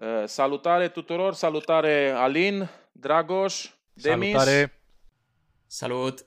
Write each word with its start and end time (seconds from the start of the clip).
Uh, 0.00 0.22
salutare 0.26 0.88
tuturor, 0.88 1.34
salutare 1.34 2.10
Alin, 2.10 2.68
Dragoș, 2.92 3.70
Demis. 3.92 4.30
Salutare! 4.30 4.82
Salut! 5.66 6.24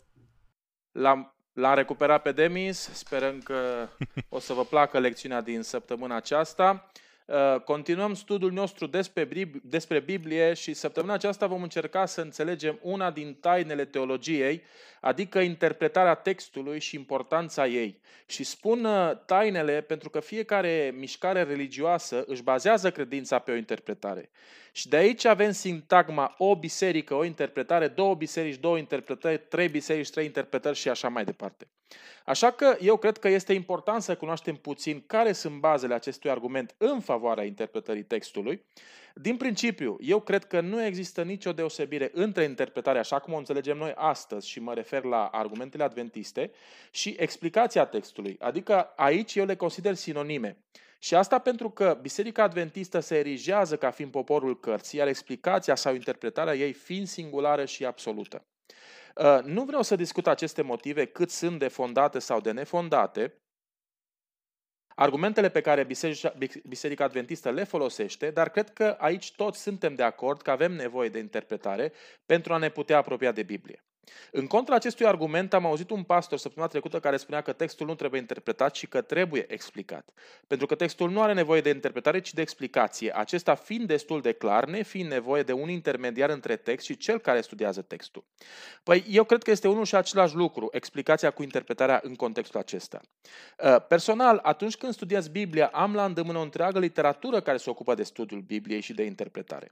L-am, 0.91 1.35
l-am 1.53 1.75
recuperat 1.75 2.21
pe 2.21 2.31
Demis, 2.31 2.89
sperăm 2.93 3.39
că 3.39 3.87
o 4.29 4.39
să 4.39 4.53
vă 4.53 4.65
placă 4.65 4.99
lecțiunea 4.99 5.41
din 5.41 5.61
săptămâna 5.61 6.15
aceasta. 6.15 6.91
Uh, 7.25 7.61
continuăm 7.61 8.13
studiul 8.13 8.51
nostru 8.51 8.87
despre, 8.87 9.27
despre 9.63 9.99
Biblie 9.99 10.53
și 10.53 10.73
săptămâna 10.73 11.13
aceasta 11.13 11.47
vom 11.47 11.61
încerca 11.61 12.05
să 12.05 12.21
înțelegem 12.21 12.79
una 12.81 13.11
din 13.11 13.33
tainele 13.33 13.85
teologiei, 13.85 14.63
adică 15.01 15.39
interpretarea 15.39 16.13
textului 16.13 16.79
și 16.79 16.95
importanța 16.95 17.67
ei. 17.67 18.01
Și 18.25 18.43
spun 18.43 18.85
uh, 18.85 19.11
tainele 19.25 19.81
pentru 19.81 20.09
că 20.09 20.19
fiecare 20.19 20.93
mișcare 20.97 21.43
religioasă 21.43 22.23
își 22.27 22.43
bazează 22.43 22.91
credința 22.91 23.39
pe 23.39 23.51
o 23.51 23.55
interpretare. 23.55 24.29
Și 24.75 24.87
de 24.87 24.95
aici 24.95 25.25
avem 25.25 25.51
sintagma 25.51 26.35
o 26.37 26.55
biserică, 26.55 27.13
o 27.13 27.23
interpretare, 27.23 27.87
două 27.87 28.15
biserici, 28.15 28.59
două 28.59 28.77
interpretări, 28.77 29.41
trei 29.49 29.69
biserici, 29.69 30.09
trei 30.09 30.25
interpretări 30.25 30.77
și 30.77 30.89
așa 30.89 31.09
mai 31.09 31.23
departe. 31.23 31.67
Așa 32.25 32.51
că 32.51 32.77
eu 32.81 32.97
cred 32.97 33.17
că 33.17 33.27
este 33.27 33.53
important 33.53 34.01
să 34.01 34.15
cunoaștem 34.15 34.55
puțin 34.55 35.03
care 35.07 35.31
sunt 35.31 35.59
bazele 35.59 35.93
acestui 35.93 36.29
argument 36.29 36.75
în 36.77 36.99
favoarea 36.99 37.43
interpretării 37.43 38.03
textului. 38.03 38.65
Din 39.15 39.37
principiu, 39.37 39.97
eu 39.99 40.19
cred 40.19 40.45
că 40.45 40.61
nu 40.61 40.85
există 40.85 41.23
nicio 41.23 41.51
deosebire 41.51 42.09
între 42.13 42.43
interpretarea 42.43 43.01
așa 43.01 43.19
cum 43.19 43.33
o 43.33 43.37
înțelegem 43.37 43.77
noi 43.77 43.93
astăzi 43.95 44.49
și 44.49 44.59
mă 44.59 44.73
refer 44.73 45.03
la 45.03 45.25
argumentele 45.25 45.83
adventiste 45.83 46.51
și 46.91 47.15
explicația 47.19 47.85
textului. 47.85 48.37
Adică 48.39 48.93
aici 48.95 49.35
eu 49.35 49.45
le 49.45 49.55
consider 49.55 49.93
sinonime. 49.93 50.57
Și 51.03 51.15
asta 51.15 51.39
pentru 51.39 51.69
că 51.69 51.97
Biserica 52.01 52.43
Adventistă 52.43 52.99
se 52.99 53.17
erigează 53.17 53.77
ca 53.77 53.91
fiind 53.91 54.11
poporul 54.11 54.59
cărții, 54.59 54.99
iar 54.99 55.07
explicația 55.07 55.75
sau 55.75 55.93
interpretarea 55.93 56.55
ei 56.55 56.73
fiind 56.73 57.07
singulară 57.07 57.65
și 57.65 57.85
absolută. 57.85 58.45
Uh, 59.15 59.39
nu 59.43 59.63
vreau 59.63 59.81
să 59.81 59.95
discut 59.95 60.27
aceste 60.27 60.61
motive 60.61 61.05
cât 61.05 61.29
sunt 61.29 61.59
de 61.59 61.67
fondate 61.67 62.19
sau 62.19 62.41
de 62.41 62.51
nefondate. 62.51 63.41
Argumentele 64.95 65.49
pe 65.49 65.61
care 65.61 65.83
Biserica, 65.83 66.33
Biserica 66.67 67.03
Adventistă 67.03 67.51
le 67.51 67.63
folosește, 67.63 68.31
dar 68.31 68.49
cred 68.49 68.69
că 68.69 68.95
aici 68.99 69.35
toți 69.35 69.61
suntem 69.61 69.95
de 69.95 70.03
acord 70.03 70.41
că 70.41 70.51
avem 70.51 70.71
nevoie 70.71 71.09
de 71.09 71.19
interpretare 71.19 71.93
pentru 72.25 72.53
a 72.53 72.57
ne 72.57 72.69
putea 72.69 72.97
apropia 72.97 73.31
de 73.31 73.43
Biblie. 73.43 73.83
În 74.31 74.47
contra 74.47 74.75
acestui 74.75 75.05
argument 75.05 75.53
am 75.53 75.65
auzit 75.65 75.89
un 75.89 76.03
pastor 76.03 76.37
săptămâna 76.37 76.71
trecută 76.71 76.99
care 76.99 77.17
spunea 77.17 77.41
că 77.41 77.51
textul 77.51 77.87
nu 77.87 77.95
trebuie 77.95 78.19
interpretat 78.19 78.75
și 78.75 78.87
că 78.87 79.01
trebuie 79.01 79.45
explicat. 79.47 80.09
Pentru 80.47 80.65
că 80.65 80.75
textul 80.75 81.09
nu 81.09 81.21
are 81.21 81.33
nevoie 81.33 81.61
de 81.61 81.69
interpretare, 81.69 82.21
ci 82.21 82.33
de 82.33 82.41
explicație. 82.41 83.17
Acesta 83.17 83.55
fiind 83.55 83.87
destul 83.87 84.21
de 84.21 84.31
clar, 84.31 84.65
ne 84.65 84.83
fiind 84.83 85.09
nevoie 85.09 85.43
de 85.43 85.53
un 85.53 85.69
intermediar 85.69 86.29
între 86.29 86.55
text 86.55 86.85
și 86.85 86.97
cel 86.97 87.19
care 87.19 87.41
studiază 87.41 87.81
textul. 87.81 88.23
Păi 88.83 89.05
eu 89.09 89.23
cred 89.23 89.43
că 89.43 89.51
este 89.51 89.67
unul 89.67 89.85
și 89.85 89.95
același 89.95 90.35
lucru, 90.35 90.67
explicația 90.71 91.31
cu 91.31 91.43
interpretarea 91.43 91.99
în 92.03 92.15
contextul 92.15 92.59
acesta. 92.59 93.01
Uh, 93.63 93.85
personal, 93.87 94.39
atunci 94.43 94.75
când 94.75 94.93
studiați 94.93 95.29
Biblia, 95.29 95.67
am 95.67 95.93
la 95.93 96.05
îndemână 96.05 96.37
o 96.37 96.41
întreagă 96.41 96.79
literatură 96.79 97.41
care 97.41 97.57
se 97.57 97.69
ocupă 97.69 97.93
de 97.93 98.03
studiul 98.03 98.41
Bibliei 98.41 98.81
și 98.81 98.93
de 98.93 99.03
interpretare. 99.03 99.71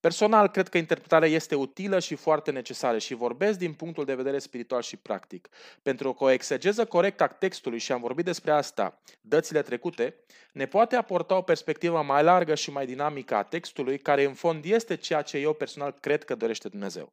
Personal, 0.00 0.48
cred 0.48 0.68
că 0.68 0.78
interpretarea 0.78 1.28
este 1.28 1.54
utilă 1.54 1.98
și 1.98 2.14
foarte 2.14 2.50
necesară 2.50 2.98
și 2.98 3.14
vorbesc 3.14 3.58
din 3.58 3.72
punctul 3.72 4.04
de 4.04 4.14
vedere 4.14 4.38
spiritual 4.38 4.82
și 4.82 4.96
practic. 4.96 5.48
Pentru 5.82 6.12
că 6.12 6.24
o 6.24 6.30
exegeză 6.30 6.84
corectă 6.84 7.22
a 7.22 7.26
textului, 7.26 7.78
și 7.78 7.92
am 7.92 8.00
vorbit 8.00 8.24
despre 8.24 8.50
asta 8.50 9.00
dățile 9.20 9.62
trecute, 9.62 10.14
ne 10.52 10.66
poate 10.66 10.96
aporta 10.96 11.36
o 11.36 11.42
perspectivă 11.42 12.02
mai 12.02 12.22
largă 12.22 12.54
și 12.54 12.70
mai 12.70 12.86
dinamică 12.86 13.34
a 13.34 13.42
textului, 13.42 13.98
care 13.98 14.24
în 14.24 14.34
fond 14.34 14.64
este 14.64 14.96
ceea 14.96 15.22
ce 15.22 15.38
eu 15.38 15.52
personal 15.52 15.94
cred 16.00 16.24
că 16.24 16.34
dorește 16.34 16.68
Dumnezeu. 16.68 17.12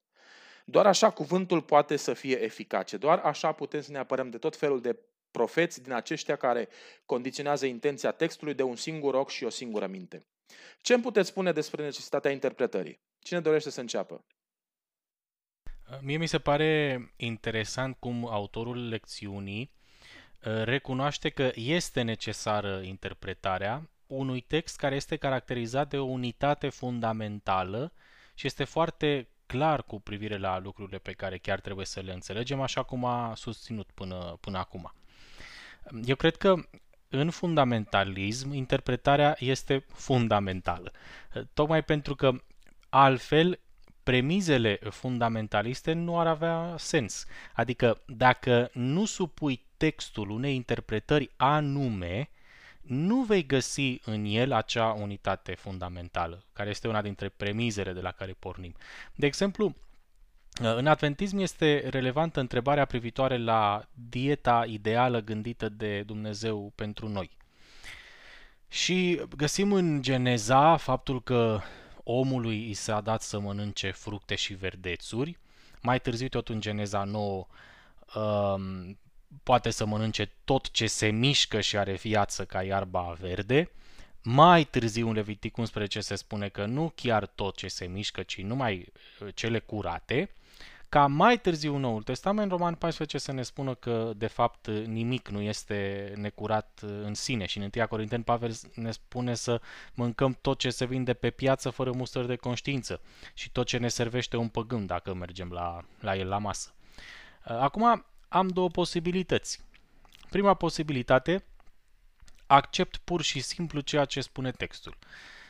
Doar 0.66 0.85
așa 0.85 1.09
cuvântul 1.09 1.62
poate 1.62 1.95
să 1.95 2.13
fie 2.13 2.44
eficace, 2.44 2.97
doar 2.97 3.19
așa 3.19 3.51
putem 3.51 3.81
să 3.81 3.91
ne 3.91 3.97
apărăm 3.97 4.29
de 4.29 4.38
tot 4.38 4.56
felul 4.56 4.81
de 4.81 5.00
profeți 5.31 5.83
din 5.83 5.91
aceștia 5.91 6.35
care 6.35 6.67
condiționează 7.06 7.66
intenția 7.66 8.12
textului 8.12 8.53
de 8.53 8.63
un 8.63 8.75
singur 8.75 9.13
ochi 9.13 9.29
și 9.29 9.44
o 9.44 9.50
singură 9.50 9.88
minte. 9.88 10.25
Ce 10.81 10.94
îmi 10.94 11.03
puteți 11.03 11.30
spune 11.30 11.52
despre 11.52 11.84
necesitatea 11.84 12.31
interpretării? 12.31 13.00
Cine 13.19 13.40
dorește 13.40 13.69
să 13.69 13.80
înceapă? 13.80 14.25
Mie 16.02 16.18
mi 16.18 16.28
se 16.28 16.40
pare 16.40 17.00
interesant 17.16 17.96
cum 18.00 18.28
autorul 18.28 18.88
lecțiunii 18.88 19.72
uh, 20.44 20.63
recunoaște 20.63 21.30
că 21.30 21.52
este 21.56 22.02
necesară 22.02 22.81
interpretarea 22.84 23.90
unui 24.07 24.41
text 24.41 24.78
care 24.78 24.96
este 24.96 25.16
caracterizat 25.16 25.90
de 25.90 25.97
o 25.97 26.03
unitate 26.03 26.69
fundamentală 26.69 27.94
și 28.34 28.47
este 28.47 28.63
foarte 28.63 29.28
clar 29.46 29.84
cu 29.84 30.00
privire 30.00 30.38
la 30.38 30.59
lucrurile 30.59 30.97
pe 30.97 31.12
care 31.12 31.38
chiar 31.38 31.59
trebuie 31.59 31.86
să 31.86 32.00
le 32.00 32.13
înțelegem, 32.13 32.62
așa 32.62 32.84
cum 32.84 33.06
a 33.06 33.34
susținut 33.36 33.91
până, 33.94 34.38
până 34.40 34.57
acum. 34.57 34.94
Eu 36.06 36.16
cred 36.16 36.36
că 36.36 36.56
în 37.09 37.29
fundamentalism, 37.29 38.53
interpretarea 38.53 39.35
este 39.40 39.85
fundamentală. 39.94 40.91
Tocmai 41.53 41.84
pentru 41.84 42.16
că 42.16 42.31
altfel 42.90 43.59
premizele 44.03 44.79
fundamentaliste 44.90 45.94
nu 45.94 46.19
ar 46.19 46.28
avea 46.28 46.75
sens. 46.78 47.25
Adică 47.53 48.01
dacă 48.06 48.69
nu 48.73 49.06
supui 49.06 49.66
textul 49.78 50.29
unei 50.29 50.56
interpretări 50.56 51.31
anume, 51.35 52.29
nu 52.81 53.22
vei 53.22 53.45
găsi 53.45 54.00
în 54.06 54.25
el 54.25 54.51
acea 54.51 54.91
unitate 54.91 55.56
fundamentală, 55.56 56.44
care 56.53 56.69
este 56.69 56.88
una 56.88 57.01
dintre 57.01 57.29
premizele 57.29 57.94
de 57.94 58.01
la 58.01 58.12
care 58.12 58.35
pornim. 58.39 58.75
De 59.16 59.25
exemplu, 59.25 59.75
în 60.59 60.88
adventism 60.88 61.38
este 61.38 61.88
relevantă 61.90 62.40
întrebarea 62.40 62.85
privitoare 62.85 63.38
la 63.38 63.88
dieta 64.09 64.66
ideală 64.68 65.22
gândită 65.22 65.69
de 65.69 66.01
Dumnezeu 66.01 66.72
pentru 66.75 67.07
noi. 67.07 67.29
Și 68.68 69.22
găsim 69.35 69.72
în 69.72 70.01
Geneza 70.01 70.78
faptul 70.78 71.23
că 71.23 71.59
omului 72.03 72.69
i 72.69 72.73
s-a 72.73 73.01
dat 73.01 73.22
să 73.22 73.40
mănânce 73.40 73.91
fructe 73.91 74.35
și 74.35 74.53
verdețuri. 74.53 75.38
Mai 75.81 76.00
târziu, 76.00 76.28
tot 76.28 76.50
în 76.50 76.62
Geneza 76.62 77.03
9, 77.03 77.47
um, 78.16 78.97
poate 79.44 79.69
să 79.69 79.85
mănânce 79.85 80.31
tot 80.45 80.72
ce 80.72 80.88
se 80.88 81.07
mișcă 81.07 81.62
și 81.62 81.78
are 81.78 81.94
viață 81.94 82.45
ca 82.45 82.63
iarba 82.63 83.16
verde. 83.19 83.72
Mai 84.24 84.63
târziu 84.63 85.07
în 85.07 85.13
Levitic 85.13 85.57
11 85.57 86.00
se 86.00 86.16
spune 86.16 86.50
că 86.50 86.66
nu 86.66 86.91
chiar 86.95 87.25
tot 87.25 87.56
ce 87.56 87.68
se 87.68 87.85
mișcă, 87.85 88.24
ci 88.24 88.41
numai 88.41 88.91
uh, 89.22 89.28
cele 89.34 89.59
curate 89.59 90.29
ca 90.90 91.08
mai 91.08 91.40
târziu 91.40 91.75
în 91.75 91.81
Noul 91.81 92.03
Testament, 92.03 92.52
Roman 92.52 92.75
14, 92.75 93.18
să 93.18 93.31
ne 93.31 93.42
spună 93.42 93.75
că, 93.75 94.12
de 94.16 94.28
fapt, 94.28 94.68
nimic 94.68 95.30
nu 95.30 95.42
este 95.42 96.12
necurat 96.16 96.80
în 96.81 97.14
sine. 97.14 97.46
Și 97.46 97.58
în 97.58 97.70
1 97.75 97.88
Corinteni, 97.88 98.24
Pavel 98.24 98.53
ne 98.74 98.92
spune 98.92 99.34
să 99.34 99.62
mâncăm 99.94 100.38
tot 100.42 100.58
ce 100.58 100.70
se 100.70 100.86
vinde 100.86 101.14
pe 101.14 101.30
piață 101.30 101.70
fără 101.70 101.92
mustări 101.92 102.28
de 102.28 102.36
conștiință 102.36 103.02
și 103.34 103.52
tot 103.52 103.66
ce 103.66 103.78
ne 103.78 103.88
servește 103.88 104.38
un 104.38 104.48
păgân 104.48 104.86
dacă 104.86 105.14
mergem 105.14 105.50
la, 105.52 105.86
la 106.00 106.16
el 106.16 106.28
la 106.28 106.38
masă. 106.38 106.74
Acum 107.44 108.06
am 108.28 108.48
două 108.48 108.69
posibilități. 108.69 109.62
Prima 110.30 110.54
posibilitate, 110.54 111.44
accept 112.48 112.98
pur 112.98 113.22
și 113.22 113.40
simplu 113.40 113.80
ceea 113.80 114.06
ce 114.06 114.22
spune 114.22 114.52
textul. 114.52 114.98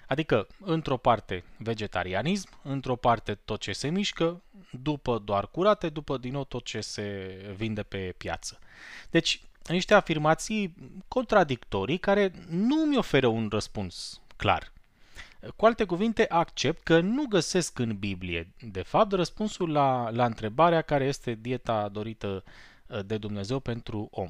Adică, 0.07 0.47
într-o 0.59 0.97
parte 0.97 1.43
vegetarianism, 1.57 2.49
într-o 2.63 2.95
parte 2.95 3.35
tot 3.35 3.59
ce 3.59 3.71
se 3.71 3.89
mișcă, 3.89 4.41
după 4.81 5.17
doar 5.17 5.47
curate, 5.47 5.89
după 5.89 6.17
din 6.17 6.31
nou 6.31 6.43
tot 6.43 6.63
ce 6.63 6.81
se 6.81 7.37
vinde 7.55 7.83
pe 7.83 8.13
piață. 8.17 8.59
Deci, 9.09 9.41
niște 9.67 9.93
afirmații 9.93 10.75
contradictorii 11.07 11.97
care 11.97 12.31
nu 12.49 12.75
mi 12.75 12.97
oferă 12.97 13.27
un 13.27 13.47
răspuns 13.51 14.21
clar. 14.35 14.71
Cu 15.55 15.65
alte 15.65 15.83
cuvinte, 15.83 16.25
accept 16.29 16.83
că 16.83 16.99
nu 16.99 17.25
găsesc 17.25 17.79
în 17.79 17.97
Biblie, 17.97 18.53
de 18.61 18.81
fapt, 18.81 19.11
răspunsul 19.11 19.71
la, 19.71 20.09
la 20.09 20.25
întrebarea 20.25 20.81
care 20.81 21.05
este 21.05 21.33
dieta 21.41 21.89
dorită 21.89 22.43
de 23.05 23.17
Dumnezeu 23.17 23.59
pentru 23.59 24.07
om. 24.11 24.29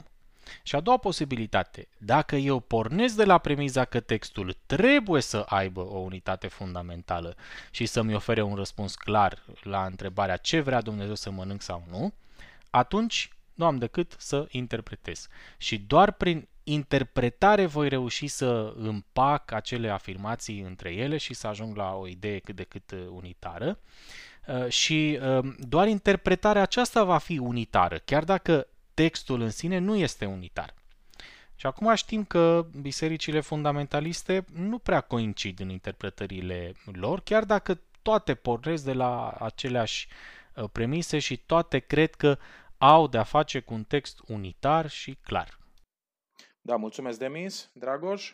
Și 0.63 0.75
a 0.75 0.79
doua 0.79 0.97
posibilitate, 0.97 1.87
dacă 1.97 2.35
eu 2.35 2.59
pornesc 2.59 3.15
de 3.15 3.25
la 3.25 3.37
premiza 3.37 3.85
că 3.85 3.99
textul 3.99 4.55
trebuie 4.65 5.21
să 5.21 5.45
aibă 5.47 5.81
o 5.81 5.97
unitate 5.97 6.47
fundamentală 6.47 7.35
și 7.71 7.85
să-mi 7.85 8.15
ofere 8.15 8.41
un 8.41 8.55
răspuns 8.55 8.95
clar 8.95 9.43
la 9.61 9.85
întrebarea 9.85 10.37
ce 10.37 10.59
vrea 10.59 10.81
Dumnezeu 10.81 11.15
să 11.15 11.31
mănânc 11.31 11.61
sau 11.61 11.83
nu, 11.89 12.13
atunci 12.69 13.31
nu 13.53 13.65
am 13.65 13.77
decât 13.77 14.15
să 14.17 14.47
interpretez. 14.49 15.27
Și 15.57 15.77
doar 15.77 16.11
prin 16.11 16.47
interpretare 16.63 17.65
voi 17.65 17.89
reuși 17.89 18.27
să 18.27 18.73
împac 18.77 19.51
acele 19.51 19.89
afirmații 19.89 20.61
între 20.61 20.93
ele 20.93 21.17
și 21.17 21.33
să 21.33 21.47
ajung 21.47 21.75
la 21.75 21.95
o 21.95 22.07
idee 22.07 22.39
cât 22.39 22.55
de 22.55 22.63
cât 22.63 22.91
unitară. 23.09 23.79
Uh, 24.47 24.69
și 24.69 25.19
uh, 25.21 25.53
doar 25.59 25.87
interpretarea 25.87 26.61
aceasta 26.61 27.03
va 27.03 27.17
fi 27.17 27.37
unitară, 27.37 28.01
chiar 28.05 28.23
dacă 28.23 28.67
textul 29.03 29.41
în 29.41 29.49
sine 29.49 29.77
nu 29.77 29.95
este 29.95 30.25
unitar. 30.25 30.73
Și 31.55 31.65
acum 31.65 31.95
știm 31.95 32.23
că 32.23 32.65
bisericile 32.81 33.39
fundamentaliste 33.39 34.45
nu 34.53 34.77
prea 34.77 35.01
coincid 35.01 35.59
în 35.59 35.69
interpretările 35.69 36.71
lor, 36.85 37.21
chiar 37.21 37.45
dacă 37.45 37.81
toate 38.01 38.35
pornesc 38.35 38.83
de 38.83 38.93
la 38.93 39.29
aceleași 39.29 40.07
uh, 40.55 40.69
premise 40.71 41.19
și 41.19 41.37
toate 41.37 41.79
cred 41.79 42.15
că 42.15 42.37
au 42.77 43.07
de-a 43.07 43.23
face 43.23 43.59
cu 43.59 43.73
un 43.73 43.83
text 43.83 44.19
unitar 44.27 44.89
și 44.89 45.17
clar. 45.21 45.59
Da, 46.61 46.75
mulțumesc, 46.75 47.19
Demis. 47.19 47.69
Dragoș? 47.73 48.33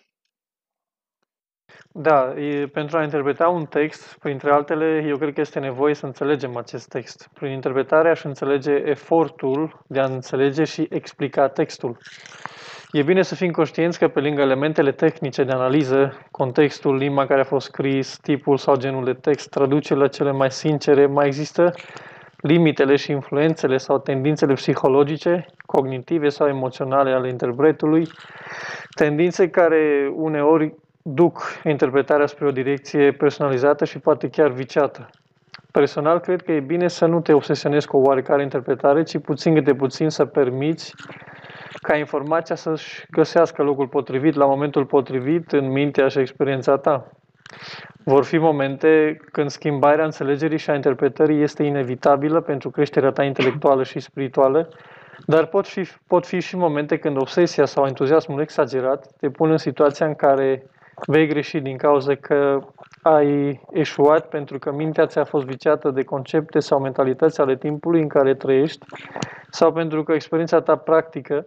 Da, 1.96 2.34
e, 2.38 2.68
pentru 2.68 2.98
a 2.98 3.04
interpreta 3.04 3.48
un 3.48 3.66
text, 3.66 4.18
printre 4.20 4.52
altele, 4.52 5.04
eu 5.08 5.18
cred 5.18 5.34
că 5.34 5.42
este 5.42 5.60
nevoie 5.60 5.94
să 5.94 6.06
înțelegem 6.06 6.58
acest 6.58 6.88
text. 6.88 7.30
Prin 7.34 7.52
interpretare 7.52 8.10
aș 8.10 8.24
înțelege 8.24 8.72
efortul 8.72 9.84
de 9.88 10.00
a 10.00 10.06
înțelege 10.06 10.64
și 10.64 10.88
explica 10.90 11.48
textul. 11.48 11.98
E 12.92 13.04
bine 13.04 13.22
să 13.22 13.36
fim 13.36 13.52
conștienți 13.52 14.00
că 14.00 14.08
pe 14.08 14.20
lângă 14.20 14.42
elementele 14.42 14.92
tehnice 14.92 15.44
de 15.44 15.52
analiză, 15.52 16.28
contextul, 16.32 16.96
limba 16.96 17.26
care 17.26 17.42
a 17.42 17.44
fost 17.44 17.66
scris, 17.66 18.18
tipul 18.22 18.58
sau 18.58 18.76
genul 18.76 19.04
de 19.04 19.14
text, 19.14 19.50
traducerile 19.50 20.08
cele 20.08 20.32
mai 20.32 20.52
sincere, 20.52 21.06
mai 21.06 21.26
există 21.26 21.74
limitele 22.38 22.96
și 22.96 23.12
influențele 23.12 23.78
sau 23.78 24.00
tendințele 24.00 24.54
psihologice, 24.54 25.46
cognitive 25.66 26.30
sau 26.30 26.48
emoționale 26.48 27.12
ale 27.12 27.30
interpretului, 27.30 28.08
tendințe 28.96 29.50
care 29.50 30.12
uneori 30.16 30.74
duc 31.04 31.42
interpretarea 31.64 32.26
spre 32.26 32.46
o 32.46 32.52
direcție 32.52 33.12
personalizată 33.12 33.86
și 33.86 34.00
poate 34.00 34.30
chiar 34.30 34.50
viciată. 34.50 35.10
Personal, 35.72 36.20
cred 36.20 36.42
că 36.42 36.52
e 36.52 36.60
bine 36.60 36.88
să 36.88 37.06
nu 37.06 37.22
te 37.22 37.34
obsesionezi 37.34 37.88
cu 37.88 37.98
o 37.98 38.02
oarecare 38.02 38.42
interpretare, 38.42 39.04
ci 39.04 39.18
puțin 39.18 39.64
de 39.64 39.74
puțin 39.74 40.10
să 40.10 40.26
permiți 40.26 40.94
ca 41.82 41.96
informația 41.96 42.56
să-și 42.56 43.06
găsească 43.12 43.64
locul 43.64 43.88
potrivit 43.88 44.36
la 44.36 44.46
momentul 44.46 44.86
potrivit 44.86 45.52
în 45.52 45.72
mintea 45.72 46.08
și 46.08 46.20
experiența 46.20 46.78
ta. 46.78 47.12
Vor 48.04 48.24
fi 48.24 48.38
momente 48.38 49.18
când 49.32 49.50
schimbarea 49.50 50.06
înțelegerii 50.06 50.58
și 50.58 50.70
a 50.70 50.76
interpretării 50.76 51.42
este 51.42 51.64
inevitabilă 51.64 52.42
pentru 52.42 52.70
creșterea 52.70 53.12
ta 53.12 53.24
intelectuală 53.24 53.84
și 53.84 54.00
spirituală, 54.00 54.70
dar 55.26 55.46
pot 55.46 55.68
fi, 55.68 55.88
pot 56.08 56.26
fi 56.26 56.40
și 56.40 56.56
momente 56.56 56.98
când 56.98 57.18
obsesia 57.18 57.66
sau 57.66 57.86
entuziasmul 57.86 58.42
exagerat 58.42 59.08
te 59.20 59.30
pun 59.30 59.52
în 59.52 59.58
situația 59.58 60.06
în 60.06 60.16
care 60.16 60.64
vei 61.06 61.28
greși 61.28 61.60
din 61.60 61.78
cauza 61.78 62.16
că 62.16 62.60
ai 63.02 63.62
eșuat 63.72 64.28
pentru 64.30 64.60
că 64.60 64.72
mintea 64.72 65.06
ți-a 65.06 65.24
fost 65.24 65.46
viciată 65.46 65.92
de 65.92 66.04
concepte 66.04 66.60
sau 66.60 66.80
mentalități 66.80 67.42
ale 67.42 67.56
timpului 67.56 68.02
în 68.02 68.08
care 68.08 68.36
trăiești 68.36 68.86
sau 69.50 69.72
pentru 69.72 70.04
că 70.04 70.14
experiența 70.14 70.62
ta 70.62 70.76
practică 70.76 71.46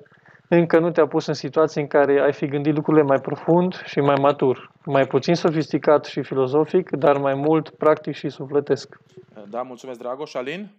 încă 0.49 0.79
nu 0.79 0.91
te-a 0.91 1.07
pus 1.07 1.27
în 1.27 1.35
situații 1.35 1.81
în 1.81 1.87
care 1.87 2.21
ai 2.21 2.33
fi 2.33 2.47
gândit 2.47 2.75
lucrurile 2.75 3.05
mai 3.05 3.21
profund 3.21 3.83
și 3.85 4.01
mai 4.01 4.17
matur, 4.21 4.71
mai 4.85 5.07
puțin 5.07 5.35
sofisticat 5.35 6.05
și 6.05 6.23
filozofic, 6.23 6.91
dar 6.91 7.17
mai 7.19 7.35
mult 7.35 7.71
practic 7.71 8.15
și 8.15 8.29
sufletesc. 8.29 8.97
Da, 9.51 9.63
mulțumesc, 9.63 9.99
Dragoș. 9.99 10.35
Alin? 10.35 10.71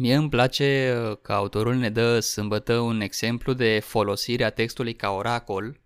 Mie 0.00 0.14
îmi 0.14 0.28
place 0.28 0.92
că 1.22 1.32
autorul 1.32 1.74
ne 1.74 1.90
dă 1.90 2.20
sâmbătă 2.20 2.78
un 2.78 3.00
exemplu 3.00 3.52
de 3.52 3.78
folosire 3.78 4.44
a 4.44 4.50
textului 4.50 4.94
ca 4.94 5.10
oracol, 5.10 5.80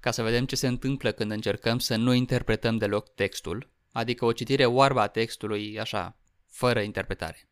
ca 0.00 0.10
să 0.10 0.22
vedem 0.22 0.44
ce 0.44 0.56
se 0.56 0.66
întâmplă 0.66 1.12
când 1.12 1.30
încercăm 1.30 1.78
să 1.78 1.96
nu 1.96 2.12
interpretăm 2.12 2.76
deloc 2.76 3.14
textul, 3.14 3.70
adică 3.92 4.24
o 4.24 4.32
citire 4.32 4.64
oarbă 4.64 5.00
a 5.00 5.06
textului, 5.06 5.80
așa, 5.80 6.18
fără 6.46 6.80
interpretare. 6.80 7.48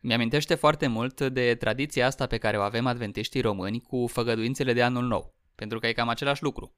Mi-amintește 0.00 0.54
foarte 0.54 0.86
mult 0.86 1.20
de 1.20 1.54
tradiția 1.54 2.06
asta 2.06 2.26
pe 2.26 2.38
care 2.38 2.58
o 2.58 2.62
avem 2.62 2.86
adventiștii 2.86 3.40
români 3.40 3.80
cu 3.80 4.06
făgăduințele 4.06 4.72
de 4.72 4.82
anul 4.82 5.04
nou, 5.04 5.34
pentru 5.54 5.78
că 5.78 5.86
e 5.86 5.92
cam 5.92 6.08
același 6.08 6.42
lucru. 6.42 6.74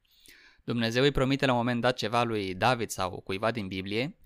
Dumnezeu 0.63 1.03
îi 1.03 1.11
promite 1.11 1.45
la 1.45 1.51
un 1.51 1.57
moment 1.57 1.81
dat 1.81 1.97
ceva 1.97 2.23
lui 2.23 2.53
David 2.53 2.89
sau 2.89 3.21
cuiva 3.21 3.51
din 3.51 3.67
Biblie 3.67 4.17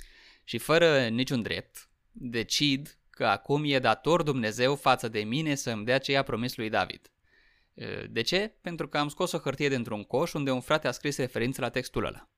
și 0.44 0.57
fără 0.57 1.07
niciun 1.07 1.41
drept 1.41 1.89
decid 2.12 2.97
că 3.13 3.25
acum 3.25 3.63
e 3.65 3.80
dator 3.80 4.24
Dumnezeu 4.24 4.75
față 4.75 5.07
de 5.07 5.19
mine 5.19 5.56
să 5.56 5.71
îmi 5.71 5.86
dea 5.86 5.98
ce 5.98 6.12
i-a 6.12 6.24
promis 6.24 6.56
lui 6.56 6.69
David. 6.69 7.12
De 8.10 8.21
ce? 8.21 8.56
Pentru 8.62 8.88
că 8.88 8.98
am 8.98 9.07
scos 9.07 9.31
o 9.31 9.38
hârtie 9.38 9.69
dintr-un 9.69 10.04
coș 10.04 10.33
unde 10.33 10.51
un 10.51 10.62
frate 10.62 10.88
a 10.88 10.92
scris 10.92 11.18
referință 11.18 11.62
la 11.62 11.69
textul 11.69 12.06
ăla. 12.06 12.30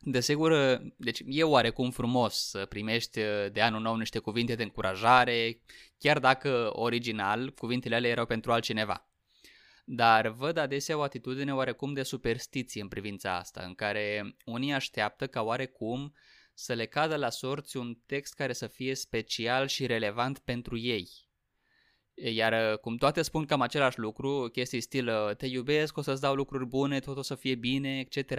Desigur, 0.00 0.80
deci 0.96 1.22
e 1.26 1.42
oarecum 1.42 1.90
frumos 1.90 2.48
să 2.48 2.66
primești 2.66 3.20
de 3.52 3.60
anul 3.60 3.80
nou 3.80 3.96
niște 3.96 4.18
cuvinte 4.18 4.54
de 4.54 4.62
încurajare, 4.62 5.60
chiar 5.98 6.18
dacă 6.18 6.70
original 6.72 7.50
cuvintele 7.50 7.94
alea 7.94 8.10
erau 8.10 8.26
pentru 8.26 8.52
altcineva. 8.52 9.08
Dar 9.84 10.28
văd 10.28 10.56
adesea 10.56 10.96
o 10.96 11.02
atitudine 11.02 11.54
oarecum 11.54 11.92
de 11.92 12.02
superstiție 12.02 12.82
în 12.82 12.88
privința 12.88 13.36
asta, 13.36 13.62
în 13.66 13.74
care 13.74 14.36
unii 14.44 14.72
așteaptă 14.72 15.26
ca 15.26 15.42
oarecum 15.42 16.14
să 16.54 16.72
le 16.72 16.86
cadă 16.86 17.16
la 17.16 17.30
sorți 17.30 17.76
un 17.76 17.98
text 18.06 18.34
care 18.34 18.52
să 18.52 18.66
fie 18.66 18.94
special 18.94 19.66
și 19.66 19.86
relevant 19.86 20.38
pentru 20.38 20.78
ei. 20.78 21.08
Iar 22.14 22.76
cum 22.76 22.96
toate 22.96 23.22
spun 23.22 23.44
cam 23.44 23.60
același 23.60 23.98
lucru, 23.98 24.48
chestii 24.52 24.80
stil 24.80 25.34
te 25.36 25.46
iubesc, 25.46 25.96
o 25.96 26.02
să-ți 26.02 26.20
dau 26.20 26.34
lucruri 26.34 26.66
bune, 26.66 27.00
tot 27.00 27.16
o 27.16 27.22
să 27.22 27.34
fie 27.34 27.54
bine, 27.54 27.98
etc., 27.98 28.32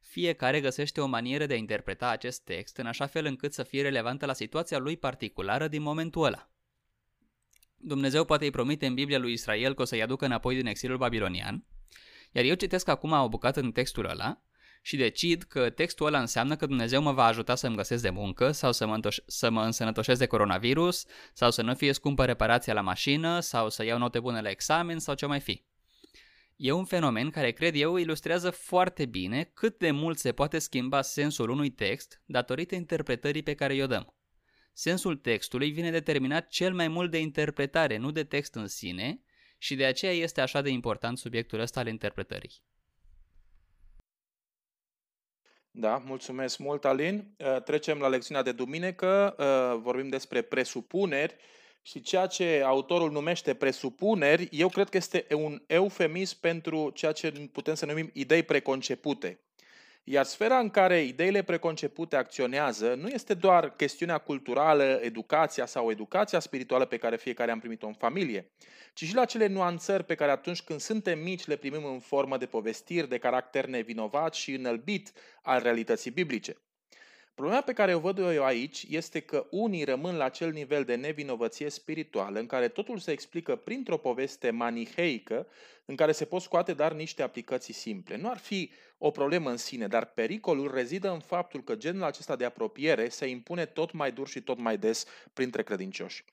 fiecare 0.00 0.60
găsește 0.60 1.00
o 1.00 1.06
manieră 1.06 1.46
de 1.46 1.54
a 1.54 1.56
interpreta 1.56 2.08
acest 2.08 2.44
text 2.44 2.76
în 2.76 2.86
așa 2.86 3.06
fel 3.06 3.24
încât 3.24 3.52
să 3.52 3.62
fie 3.62 3.82
relevantă 3.82 4.26
la 4.26 4.32
situația 4.32 4.78
lui 4.78 4.96
particulară 4.96 5.68
din 5.68 5.82
momentul 5.82 6.24
ăla. 6.24 6.50
Dumnezeu 7.76 8.24
poate 8.24 8.44
îi 8.44 8.50
promite 8.50 8.86
în 8.86 8.94
Biblia 8.94 9.18
lui 9.18 9.32
Israel 9.32 9.74
că 9.74 9.82
o 9.82 9.84
să-i 9.84 10.02
aducă 10.02 10.24
înapoi 10.24 10.54
din 10.54 10.66
exilul 10.66 10.96
babilonian, 10.96 11.66
iar 12.32 12.44
eu 12.44 12.54
citesc 12.54 12.88
acum 12.88 13.12
o 13.12 13.28
bucată 13.28 13.60
în 13.60 13.72
textul 13.72 14.04
ăla 14.04 14.42
și 14.86 14.96
decid 14.96 15.42
că 15.42 15.70
textul 15.70 16.06
ăla 16.06 16.20
înseamnă 16.20 16.56
că 16.56 16.66
Dumnezeu 16.66 17.02
mă 17.02 17.12
va 17.12 17.24
ajuta 17.24 17.54
să-mi 17.54 17.76
găsesc 17.76 18.02
de 18.02 18.10
muncă 18.10 18.50
sau 18.50 18.72
să 18.72 18.86
mă, 18.86 18.98
întoș- 18.98 19.24
să 19.26 19.50
mă 19.50 19.62
însănătoșesc 19.62 20.18
de 20.18 20.26
coronavirus 20.26 21.04
sau 21.32 21.50
să 21.50 21.62
nu 21.62 21.74
fie 21.74 21.92
scumpă 21.92 22.24
reparația 22.24 22.72
la 22.72 22.80
mașină 22.80 23.40
sau 23.40 23.70
să 23.70 23.84
iau 23.84 23.98
note 23.98 24.20
bune 24.20 24.40
la 24.40 24.50
examen 24.50 24.98
sau 24.98 25.14
ce 25.14 25.26
mai 25.26 25.40
fi. 25.40 25.64
E 26.56 26.72
un 26.72 26.84
fenomen 26.84 27.30
care, 27.30 27.50
cred 27.50 27.74
eu, 27.74 27.96
ilustrează 27.96 28.50
foarte 28.50 29.06
bine 29.06 29.50
cât 29.54 29.78
de 29.78 29.90
mult 29.90 30.18
se 30.18 30.32
poate 30.32 30.58
schimba 30.58 31.02
sensul 31.02 31.48
unui 31.48 31.70
text 31.70 32.22
datorită 32.26 32.74
interpretării 32.74 33.42
pe 33.42 33.54
care 33.54 33.82
o 33.82 33.86
dăm. 33.86 34.14
Sensul 34.72 35.16
textului 35.16 35.70
vine 35.70 35.90
determinat 35.90 36.48
cel 36.48 36.74
mai 36.74 36.88
mult 36.88 37.10
de 37.10 37.18
interpretare, 37.18 37.96
nu 37.96 38.10
de 38.10 38.24
text 38.24 38.54
în 38.54 38.66
sine, 38.66 39.22
și 39.58 39.74
de 39.74 39.84
aceea 39.84 40.12
este 40.12 40.40
așa 40.40 40.60
de 40.60 40.70
important 40.70 41.18
subiectul 41.18 41.60
ăsta 41.60 41.80
al 41.80 41.86
interpretării. 41.86 42.62
Da, 45.76 46.02
mulțumesc 46.06 46.58
mult, 46.58 46.84
Alin. 46.84 47.34
Uh, 47.38 47.62
trecem 47.62 47.98
la 47.98 48.08
lecțiunea 48.08 48.42
de 48.42 48.52
duminică. 48.52 49.34
Uh, 49.38 49.80
vorbim 49.82 50.08
despre 50.08 50.42
presupuneri 50.42 51.36
și 51.82 52.00
ceea 52.00 52.26
ce 52.26 52.62
autorul 52.64 53.10
numește 53.10 53.54
presupuneri, 53.54 54.48
eu 54.50 54.68
cred 54.68 54.88
că 54.88 54.96
este 54.96 55.26
un 55.36 55.62
eufemism 55.66 56.40
pentru 56.40 56.90
ceea 56.90 57.12
ce 57.12 57.30
putem 57.52 57.74
să 57.74 57.86
numim 57.86 58.10
idei 58.12 58.42
preconcepute. 58.42 59.38
Iar 60.06 60.24
sfera 60.24 60.58
în 60.58 60.70
care 60.70 61.02
ideile 61.02 61.42
preconcepute 61.42 62.16
acționează 62.16 62.94
nu 62.94 63.08
este 63.08 63.34
doar 63.34 63.76
chestiunea 63.76 64.18
culturală, 64.18 64.98
educația 65.02 65.66
sau 65.66 65.90
educația 65.90 66.38
spirituală 66.38 66.84
pe 66.84 66.96
care 66.96 67.16
fiecare 67.16 67.50
am 67.50 67.58
primit-o 67.58 67.86
în 67.86 67.94
familie, 67.94 68.50
ci 68.94 69.04
și 69.04 69.14
la 69.14 69.24
cele 69.24 69.46
nuanțări 69.46 70.04
pe 70.04 70.14
care 70.14 70.30
atunci 70.30 70.62
când 70.62 70.80
suntem 70.80 71.18
mici 71.18 71.46
le 71.46 71.56
primim 71.56 71.84
în 71.84 72.00
formă 72.00 72.36
de 72.36 72.46
povestiri 72.46 73.08
de 73.08 73.18
caracter 73.18 73.66
nevinovat 73.66 74.34
și 74.34 74.52
înălbit 74.52 75.12
al 75.42 75.62
realității 75.62 76.10
biblice. 76.10 76.56
Problema 77.34 77.60
pe 77.60 77.72
care 77.72 77.94
o 77.94 77.98
văd 77.98 78.18
eu 78.18 78.44
aici 78.44 78.86
este 78.88 79.20
că 79.20 79.46
unii 79.50 79.84
rămân 79.84 80.16
la 80.16 80.24
acel 80.24 80.52
nivel 80.52 80.84
de 80.84 80.94
nevinovăție 80.94 81.68
spirituală 81.68 82.38
în 82.38 82.46
care 82.46 82.68
totul 82.68 82.98
se 82.98 83.12
explică 83.12 83.56
printr-o 83.56 83.96
poveste 83.98 84.50
maniheică 84.50 85.46
în 85.84 85.96
care 85.96 86.12
se 86.12 86.24
pot 86.24 86.42
scoate 86.42 86.72
dar 86.74 86.92
niște 86.92 87.22
aplicații 87.22 87.74
simple. 87.74 88.16
Nu 88.16 88.30
ar 88.30 88.38
fi 88.38 88.70
o 88.98 89.10
problemă 89.10 89.50
în 89.50 89.56
sine, 89.56 89.86
dar 89.86 90.04
pericolul 90.04 90.74
rezidă 90.74 91.10
în 91.10 91.20
faptul 91.20 91.62
că 91.64 91.74
genul 91.74 92.02
acesta 92.02 92.36
de 92.36 92.44
apropiere 92.44 93.08
se 93.08 93.26
impune 93.26 93.66
tot 93.66 93.92
mai 93.92 94.12
dur 94.12 94.28
și 94.28 94.40
tot 94.40 94.58
mai 94.58 94.78
des 94.78 95.04
printre 95.32 95.62
credincioși. 95.62 96.24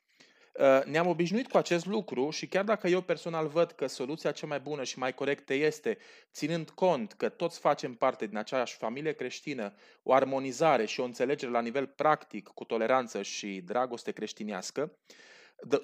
Uh, 0.60 0.84
ne-am 0.86 1.08
obișnuit 1.08 1.48
cu 1.48 1.58
acest 1.58 1.86
lucru 1.86 2.30
și 2.30 2.48
chiar 2.48 2.64
dacă 2.64 2.88
eu 2.88 3.02
personal 3.02 3.48
văd 3.48 3.72
că 3.72 3.88
soluția 3.88 4.32
cea 4.32 4.48
mai 4.48 4.60
bună 4.60 4.84
și 4.84 5.00
mai 5.00 5.14
corectă 5.14 5.54
este, 5.54 5.98
ținând 6.34 6.70
cont 6.70 7.14
că 7.14 7.30
toți 7.30 7.60
facem 7.60 7.94
parte 7.94 8.26
din 8.26 8.38
aceeași 8.38 8.76
familie 8.78 9.12
creștină, 9.12 9.74
o 10.04 10.14
armonizare 10.14 10.86
și 10.86 11.00
o 11.00 11.04
înțelegere 11.04 11.52
la 11.52 11.62
nivel 11.62 11.88
practic, 11.88 12.48
cu 12.48 12.64
toleranță 12.64 13.22
și 13.22 13.62
dragoste 13.66 14.12
creștinească, 14.12 14.98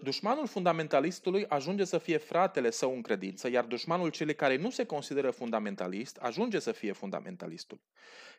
Dușmanul 0.04 0.48
fundamentalistului 0.48 1.46
ajunge 1.48 1.84
să 1.84 1.98
fie 1.98 2.18
fratele 2.18 2.70
său 2.70 2.94
în 2.94 3.02
credință, 3.02 3.50
iar 3.50 3.64
dușmanul 3.64 4.10
celui 4.10 4.36
care 4.36 4.58
nu 4.58 4.70
se 4.70 4.86
consideră 4.86 5.32
fundamentalist 5.32 6.18
ajunge 6.18 6.60
să 6.60 6.72
fie 6.72 6.92
fundamentalistul. 6.92 7.80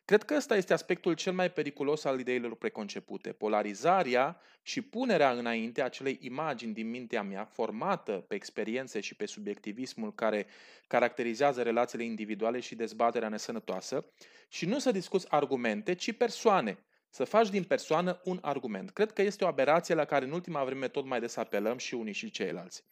Cred 0.05 0.23
că 0.23 0.35
ăsta 0.35 0.55
este 0.55 0.73
aspectul 0.73 1.13
cel 1.13 1.33
mai 1.33 1.51
periculos 1.51 2.03
al 2.03 2.19
ideilor 2.19 2.55
preconcepute, 2.55 3.31
polarizarea 3.31 4.41
și 4.61 4.81
punerea 4.81 5.31
înainte 5.31 5.81
acelei 5.81 6.17
imagini 6.21 6.73
din 6.73 6.89
mintea 6.89 7.23
mea, 7.23 7.45
formată 7.45 8.11
pe 8.11 8.35
experiențe 8.35 8.99
și 8.99 9.15
pe 9.15 9.25
subiectivismul 9.25 10.13
care 10.13 10.45
caracterizează 10.87 11.61
relațiile 11.61 12.03
individuale 12.03 12.59
și 12.59 12.75
dezbaterea 12.75 13.29
nesănătoasă, 13.29 14.05
și 14.47 14.65
nu 14.65 14.79
să 14.79 14.91
discuți 14.91 15.25
argumente, 15.29 15.93
ci 15.93 16.11
persoane, 16.11 16.77
să 17.09 17.23
faci 17.23 17.49
din 17.49 17.63
persoană 17.63 18.21
un 18.23 18.39
argument. 18.41 18.89
Cred 18.89 19.11
că 19.11 19.21
este 19.21 19.43
o 19.43 19.47
aberație 19.47 19.95
la 19.95 20.05
care 20.05 20.25
în 20.25 20.31
ultima 20.31 20.63
vreme 20.63 20.87
tot 20.87 21.05
mai 21.05 21.19
des 21.19 21.35
apelăm 21.35 21.77
și 21.77 21.93
unii 21.93 22.13
și 22.13 22.31
ceilalți. 22.31 22.83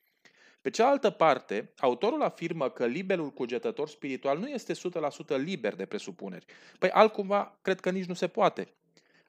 Pe 0.62 0.70
cealaltă 0.70 1.10
parte, 1.10 1.74
autorul 1.78 2.22
afirmă 2.22 2.70
că 2.70 2.86
liberul 2.86 3.32
cugetător 3.32 3.90
spiritual 3.90 4.38
nu 4.40 4.48
este 4.48 4.74
100% 4.74 4.78
liber 5.38 5.76
de 5.76 5.86
presupuneri. 5.86 6.46
Păi 6.80 6.90
altcumva, 6.90 7.60
cred 7.62 7.80
că 7.80 7.90
nici 7.90 8.06
nu 8.06 8.14
se 8.14 8.28
poate. 8.28 8.74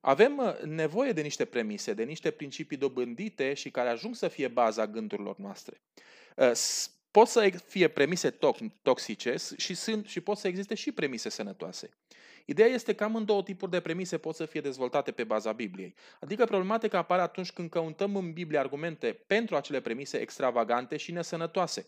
Avem 0.01 0.39
uh, 0.39 0.61
nevoie 0.61 1.13
de 1.13 1.21
niște 1.21 1.45
premise, 1.45 1.93
de 1.93 2.03
niște 2.03 2.31
principii 2.31 2.77
dobândite 2.77 3.55
și 3.55 3.71
care 3.71 3.89
ajung 3.89 4.15
să 4.15 4.29
fie 4.29 4.49
baza 4.49 4.87
gândurilor 4.87 5.37
noastre. 5.39 5.81
Uh, 6.37 6.51
pot 7.11 7.27
să 7.29 7.51
fie 7.67 7.89
premise 7.89 8.31
toxice 8.83 9.35
și, 9.57 9.75
sunt, 9.75 10.07
și 10.07 10.21
pot 10.21 10.37
să 10.37 10.49
existe 10.49 10.75
și 10.75 10.93
premise 10.93 11.29
sănătoase. 11.29 11.91
Ideea 12.51 12.69
este 12.69 12.95
că 12.95 13.05
amândouă 13.05 13.43
tipuri 13.43 13.71
de 13.71 13.81
premise 13.81 14.19
pot 14.19 14.35
să 14.35 14.47
fie 14.47 14.61
dezvoltate 14.61 15.13
pe 15.13 15.25
baza 15.25 15.53
Bibliei. 15.53 15.95
Adică 16.21 16.45
problematica 16.45 16.99
apare 16.99 17.23
atunci 17.23 17.53
când 17.53 17.71
căutăm 17.71 18.17
în 18.17 18.33
Biblie 18.33 18.59
argumente 18.59 19.13
pentru 19.27 19.57
acele 19.57 19.81
premise 19.81 20.19
extravagante 20.19 20.97
și 20.97 21.13
nesănătoase. 21.13 21.87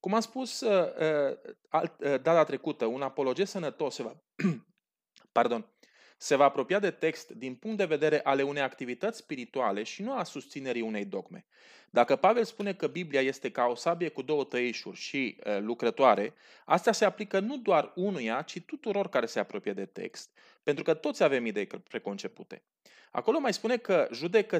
Cum 0.00 0.14
am 0.14 0.20
spus 0.20 0.60
uh, 0.60 0.86
uh, 0.98 1.36
uh, 1.72 2.22
data 2.22 2.44
trecută, 2.44 2.84
un 2.84 3.02
apologet 3.02 3.48
sănătos 3.48 3.94
se 3.94 4.02
va, 4.02 4.16
pardon, 5.38 5.66
se 6.22 6.34
va 6.34 6.44
apropia 6.44 6.78
de 6.78 6.90
text 6.90 7.30
din 7.30 7.54
punct 7.54 7.76
de 7.76 7.84
vedere 7.84 8.20
ale 8.22 8.42
unei 8.42 8.62
activități 8.62 9.18
spirituale 9.18 9.82
și 9.82 10.02
nu 10.02 10.12
a 10.12 10.24
susținerii 10.24 10.82
unei 10.82 11.04
dogme. 11.04 11.44
Dacă 11.90 12.16
Pavel 12.16 12.44
spune 12.44 12.74
că 12.74 12.86
Biblia 12.86 13.20
este 13.20 13.50
ca 13.50 13.64
o 13.64 13.74
sabie 13.74 14.08
cu 14.08 14.22
două 14.22 14.44
tăișuri 14.44 14.96
și 14.96 15.36
e, 15.44 15.58
lucrătoare, 15.58 16.34
asta 16.64 16.92
se 16.92 17.04
aplică 17.04 17.40
nu 17.40 17.56
doar 17.56 17.92
unuia, 17.94 18.42
ci 18.42 18.60
tuturor 18.60 19.08
care 19.08 19.26
se 19.26 19.38
apropie 19.38 19.72
de 19.72 19.84
text, 19.84 20.30
pentru 20.62 20.84
că 20.84 20.94
toți 20.94 21.22
avem 21.22 21.46
idei 21.46 21.66
preconcepute. 21.66 22.62
Acolo 23.10 23.38
mai 23.38 23.52
spune 23.52 23.76
că 23.76 24.08
judecă 24.12 24.58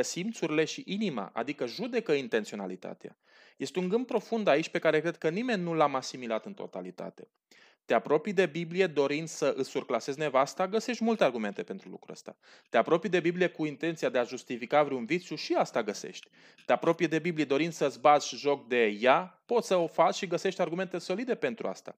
simțurile 0.00 0.64
și 0.64 0.82
inima, 0.86 1.30
adică 1.34 1.66
judecă 1.66 2.12
intenționalitatea. 2.12 3.16
Este 3.56 3.78
un 3.78 3.88
gând 3.88 4.06
profund 4.06 4.46
aici 4.46 4.68
pe 4.68 4.78
care 4.78 5.00
cred 5.00 5.16
că 5.16 5.28
nimeni 5.28 5.62
nu 5.62 5.74
l-am 5.74 5.94
asimilat 5.94 6.46
în 6.46 6.54
totalitate 6.54 7.28
te 7.88 7.94
apropii 7.94 8.32
de 8.32 8.46
Biblie 8.46 8.86
dorind 8.86 9.28
să 9.28 9.54
îți 9.56 9.70
surclasezi 9.70 10.18
nevasta, 10.18 10.68
găsești 10.68 11.04
multe 11.04 11.24
argumente 11.24 11.62
pentru 11.62 11.88
lucrul 11.88 12.14
ăsta. 12.14 12.36
Te 12.70 12.76
apropii 12.76 13.08
de 13.08 13.20
Biblie 13.20 13.46
cu 13.46 13.64
intenția 13.64 14.08
de 14.08 14.18
a 14.18 14.22
justifica 14.22 14.82
vreun 14.82 15.04
viciu 15.04 15.34
și 15.34 15.54
asta 15.54 15.82
găsești. 15.82 16.28
Te 16.66 16.72
apropii 16.72 17.08
de 17.08 17.18
Biblie 17.18 17.44
dorind 17.44 17.72
să-ți 17.72 18.00
bați 18.00 18.36
joc 18.36 18.68
de 18.68 18.86
ea, 18.86 19.42
poți 19.46 19.66
să 19.66 19.76
o 19.76 19.86
faci 19.86 20.14
și 20.14 20.26
găsești 20.26 20.60
argumente 20.60 20.98
solide 20.98 21.34
pentru 21.34 21.68
asta. 21.68 21.96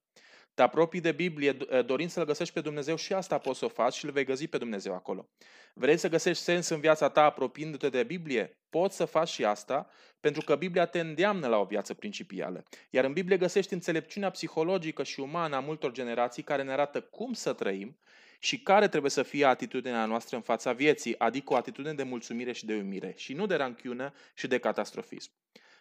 Te 0.55 0.63
apropii 0.63 1.01
de 1.01 1.13
Biblie 1.13 1.57
dorind 1.87 2.11
să-L 2.11 2.25
găsești 2.25 2.55
pe 2.55 2.61
Dumnezeu 2.61 2.97
și 2.97 3.13
asta 3.13 3.39
poți 3.39 3.59
să 3.59 3.65
o 3.65 3.69
faci 3.69 3.95
și 3.95 4.05
îl 4.05 4.11
vei 4.11 4.25
găsi 4.25 4.47
pe 4.47 4.59
Dumnezeu 4.59 4.95
acolo. 4.95 5.29
Vrei 5.75 5.97
să 5.97 6.09
găsești 6.09 6.43
sens 6.43 6.69
în 6.69 6.81
viața 6.81 7.09
ta 7.09 7.25
apropiindu-te 7.25 7.89
de 7.89 8.03
Biblie? 8.03 8.59
Poți 8.71 8.97
să 8.97 9.05
faci 9.05 9.29
și 9.29 9.45
asta, 9.45 9.89
pentru 10.21 10.43
că 10.43 10.57
Biblia 10.57 10.87
te 10.87 11.01
îndeamnă 11.01 11.47
la 11.47 11.59
o 11.59 11.65
viață 11.65 11.95
principială. 11.95 12.65
Iar 12.91 13.05
în 13.05 13.13
Biblie 13.13 13.37
găsești 13.37 13.73
înțelepciunea 13.73 14.31
psihologică 14.31 15.03
și 15.03 15.21
umană 15.21 15.57
a 15.57 15.61
multor 15.61 15.93
generații 15.93 16.43
care 16.43 16.63
ne 16.63 16.73
arată 16.73 17.01
cum 17.01 17.33
să 17.33 17.53
trăim 17.53 17.99
și 18.39 18.61
care 18.63 18.89
trebuie 18.89 19.11
să 19.11 19.23
fie 19.23 19.45
atitudinea 19.45 20.05
noastră 20.05 20.37
în 20.37 20.43
fața 20.43 20.73
vieții, 20.73 21.19
adică 21.19 21.53
o 21.53 21.57
atitudine 21.57 21.95
de 21.95 22.03
mulțumire 22.03 22.53
și 22.53 22.67
de 22.67 22.75
umire, 22.75 23.13
și 23.17 23.33
nu 23.33 23.47
de 23.47 23.55
ranchiună 23.55 24.15
și 24.35 24.47
de 24.47 24.59
catastrofism. 24.59 25.31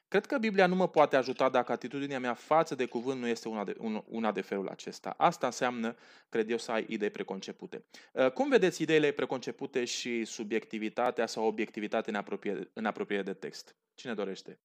Cred 0.10 0.26
că 0.26 0.38
Biblia 0.38 0.68
nu 0.68 0.76
mă 0.76 0.88
poate 0.88 1.16
ajuta 1.16 1.50
dacă 1.50 1.72
atitudinea 1.72 2.20
mea 2.20 2.34
față 2.34 2.76
de 2.76 2.86
cuvânt 2.86 3.20
nu 3.20 3.28
este 3.28 3.48
una 3.48 3.64
de, 3.64 3.76
una 4.06 4.32
de 4.32 4.42
felul 4.42 4.68
acesta. 4.68 5.14
Asta 5.18 5.46
înseamnă, 5.46 5.96
cred 6.30 6.50
eu, 6.50 6.58
să 6.58 6.72
ai 6.72 6.86
idei 6.90 7.10
preconcepute. 7.10 7.86
Uh, 8.14 8.32
cum 8.32 8.50
vedeți 8.50 8.82
ideile 8.82 9.12
preconcepute 9.12 9.86
și 9.86 10.26
subiectivitatea 10.26 11.26
sau 11.26 11.46
obiectivitatea 11.46 12.14
în 12.14 12.20
apropiere, 12.20 12.70
în 12.74 12.86
apropiere 12.86 13.24
de 13.24 13.34
text? 13.34 13.76
Cine 13.96 14.14
dorește? 14.14 14.60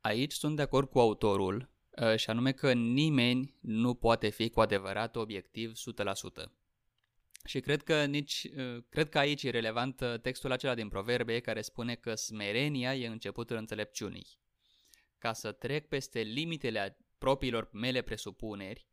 Aici 0.00 0.32
sunt 0.32 0.56
de 0.56 0.62
acord 0.62 0.88
cu 0.88 0.98
autorul, 0.98 1.70
uh, 1.90 2.16
și 2.16 2.30
anume 2.30 2.52
că 2.52 2.72
nimeni 2.72 3.54
nu 3.60 3.94
poate 3.94 4.28
fi 4.28 4.50
cu 4.50 4.60
adevărat 4.60 5.16
obiectiv 5.16 5.72
100%. 5.74 6.52
Și 7.44 7.60
cred 7.60 7.82
că, 7.82 8.04
nici, 8.04 8.46
uh, 8.56 8.84
cred 8.88 9.08
că 9.08 9.18
aici 9.18 9.42
e 9.42 9.50
relevant 9.50 10.00
uh, 10.00 10.20
textul 10.20 10.52
acela 10.52 10.74
din 10.74 10.88
Proverbe 10.88 11.40
care 11.40 11.60
spune 11.60 11.94
că 11.94 12.14
smerenia 12.14 12.94
e 12.94 13.06
începutul 13.06 13.56
înțelepciunii. 13.56 14.26
Ca 15.18 15.32
să 15.32 15.52
trec 15.52 15.88
peste 15.88 16.20
limitele 16.20 16.98
propriilor 17.18 17.68
mele 17.72 18.02
presupuneri, 18.02 18.86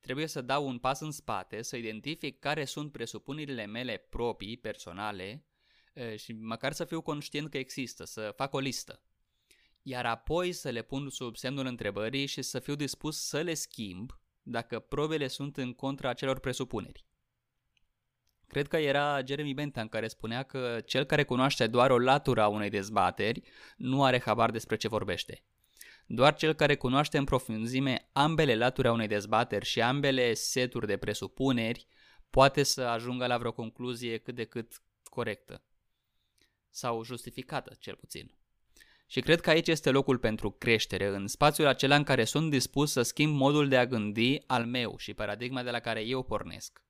trebuie 0.00 0.26
să 0.26 0.40
dau 0.40 0.66
un 0.66 0.78
pas 0.78 1.00
în 1.00 1.10
spate, 1.10 1.62
să 1.62 1.76
identific 1.76 2.38
care 2.38 2.64
sunt 2.64 2.92
presupunerile 2.92 3.66
mele 3.66 3.96
proprii, 3.96 4.56
personale, 4.56 5.46
uh, 5.94 6.16
și 6.16 6.32
măcar 6.32 6.72
să 6.72 6.84
fiu 6.84 7.00
conștient 7.00 7.50
că 7.50 7.58
există, 7.58 8.04
să 8.04 8.32
fac 8.36 8.54
o 8.54 8.58
listă. 8.58 9.02
Iar 9.82 10.06
apoi 10.06 10.52
să 10.52 10.70
le 10.70 10.82
pun 10.82 11.10
sub 11.10 11.36
semnul 11.36 11.66
întrebării 11.66 12.26
și 12.26 12.42
să 12.42 12.58
fiu 12.58 12.74
dispus 12.74 13.26
să 13.26 13.40
le 13.40 13.54
schimb 13.54 14.18
dacă 14.42 14.78
probele 14.78 15.26
sunt 15.26 15.56
în 15.56 15.72
contra 15.72 16.08
acelor 16.08 16.40
presupuneri. 16.40 17.06
Cred 18.54 18.68
că 18.68 18.76
era 18.76 19.20
Jeremy 19.26 19.54
Bentham 19.54 19.88
care 19.88 20.08
spunea 20.08 20.42
că 20.42 20.80
cel 20.84 21.04
care 21.04 21.24
cunoaște 21.24 21.66
doar 21.66 21.90
o 21.90 21.98
latură 21.98 22.42
a 22.42 22.48
unei 22.48 22.70
dezbateri 22.70 23.42
nu 23.76 24.04
are 24.04 24.20
habar 24.20 24.50
despre 24.50 24.76
ce 24.76 24.88
vorbește. 24.88 25.42
Doar 26.06 26.34
cel 26.34 26.52
care 26.52 26.76
cunoaște 26.76 27.18
în 27.18 27.24
profunzime 27.24 28.08
ambele 28.12 28.54
laturi 28.54 28.88
a 28.88 28.92
unei 28.92 29.06
dezbateri 29.06 29.64
și 29.64 29.80
ambele 29.80 30.34
seturi 30.34 30.86
de 30.86 30.96
presupuneri 30.96 31.86
poate 32.30 32.62
să 32.62 32.82
ajungă 32.82 33.26
la 33.26 33.38
vreo 33.38 33.52
concluzie 33.52 34.18
cât 34.18 34.34
de 34.34 34.44
cât 34.44 34.82
corectă. 35.04 35.62
Sau 36.70 37.04
justificată, 37.04 37.76
cel 37.78 37.94
puțin. 37.94 38.34
Și 39.06 39.20
cred 39.20 39.40
că 39.40 39.50
aici 39.50 39.68
este 39.68 39.90
locul 39.90 40.18
pentru 40.18 40.50
creștere, 40.50 41.06
în 41.06 41.26
spațiul 41.26 41.66
acela 41.66 41.96
în 41.96 42.04
care 42.04 42.24
sunt 42.24 42.50
dispus 42.50 42.92
să 42.92 43.02
schimb 43.02 43.34
modul 43.36 43.68
de 43.68 43.76
a 43.76 43.86
gândi 43.86 44.38
al 44.46 44.66
meu 44.66 44.96
și 44.98 45.14
paradigma 45.14 45.62
de 45.62 45.70
la 45.70 45.80
care 45.80 46.00
eu 46.00 46.22
pornesc. 46.22 46.82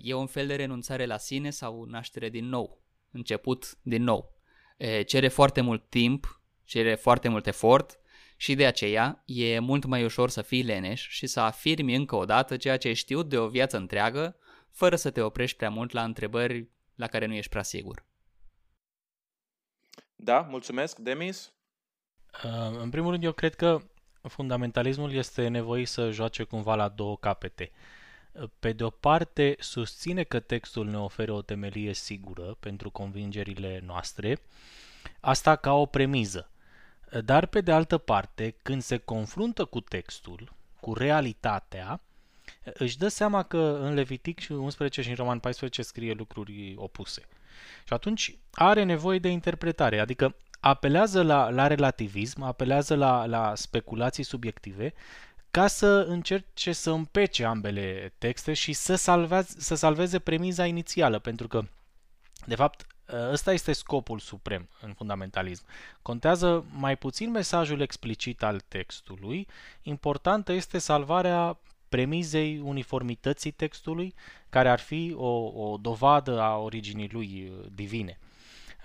E 0.00 0.14
un 0.14 0.26
fel 0.26 0.46
de 0.46 0.54
renunțare 0.54 1.06
la 1.06 1.16
sine 1.16 1.50
sau 1.50 1.84
naștere 1.84 2.28
din 2.28 2.44
nou, 2.48 2.82
început 3.10 3.78
din 3.82 4.02
nou. 4.02 4.36
Cere 5.06 5.28
foarte 5.28 5.60
mult 5.60 5.88
timp, 5.88 6.42
cere 6.64 6.94
foarte 6.94 7.28
mult 7.28 7.46
efort 7.46 7.98
și 8.36 8.54
de 8.54 8.66
aceea 8.66 9.22
e 9.24 9.58
mult 9.58 9.84
mai 9.84 10.04
ușor 10.04 10.30
să 10.30 10.42
fii 10.42 10.62
leneș 10.62 11.08
și 11.08 11.26
să 11.26 11.40
afirmi 11.40 11.94
încă 11.94 12.16
o 12.16 12.24
dată 12.24 12.56
ceea 12.56 12.76
ce 12.76 12.88
ai 12.88 12.94
știut 12.94 13.28
de 13.28 13.38
o 13.38 13.48
viață 13.48 13.76
întreagă, 13.76 14.36
fără 14.70 14.96
să 14.96 15.10
te 15.10 15.20
oprești 15.20 15.56
prea 15.56 15.70
mult 15.70 15.92
la 15.92 16.04
întrebări 16.04 16.68
la 16.94 17.06
care 17.06 17.26
nu 17.26 17.34
ești 17.34 17.50
prea 17.50 17.62
sigur. 17.62 18.06
Da, 20.16 20.40
mulțumesc. 20.40 20.98
Demis? 20.98 21.52
În 22.80 22.90
primul 22.90 23.10
rând, 23.10 23.24
eu 23.24 23.32
cred 23.32 23.54
că 23.54 23.80
fundamentalismul 24.22 25.12
este 25.12 25.48
nevoit 25.48 25.88
să 25.88 26.10
joace 26.10 26.42
cumva 26.42 26.74
la 26.74 26.88
două 26.88 27.16
capete 27.16 27.70
pe 28.58 28.72
de 28.72 28.84
o 28.84 28.90
parte, 28.90 29.56
susține 29.58 30.22
că 30.22 30.40
textul 30.40 30.86
ne 30.86 30.98
oferă 30.98 31.32
o 31.32 31.42
temelie 31.42 31.92
sigură 31.92 32.56
pentru 32.60 32.90
convingerile 32.90 33.82
noastre, 33.86 34.40
asta 35.20 35.56
ca 35.56 35.72
o 35.72 35.86
premiză. 35.86 36.50
Dar 37.24 37.46
pe 37.46 37.60
de 37.60 37.72
altă 37.72 37.98
parte, 37.98 38.54
când 38.62 38.82
se 38.82 38.96
confruntă 38.96 39.64
cu 39.64 39.80
textul, 39.80 40.52
cu 40.80 40.94
realitatea, 40.94 42.00
își 42.74 42.98
dă 42.98 43.08
seama 43.08 43.42
că 43.42 43.78
în 43.82 43.94
Levitic 43.94 44.40
11 44.50 45.02
și 45.02 45.08
în 45.08 45.14
Roman 45.14 45.38
14 45.38 45.82
scrie 45.82 46.12
lucruri 46.12 46.74
opuse. 46.76 47.22
Și 47.86 47.92
atunci 47.92 48.38
are 48.52 48.82
nevoie 48.82 49.18
de 49.18 49.28
interpretare, 49.28 49.98
adică 49.98 50.36
apelează 50.60 51.22
la, 51.22 51.50
la 51.50 51.66
relativism, 51.66 52.42
apelează 52.42 52.94
la, 52.94 53.26
la 53.26 53.54
speculații 53.54 54.22
subiective 54.22 54.94
ca 55.58 55.66
să 55.66 56.04
încerce 56.08 56.72
să 56.72 56.90
împece 56.90 57.44
ambele 57.44 58.14
texte 58.18 58.52
și 58.52 58.72
să, 58.72 58.94
salveze, 58.94 59.54
să 59.60 59.74
salveze 59.74 60.18
premiza 60.18 60.66
inițială, 60.66 61.18
pentru 61.18 61.48
că, 61.48 61.64
de 62.46 62.54
fapt, 62.54 62.86
ăsta 63.30 63.52
este 63.52 63.72
scopul 63.72 64.18
suprem 64.18 64.68
în 64.80 64.92
fundamentalism. 64.92 65.64
Contează 66.02 66.64
mai 66.72 66.96
puțin 66.96 67.30
mesajul 67.30 67.80
explicit 67.80 68.42
al 68.42 68.60
textului, 68.68 69.46
importantă 69.82 70.52
este 70.52 70.78
salvarea 70.78 71.58
premizei 71.88 72.58
uniformității 72.58 73.50
textului, 73.50 74.14
care 74.48 74.68
ar 74.68 74.80
fi 74.80 75.14
o, 75.16 75.52
o 75.70 75.76
dovadă 75.76 76.40
a 76.40 76.56
originii 76.56 77.08
lui 77.12 77.52
uh, 77.52 77.66
divine. 77.74 78.18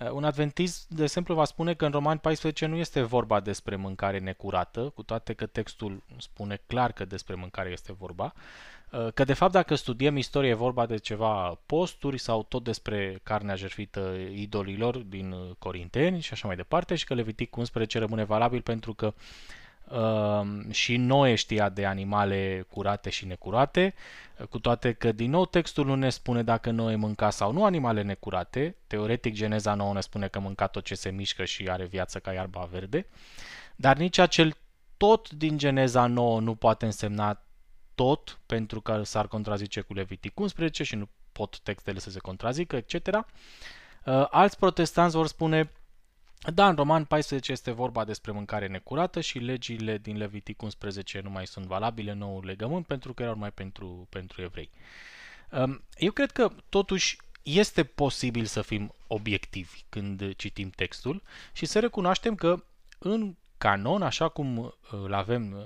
Uh, 0.04 0.10
un 0.10 0.24
adventist, 0.24 0.88
de 0.88 1.02
exemplu, 1.02 1.34
va 1.34 1.44
spune 1.44 1.74
că 1.74 1.84
în 1.84 1.90
Roman 1.90 2.18
14 2.18 2.66
nu 2.66 2.76
este 2.76 3.02
vorba 3.02 3.40
despre 3.40 3.76
mâncare 3.76 4.18
necurată, 4.18 4.92
cu 4.94 5.02
toate 5.02 5.32
că 5.32 5.46
textul 5.46 6.02
spune 6.16 6.60
clar 6.66 6.92
că 6.92 7.04
despre 7.04 7.34
mâncare 7.34 7.70
este 7.70 7.92
vorba, 7.92 8.32
uh, 8.92 9.12
că 9.14 9.24
de 9.24 9.32
fapt 9.32 9.52
dacă 9.52 9.74
studiem 9.74 10.16
istorie 10.16 10.50
e 10.50 10.54
vorba 10.54 10.86
de 10.86 10.96
ceva 10.96 11.58
posturi 11.66 12.18
sau 12.18 12.42
tot 12.42 12.64
despre 12.64 13.20
carnea 13.22 13.54
jertfită 13.54 14.14
idolilor 14.34 14.96
din 14.96 15.34
Corinteni 15.58 16.20
și 16.20 16.32
așa 16.32 16.46
mai 16.46 16.56
departe 16.56 16.94
și 16.94 17.04
că 17.04 17.14
Levitic 17.14 17.56
11 17.56 17.98
rămâne 17.98 18.24
valabil 18.24 18.60
pentru 18.60 18.94
că 18.94 19.06
Uh, 19.06 19.63
și 20.70 20.96
Noe 20.96 21.34
știa 21.34 21.68
de 21.68 21.86
animale 21.86 22.66
curate 22.70 23.10
și 23.10 23.26
necurate, 23.26 23.94
cu 24.50 24.58
toate 24.58 24.92
că 24.92 25.12
din 25.12 25.30
nou 25.30 25.46
textul 25.46 25.86
nu 25.86 25.94
ne 25.94 26.10
spune 26.10 26.42
dacă 26.42 26.70
Noe 26.70 26.96
mânca 26.96 27.30
sau 27.30 27.52
nu 27.52 27.64
animale 27.64 28.02
necurate, 28.02 28.76
teoretic 28.86 29.34
Geneza 29.34 29.74
9 29.74 29.92
ne 29.92 30.00
spune 30.00 30.28
că 30.28 30.38
mânca 30.38 30.66
tot 30.66 30.84
ce 30.84 30.94
se 30.94 31.10
mișcă 31.10 31.44
și 31.44 31.68
are 31.68 31.84
viață 31.84 32.18
ca 32.18 32.32
iarba 32.32 32.68
verde, 32.70 33.06
dar 33.76 33.96
nici 33.96 34.18
acel 34.18 34.56
tot 34.96 35.30
din 35.30 35.58
Geneza 35.58 36.06
9 36.06 36.40
nu 36.40 36.54
poate 36.54 36.84
însemna 36.84 37.42
tot, 37.94 38.38
pentru 38.46 38.80
că 38.80 39.02
s-ar 39.02 39.28
contrazice 39.28 39.80
cu 39.80 39.94
Levitic 39.94 40.40
11 40.40 40.82
și 40.82 40.94
nu 40.94 41.08
pot 41.32 41.58
textele 41.58 41.98
să 41.98 42.10
se 42.10 42.18
contrazică, 42.18 42.76
etc. 42.76 42.94
Uh, 42.94 44.26
alți 44.30 44.58
protestanți 44.58 45.16
vor 45.16 45.26
spune 45.26 45.70
da, 46.50 46.68
în 46.68 46.74
Roman 46.74 47.04
14 47.04 47.52
este 47.52 47.70
vorba 47.70 48.04
despre 48.04 48.32
mâncare 48.32 48.66
necurată 48.66 49.20
și 49.20 49.38
legile 49.38 49.98
din 49.98 50.16
Levitic 50.16 50.62
11 50.62 51.20
nu 51.20 51.30
mai 51.30 51.46
sunt 51.46 51.66
valabile, 51.66 52.12
noul 52.12 52.44
legământ, 52.44 52.86
pentru 52.86 53.14
că 53.14 53.22
erau 53.22 53.36
mai 53.36 53.50
pentru, 53.50 54.06
pentru 54.10 54.42
evrei. 54.42 54.70
Um, 55.50 55.82
eu 55.96 56.10
cred 56.12 56.30
că 56.30 56.50
totuși 56.68 57.16
este 57.42 57.84
posibil 57.84 58.44
să 58.44 58.62
fim 58.62 58.94
obiectivi 59.06 59.84
când 59.88 60.34
citim 60.34 60.70
textul 60.70 61.22
și 61.52 61.66
să 61.66 61.80
recunoaștem 61.80 62.34
că 62.34 62.64
în 62.98 63.34
canon, 63.58 64.02
așa 64.02 64.28
cum 64.28 64.58
uh, 64.58 64.72
îl 64.90 65.14
avem 65.14 65.52
uh, 65.52 65.64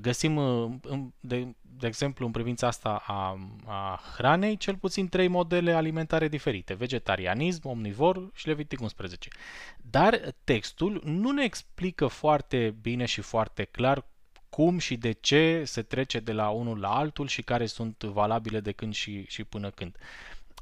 Găsim, 0.00 0.36
uh, 0.36 0.72
de, 1.20 1.54
de 1.60 1.86
exemplu, 1.86 2.26
în 2.26 2.32
privința 2.32 2.66
asta 2.66 3.02
a, 3.06 3.38
a 3.64 4.00
hranei, 4.16 4.56
cel 4.56 4.76
puțin 4.76 5.08
trei 5.08 5.28
modele 5.28 5.72
alimentare 5.72 6.28
diferite. 6.28 6.74
Vegetarianism, 6.74 7.68
omnivor 7.68 8.30
și 8.34 8.46
Levitic 8.46 8.80
11. 8.80 9.28
Dar 9.76 10.34
textul 10.44 11.00
nu 11.04 11.30
ne 11.30 11.44
explică 11.44 12.06
foarte 12.06 12.74
bine 12.80 13.04
și 13.04 13.20
foarte 13.20 13.64
clar 13.64 14.06
cum 14.48 14.78
și 14.78 14.96
de 14.96 15.12
ce 15.12 15.62
se 15.64 15.82
trece 15.82 16.20
de 16.20 16.32
la 16.32 16.48
unul 16.48 16.80
la 16.80 16.96
altul 16.96 17.26
și 17.26 17.42
care 17.42 17.66
sunt 17.66 18.02
valabile 18.02 18.60
de 18.60 18.72
când 18.72 18.94
și, 18.94 19.24
și 19.26 19.44
până 19.44 19.70
când. 19.70 19.96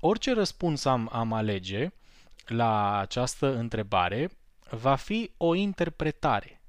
Orice 0.01 0.33
răspuns 0.33 0.85
am, 0.85 1.09
am 1.13 1.33
alege 1.33 1.89
la 2.47 2.99
această 2.99 3.57
întrebare 3.57 4.31
va 4.71 4.95
fi 4.95 5.31
o 5.37 5.55
interpretare 5.55 6.64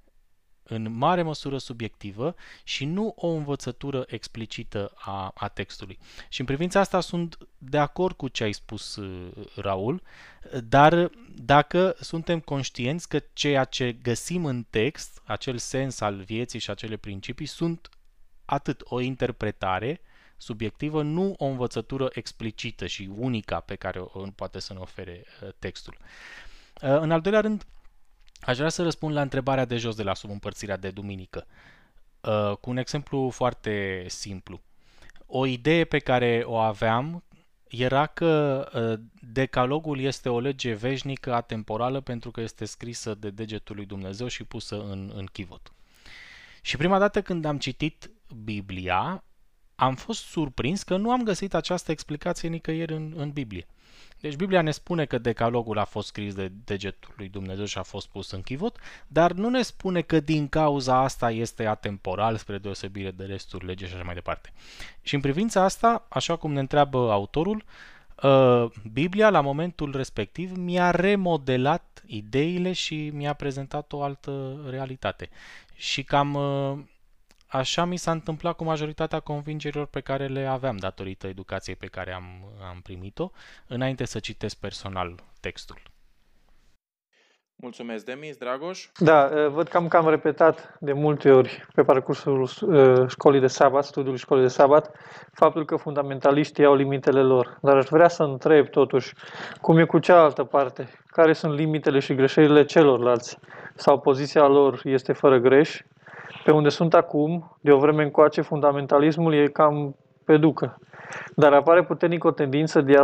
în 0.67 0.97
mare 0.97 1.21
măsură 1.21 1.57
subiectivă 1.57 2.35
și 2.63 2.85
nu 2.85 3.13
o 3.17 3.27
învățătură 3.27 4.05
explicită 4.07 4.91
a, 4.95 5.31
a 5.35 5.47
textului. 5.47 5.97
Și 6.29 6.39
în 6.39 6.45
privința 6.45 6.79
asta 6.79 6.99
sunt 6.99 7.37
de 7.57 7.77
acord 7.77 8.15
cu 8.15 8.27
ce 8.27 8.43
ai 8.43 8.53
spus, 8.53 8.95
uh, 8.95 9.31
Raul, 9.55 10.01
dar 10.63 11.09
dacă 11.35 11.95
suntem 11.99 12.39
conștienți 12.39 13.09
că 13.09 13.19
ceea 13.33 13.63
ce 13.63 13.91
găsim 13.91 14.45
în 14.45 14.65
text, 14.69 15.21
acel 15.25 15.57
sens 15.57 15.99
al 15.99 16.21
vieții 16.21 16.59
și 16.59 16.69
acele 16.69 16.97
principii, 16.97 17.45
sunt 17.45 17.89
atât 18.45 18.81
o 18.85 18.99
interpretare 18.99 20.01
subiectivă, 20.37 21.01
nu 21.01 21.35
o 21.37 21.45
învățătură 21.45 22.09
explicită 22.13 22.85
și 22.87 23.09
unica 23.15 23.59
pe 23.59 23.75
care 23.75 23.99
o 23.99 24.21
poate 24.35 24.59
să 24.59 24.73
ne 24.73 24.79
ofere 24.79 25.25
uh, 25.43 25.49
textul. 25.59 25.97
Uh, 26.81 26.99
în 26.99 27.11
al 27.11 27.21
doilea 27.21 27.41
rând, 27.41 27.65
Aș 28.45 28.57
vrea 28.57 28.69
să 28.69 28.83
răspund 28.83 29.13
la 29.13 29.21
întrebarea 29.21 29.65
de 29.65 29.77
jos 29.77 29.95
de 29.95 30.03
la 30.03 30.13
subîmpărțirea 30.13 30.77
de 30.77 30.89
duminică, 30.89 31.47
uh, 32.21 32.57
cu 32.59 32.69
un 32.69 32.77
exemplu 32.77 33.29
foarte 33.29 34.05
simplu. 34.07 34.61
O 35.25 35.45
idee 35.45 35.85
pe 35.85 35.99
care 35.99 36.43
o 36.45 36.55
aveam 36.55 37.23
era 37.67 38.05
că 38.05 38.63
uh, 38.73 39.05
decalogul 39.31 39.99
este 39.99 40.29
o 40.29 40.39
lege 40.39 40.73
veșnică, 40.73 41.33
atemporală, 41.33 42.01
pentru 42.01 42.31
că 42.31 42.41
este 42.41 42.65
scrisă 42.65 43.15
de 43.15 43.29
degetul 43.29 43.75
lui 43.75 43.85
Dumnezeu 43.85 44.27
și 44.27 44.43
pusă 44.43 44.81
în, 44.81 45.11
în 45.15 45.25
chivot. 45.25 45.73
Și 46.61 46.77
prima 46.77 46.99
dată 46.99 47.21
când 47.21 47.45
am 47.45 47.57
citit 47.57 48.11
Biblia, 48.43 49.23
am 49.75 49.95
fost 49.95 50.23
surprins 50.23 50.83
că 50.83 50.97
nu 50.97 51.11
am 51.11 51.23
găsit 51.23 51.53
această 51.53 51.91
explicație 51.91 52.49
nicăieri 52.49 52.93
în, 52.93 53.13
în 53.15 53.31
Biblie. 53.31 53.67
Deci 54.19 54.35
Biblia 54.35 54.61
ne 54.61 54.71
spune 54.71 55.05
că 55.05 55.17
decalogul 55.17 55.77
a 55.77 55.83
fost 55.83 56.07
scris 56.07 56.33
de 56.33 56.51
degetul 56.65 57.13
lui 57.17 57.29
Dumnezeu 57.29 57.65
și 57.65 57.77
a 57.77 57.83
fost 57.83 58.07
pus 58.07 58.31
în 58.31 58.41
chivot, 58.41 58.77
dar 59.07 59.31
nu 59.31 59.49
ne 59.49 59.61
spune 59.61 60.01
că 60.01 60.19
din 60.19 60.47
cauza 60.47 60.97
asta 60.97 61.31
este 61.31 61.65
atemporal 61.65 62.37
spre 62.37 62.57
deosebire 62.57 63.11
de 63.11 63.23
restul 63.23 63.61
legii 63.65 63.87
și 63.87 63.93
așa 63.93 64.03
mai 64.03 64.13
departe. 64.13 64.53
Și 65.01 65.15
în 65.15 65.21
privința 65.21 65.63
asta, 65.63 66.05
așa 66.09 66.35
cum 66.35 66.53
ne 66.53 66.59
întreabă 66.59 67.11
autorul, 67.11 67.63
uh, 68.23 68.65
Biblia 68.93 69.29
la 69.29 69.41
momentul 69.41 69.95
respectiv 69.95 70.57
mi-a 70.57 70.91
remodelat 70.91 72.03
ideile 72.05 72.71
și 72.71 73.09
mi-a 73.13 73.33
prezentat 73.33 73.93
o 73.93 74.01
altă 74.01 74.61
realitate. 74.69 75.29
Și 75.75 76.03
cam 76.03 76.33
uh, 76.33 76.77
Așa 77.47 77.85
mi 77.85 77.97
s-a 77.97 78.11
întâmplat 78.11 78.55
cu 78.55 78.63
majoritatea 78.63 79.19
convingerilor 79.19 79.85
pe 79.85 79.99
care 79.99 80.27
le 80.27 80.45
aveam 80.45 80.77
datorită 80.77 81.27
educației 81.27 81.75
pe 81.75 81.87
care 81.87 82.13
am, 82.13 82.23
am 82.69 82.79
primit-o, 82.83 83.31
înainte 83.67 84.05
să 84.05 84.19
citesc 84.19 84.55
personal 84.59 85.15
textul. 85.39 85.81
Mulțumesc, 87.57 88.05
Demis. 88.05 88.37
Dragoș? 88.37 88.89
Da, 88.99 89.47
văd 89.47 89.67
că 89.67 89.77
am 89.77 89.87
cam 89.87 90.09
repetat 90.09 90.77
de 90.79 90.93
multe 90.93 91.31
ori 91.31 91.65
pe 91.73 91.83
parcursul 91.83 92.49
școlii 93.07 93.39
de 93.39 93.47
sabat, 93.47 93.85
studiului 93.85 94.19
școlii 94.19 94.43
de 94.43 94.49
sabat, 94.49 94.95
faptul 95.33 95.65
că 95.65 95.75
fundamentaliștii 95.75 96.65
au 96.65 96.75
limitele 96.75 97.21
lor. 97.21 97.57
Dar 97.61 97.75
aș 97.75 97.85
vrea 97.85 98.07
să 98.07 98.23
întreb 98.23 98.69
totuși 98.69 99.13
cum 99.61 99.77
e 99.77 99.85
cu 99.85 99.99
cealaltă 99.99 100.43
parte. 100.43 100.89
Care 101.05 101.33
sunt 101.33 101.53
limitele 101.53 101.99
și 101.99 102.15
greșelile 102.15 102.65
celorlalți? 102.65 103.37
Sau 103.75 103.99
poziția 103.99 104.47
lor 104.47 104.81
este 104.83 105.13
fără 105.13 105.37
greș 105.37 105.81
pe 106.45 106.51
unde 106.51 106.69
sunt 106.69 106.93
acum, 106.93 107.57
de 107.61 107.71
o 107.71 107.77
vreme 107.77 108.03
încoace, 108.03 108.41
fundamentalismul 108.41 109.33
e 109.33 109.47
cam 109.47 109.95
pe 110.25 110.37
ducă. 110.37 110.77
Dar 111.35 111.53
apare 111.53 111.83
puternic 111.83 112.23
o 112.23 112.31
tendință 112.31 112.81
de 112.81 112.97
a 112.97 113.01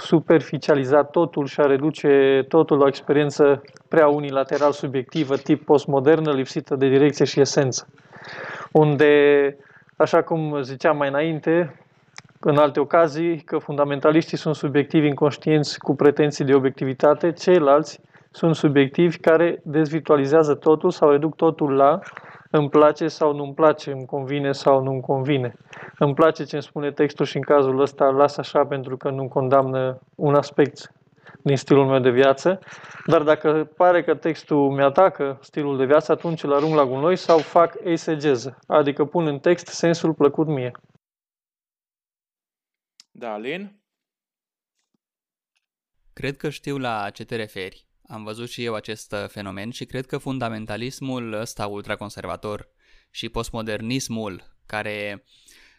superficializa 0.00 1.04
totul 1.04 1.46
și 1.46 1.60
a 1.60 1.66
reduce 1.66 2.44
totul 2.48 2.78
la 2.78 2.84
o 2.84 2.88
experiență 2.88 3.62
prea 3.88 4.08
unilateral 4.08 4.72
subiectivă, 4.72 5.36
tip 5.36 5.64
postmodernă, 5.64 6.32
lipsită 6.32 6.76
de 6.76 6.88
direcție 6.88 7.24
și 7.24 7.40
esență. 7.40 7.86
Unde, 8.72 9.12
așa 9.96 10.22
cum 10.22 10.62
ziceam 10.62 10.96
mai 10.96 11.08
înainte, 11.08 11.82
în 12.40 12.56
alte 12.56 12.80
ocazii, 12.80 13.40
că 13.40 13.58
fundamentaliștii 13.58 14.36
sunt 14.36 14.54
subiectivi 14.54 15.06
inconștienți 15.06 15.78
cu 15.78 15.94
pretenții 15.94 16.44
de 16.44 16.54
obiectivitate, 16.54 17.32
ceilalți 17.32 18.00
sunt 18.30 18.54
subiectivi 18.54 19.18
care 19.18 19.60
dezvirtualizează 19.64 20.54
totul 20.54 20.90
sau 20.90 21.10
reduc 21.10 21.36
totul 21.36 21.72
la 21.72 22.00
îmi 22.50 22.68
place 22.68 23.08
sau 23.08 23.34
nu 23.34 23.42
îmi 23.42 23.54
place, 23.54 23.90
îmi 23.90 24.06
convine 24.06 24.52
sau 24.52 24.82
nu 24.82 24.90
îmi 24.90 25.00
convine. 25.00 25.56
Îmi 25.98 26.14
place 26.14 26.44
ce 26.44 26.54
îmi 26.54 26.64
spune 26.64 26.92
textul 26.92 27.26
și 27.26 27.36
în 27.36 27.42
cazul 27.42 27.80
ăsta 27.80 28.08
las 28.10 28.36
așa 28.36 28.66
pentru 28.66 28.96
că 28.96 29.10
nu 29.10 29.28
condamnă 29.28 30.00
un 30.14 30.34
aspect 30.34 30.92
din 31.42 31.56
stilul 31.56 31.86
meu 31.86 32.00
de 32.00 32.10
viață, 32.10 32.60
dar 33.06 33.22
dacă 33.22 33.64
pare 33.76 34.02
că 34.02 34.14
textul 34.14 34.70
mi-atacă 34.70 35.38
stilul 35.42 35.76
de 35.76 35.84
viață, 35.84 36.12
atunci 36.12 36.42
îl 36.42 36.52
arunc 36.52 36.74
la 36.74 36.84
gunoi 36.84 37.16
sau 37.16 37.38
fac 37.38 37.76
eisegeză, 37.84 38.58
adică 38.66 39.04
pun 39.04 39.26
în 39.26 39.38
text 39.38 39.66
sensul 39.66 40.14
plăcut 40.14 40.46
mie. 40.46 40.72
Da, 43.10 43.32
Alin? 43.32 43.82
Cred 46.12 46.36
că 46.36 46.48
știu 46.48 46.78
la 46.78 47.10
ce 47.10 47.24
te 47.24 47.36
referi. 47.36 47.87
Am 48.10 48.24
văzut 48.24 48.50
și 48.50 48.64
eu 48.64 48.74
acest 48.74 49.12
uh, 49.12 49.24
fenomen 49.28 49.70
și 49.70 49.84
cred 49.84 50.06
că 50.06 50.18
fundamentalismul 50.18 51.32
ăsta 51.32 51.66
ultraconservator 51.66 52.68
și 53.10 53.28
postmodernismul 53.28 54.56
care 54.66 55.24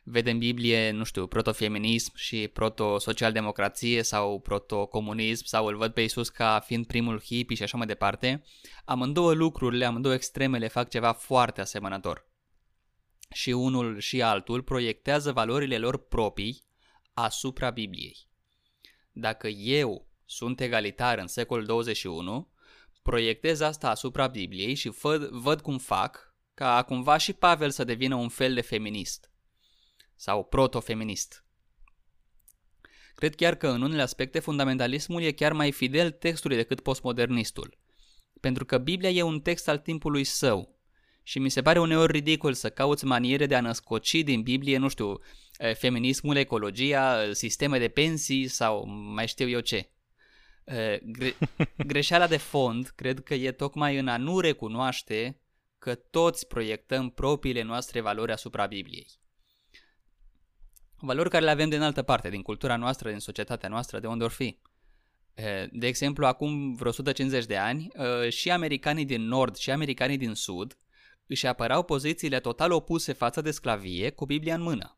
vede 0.04 0.32
în 0.32 0.38
Biblie, 0.38 0.92
nu 0.92 1.04
știu, 1.04 1.28
protofeminism 1.28 2.16
și 2.16 2.48
proto-socialdemocrație 2.48 4.04
sau 4.04 4.40
proto-comunism 4.40 5.46
sau 5.46 5.66
îl 5.66 5.78
văd 5.78 5.94
pe 5.94 6.02
Isus 6.02 6.30
ca 6.30 6.60
fiind 6.66 6.86
primul 6.86 7.22
hippie 7.22 7.56
și 7.56 7.64
așa 7.64 7.78
mai 7.78 7.88
departe, 7.88 8.44
amândouă 8.86 9.34
lucrurile, 9.34 9.86
amândouă 9.86 10.14
extremele 10.14 10.68
fac 10.68 10.90
ceva 10.90 11.12
foarte 11.12 11.62
asemănător. 11.62 12.28
Și 13.34 13.52
unul 13.52 14.00
și 14.00 14.22
altul 14.22 14.62
proiectează 14.62 15.32
valorile 15.32 15.78
lor 15.78 16.08
proprii 16.08 16.64
asupra 17.14 17.70
Bibliei. 17.70 18.18
Dacă 19.12 19.48
eu 19.48 20.09
sunt 20.32 20.60
egalitar 20.60 21.18
în 21.18 21.28
secolul 21.28 21.66
21, 21.66 22.52
proiectez 23.02 23.60
asta 23.60 23.90
asupra 23.90 24.28
Bibliei 24.28 24.74
și 24.74 24.90
văd, 24.90 25.28
văd 25.30 25.62
cum 25.62 25.78
fac 25.78 26.36
ca 26.54 26.84
cumva 26.84 27.18
și 27.18 27.34
Pavel 27.34 27.70
să 27.70 27.84
devină 27.84 28.16
un 28.16 28.30
fel 28.30 28.54
de 28.54 28.62
feminist. 28.62 29.32
sau 30.16 30.44
proto-feminist. 30.44 31.46
Cred 33.16 33.36
chiar 33.36 33.56
că 33.56 33.68
în 33.68 33.82
unele 33.82 34.02
aspecte 34.02 34.40
fundamentalismul 34.40 35.22
e 35.22 35.32
chiar 35.32 35.54
mai 35.54 35.72
fidel 35.72 36.12
textului 36.12 36.56
decât 36.56 36.80
postmodernistul. 36.80 37.78
Pentru 38.40 38.66
că 38.66 38.78
Biblia 38.78 39.10
e 39.10 39.22
un 39.22 39.42
text 39.42 39.68
al 39.68 39.78
timpului 39.78 40.24
său. 40.24 40.80
Și 41.24 41.40
mi 41.40 41.50
se 41.50 41.62
pare 41.62 41.80
uneori 41.80 42.12
ridicol 42.12 42.54
să 42.54 42.70
cauți 42.70 43.06
maniere 43.06 43.46
de 43.46 43.56
a 43.56 43.62
născoci 43.62 44.24
din 44.24 44.42
Biblie, 44.42 44.78
nu 44.78 44.88
știu, 44.88 45.20
feminismul, 45.74 46.36
ecologia, 46.36 47.34
sisteme 47.34 47.80
de 47.80 47.88
pensii 47.88 48.48
sau 48.48 48.86
mai 48.88 49.28
știu 49.28 49.50
eu 49.50 49.60
ce. 49.60 49.90
Gre- 51.04 51.38
greșeala 51.78 52.28
de 52.28 52.38
fond 52.38 52.88
cred 52.96 53.24
că 53.24 53.34
e 53.34 53.52
tocmai 53.52 53.98
în 53.98 54.08
a 54.08 54.18
nu 54.18 54.40
recunoaște 54.40 55.42
că 55.78 55.96
toți 55.96 56.48
proiectăm 56.48 57.10
propriile 57.10 57.62
noastre 57.62 58.02
valori 58.02 58.32
asupra 58.32 58.66
Bibliei. 58.66 59.08
Valori 61.02 61.30
care 61.30 61.44
le 61.44 61.52
avem 61.52 61.70
din 61.70 61.82
altă 61.82 62.02
parte, 62.02 62.30
din 62.30 62.42
cultura 62.42 62.76
noastră, 62.76 63.10
din 63.10 63.20
societatea 63.20 63.70
noastră, 63.70 64.00
de 64.00 64.08
unde 64.08 64.24
or 64.24 64.32
fi. 64.32 64.60
De 65.72 65.88
exemplu, 65.88 66.26
acum 66.26 66.74
vreo 66.74 66.90
150 66.90 67.46
de 67.46 67.58
ani, 67.58 67.88
și 68.30 68.52
americanii 68.52 69.06
din 69.06 69.22
nord 69.22 69.56
și 69.56 69.72
americanii 69.72 70.18
din 70.18 70.34
sud 70.34 70.78
își 71.28 71.48
apărau 71.48 71.84
pozițiile 71.84 72.40
total 72.40 72.72
opuse 72.72 73.14
față 73.14 73.42
de 73.42 73.52
sclavie 73.52 74.10
cu 74.10 74.26
Biblia 74.26 74.56
în 74.56 74.62
mână. 74.62 74.98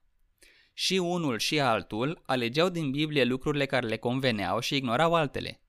Și 0.74 0.98
unul 0.98 1.38
și 1.38 1.60
altul 1.60 2.22
alegeau 2.26 2.70
din 2.70 2.92
Biblie 2.92 3.24
lucrurile 3.24 3.66
care 3.66 3.88
le 3.88 3.98
conveneau 3.98 4.60
și 4.60 4.76
ignorau 4.76 5.14
altele. 5.14 5.61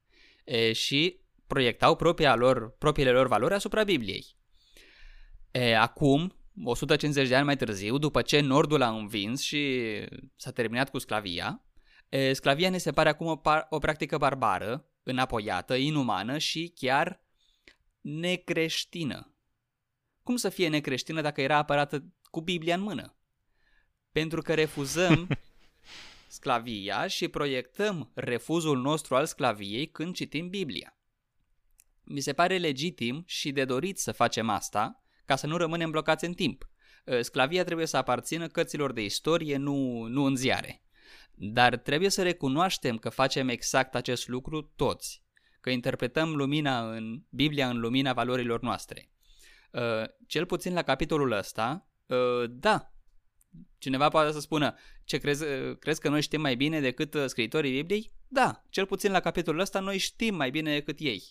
E, 0.45 0.73
și 0.73 1.21
proiectau 1.47 1.97
propria 1.97 2.35
lor, 2.35 2.77
propriile 2.79 3.11
lor 3.11 3.27
valori 3.27 3.55
asupra 3.55 3.85
Bibliei. 3.85 4.27
E, 5.51 5.77
acum, 5.77 6.37
150 6.65 7.29
de 7.29 7.37
ani 7.37 7.45
mai 7.45 7.57
târziu, 7.57 7.99
după 7.99 8.23
ce 8.23 8.41
Nordul 8.41 8.83
a 8.83 8.89
învins 8.89 9.41
și 9.41 9.83
s-a 10.37 10.51
terminat 10.51 10.91
cu 10.91 10.99
sclavia, 10.99 11.65
e, 12.09 12.33
sclavia 12.33 12.71
ne 12.71 12.79
se 12.79 12.93
pare 12.93 13.09
acum 13.09 13.27
o, 13.27 13.37
par- 13.37 13.67
o 13.71 13.79
practică 13.79 14.19
barbară, 14.19 14.91
înapoiată, 15.03 15.75
inumană 15.75 16.39
și 16.39 16.73
chiar 16.75 17.21
necreștină. 18.01 19.35
Cum 20.23 20.37
să 20.37 20.49
fie 20.49 20.69
necreștină 20.69 21.21
dacă 21.21 21.41
era 21.41 21.57
apărată 21.57 22.05
cu 22.31 22.41
Biblia 22.41 22.75
în 22.75 22.81
mână? 22.81 23.17
Pentru 24.13 24.43
că 24.43 24.55
refuzăm 24.55 25.29
sclavia 26.33 27.07
și 27.07 27.29
proiectăm 27.29 28.11
refuzul 28.15 28.81
nostru 28.81 29.15
al 29.15 29.27
sclaviei 29.27 29.91
când 29.91 30.15
citim 30.15 30.49
Biblia. 30.49 30.97
Mi 32.03 32.21
se 32.21 32.33
pare 32.33 32.59
legitim 32.59 33.23
și 33.27 33.53
de 33.53 33.65
dorit 33.65 33.99
să 33.99 34.13
facem 34.13 34.49
asta 34.49 35.03
ca 35.25 35.37
să 35.37 35.47
nu 35.47 35.57
rămânem 35.57 35.91
blocați 35.91 36.25
în 36.25 36.33
timp. 36.33 36.69
Sclavia 37.21 37.65
trebuie 37.65 37.87
să 37.87 37.97
aparțină 37.97 38.47
cărților 38.47 38.93
de 38.93 39.05
istorie, 39.05 39.57
nu, 39.57 40.03
nu 40.03 40.25
în 40.25 40.37
ziare. 40.37 40.83
Dar 41.35 41.77
trebuie 41.77 42.09
să 42.09 42.23
recunoaștem 42.23 42.99
că 42.99 43.09
facem 43.09 43.49
exact 43.49 43.95
acest 43.95 44.29
lucru 44.29 44.73
toți, 44.77 45.25
că 45.61 45.71
interpretăm 45.71 46.37
lumina 46.37 46.95
în 46.95 47.23
Biblia 47.29 47.69
în 47.69 47.81
lumina 47.81 48.13
valorilor 48.13 48.61
noastre. 48.61 49.11
Cel 50.27 50.47
puțin 50.47 50.73
la 50.73 50.83
capitolul 50.83 51.33
ăsta, 51.33 51.89
da, 52.49 52.92
Cineva 53.79 54.09
poate 54.09 54.33
să 54.33 54.41
spună, 54.41 54.75
ce 55.05 55.19
crezi, 55.19 55.45
crezi 55.79 56.01
că 56.01 56.09
noi 56.09 56.23
știm 56.23 56.41
mai 56.41 56.55
bine 56.55 56.81
decât 56.81 57.15
uh, 57.15 57.27
scriitorii 57.27 57.73
Bibliei? 57.73 58.13
Da, 58.29 58.63
cel 58.69 58.87
puțin 58.87 59.13
la 59.13 59.21
capitolul 59.21 59.61
ăsta 59.61 59.81
noi 59.81 59.99
știm 59.99 60.35
mai 60.35 60.51
bine 60.51 60.73
decât 60.73 60.99
ei. 60.99 61.23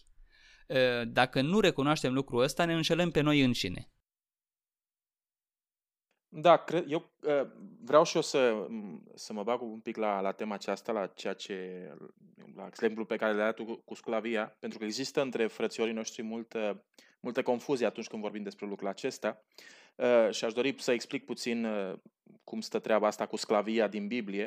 Uh, 0.67 1.07
dacă 1.07 1.41
nu 1.41 1.59
recunoaștem 1.59 2.13
lucrul 2.13 2.41
ăsta, 2.41 2.65
ne 2.65 2.73
înșelăm 2.73 3.11
pe 3.11 3.21
noi 3.21 3.41
înșine. 3.41 3.89
Da, 6.33 6.57
cred, 6.57 6.91
eu 6.91 7.11
uh, 7.21 7.47
vreau 7.81 8.03
și 8.03 8.15
eu 8.15 8.21
să, 8.21 8.67
să 9.15 9.33
mă 9.33 9.43
bag 9.43 9.61
un 9.61 9.79
pic 9.79 9.97
la, 9.97 10.19
la 10.19 10.31
tema 10.31 10.53
aceasta, 10.53 10.91
la 10.91 11.07
ceea 11.07 11.33
ce, 11.33 11.87
la 12.55 12.65
exemplul 12.67 13.05
pe 13.05 13.15
care 13.15 13.33
le-ai 13.33 13.53
dat 13.53 13.65
cu, 13.65 13.81
cu 13.85 13.93
sclavia, 13.93 14.55
pentru 14.59 14.79
că 14.79 14.85
există 14.85 15.21
între 15.21 15.47
frățiorii 15.47 15.93
noștri 15.93 16.21
multă, 16.21 16.85
multă 17.19 17.41
confuzie 17.41 17.85
atunci 17.85 18.07
când 18.07 18.21
vorbim 18.21 18.43
despre 18.43 18.65
lucrul 18.65 18.87
acesta. 18.87 19.43
Uh, 19.45 19.80
și 20.29 20.45
aș 20.45 20.53
dori 20.53 20.75
să 20.77 20.91
explic 20.91 21.25
puțin 21.25 21.65
uh, 21.65 21.93
cum 22.43 22.61
stă 22.61 22.79
treaba 22.79 23.07
asta 23.07 23.25
cu 23.25 23.35
sclavia 23.35 23.87
din 23.87 24.07
Biblie. 24.07 24.45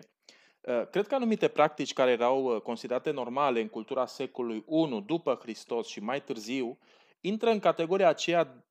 Uh, 0.61 0.89
cred 0.91 1.07
că 1.07 1.15
anumite 1.15 1.49
practici 1.49 1.93
care 1.93 2.11
erau 2.11 2.61
considerate 2.61 3.11
normale 3.11 3.61
în 3.61 3.69
cultura 3.69 4.07
secolului 4.07 4.65
I 4.69 5.03
după 5.07 5.39
Hristos 5.43 5.87
și 5.87 6.01
mai 6.01 6.23
târziu, 6.23 6.79
intră 7.21 7.51
în 7.51 7.59
categoria 7.59 8.09
aceea 8.09 8.65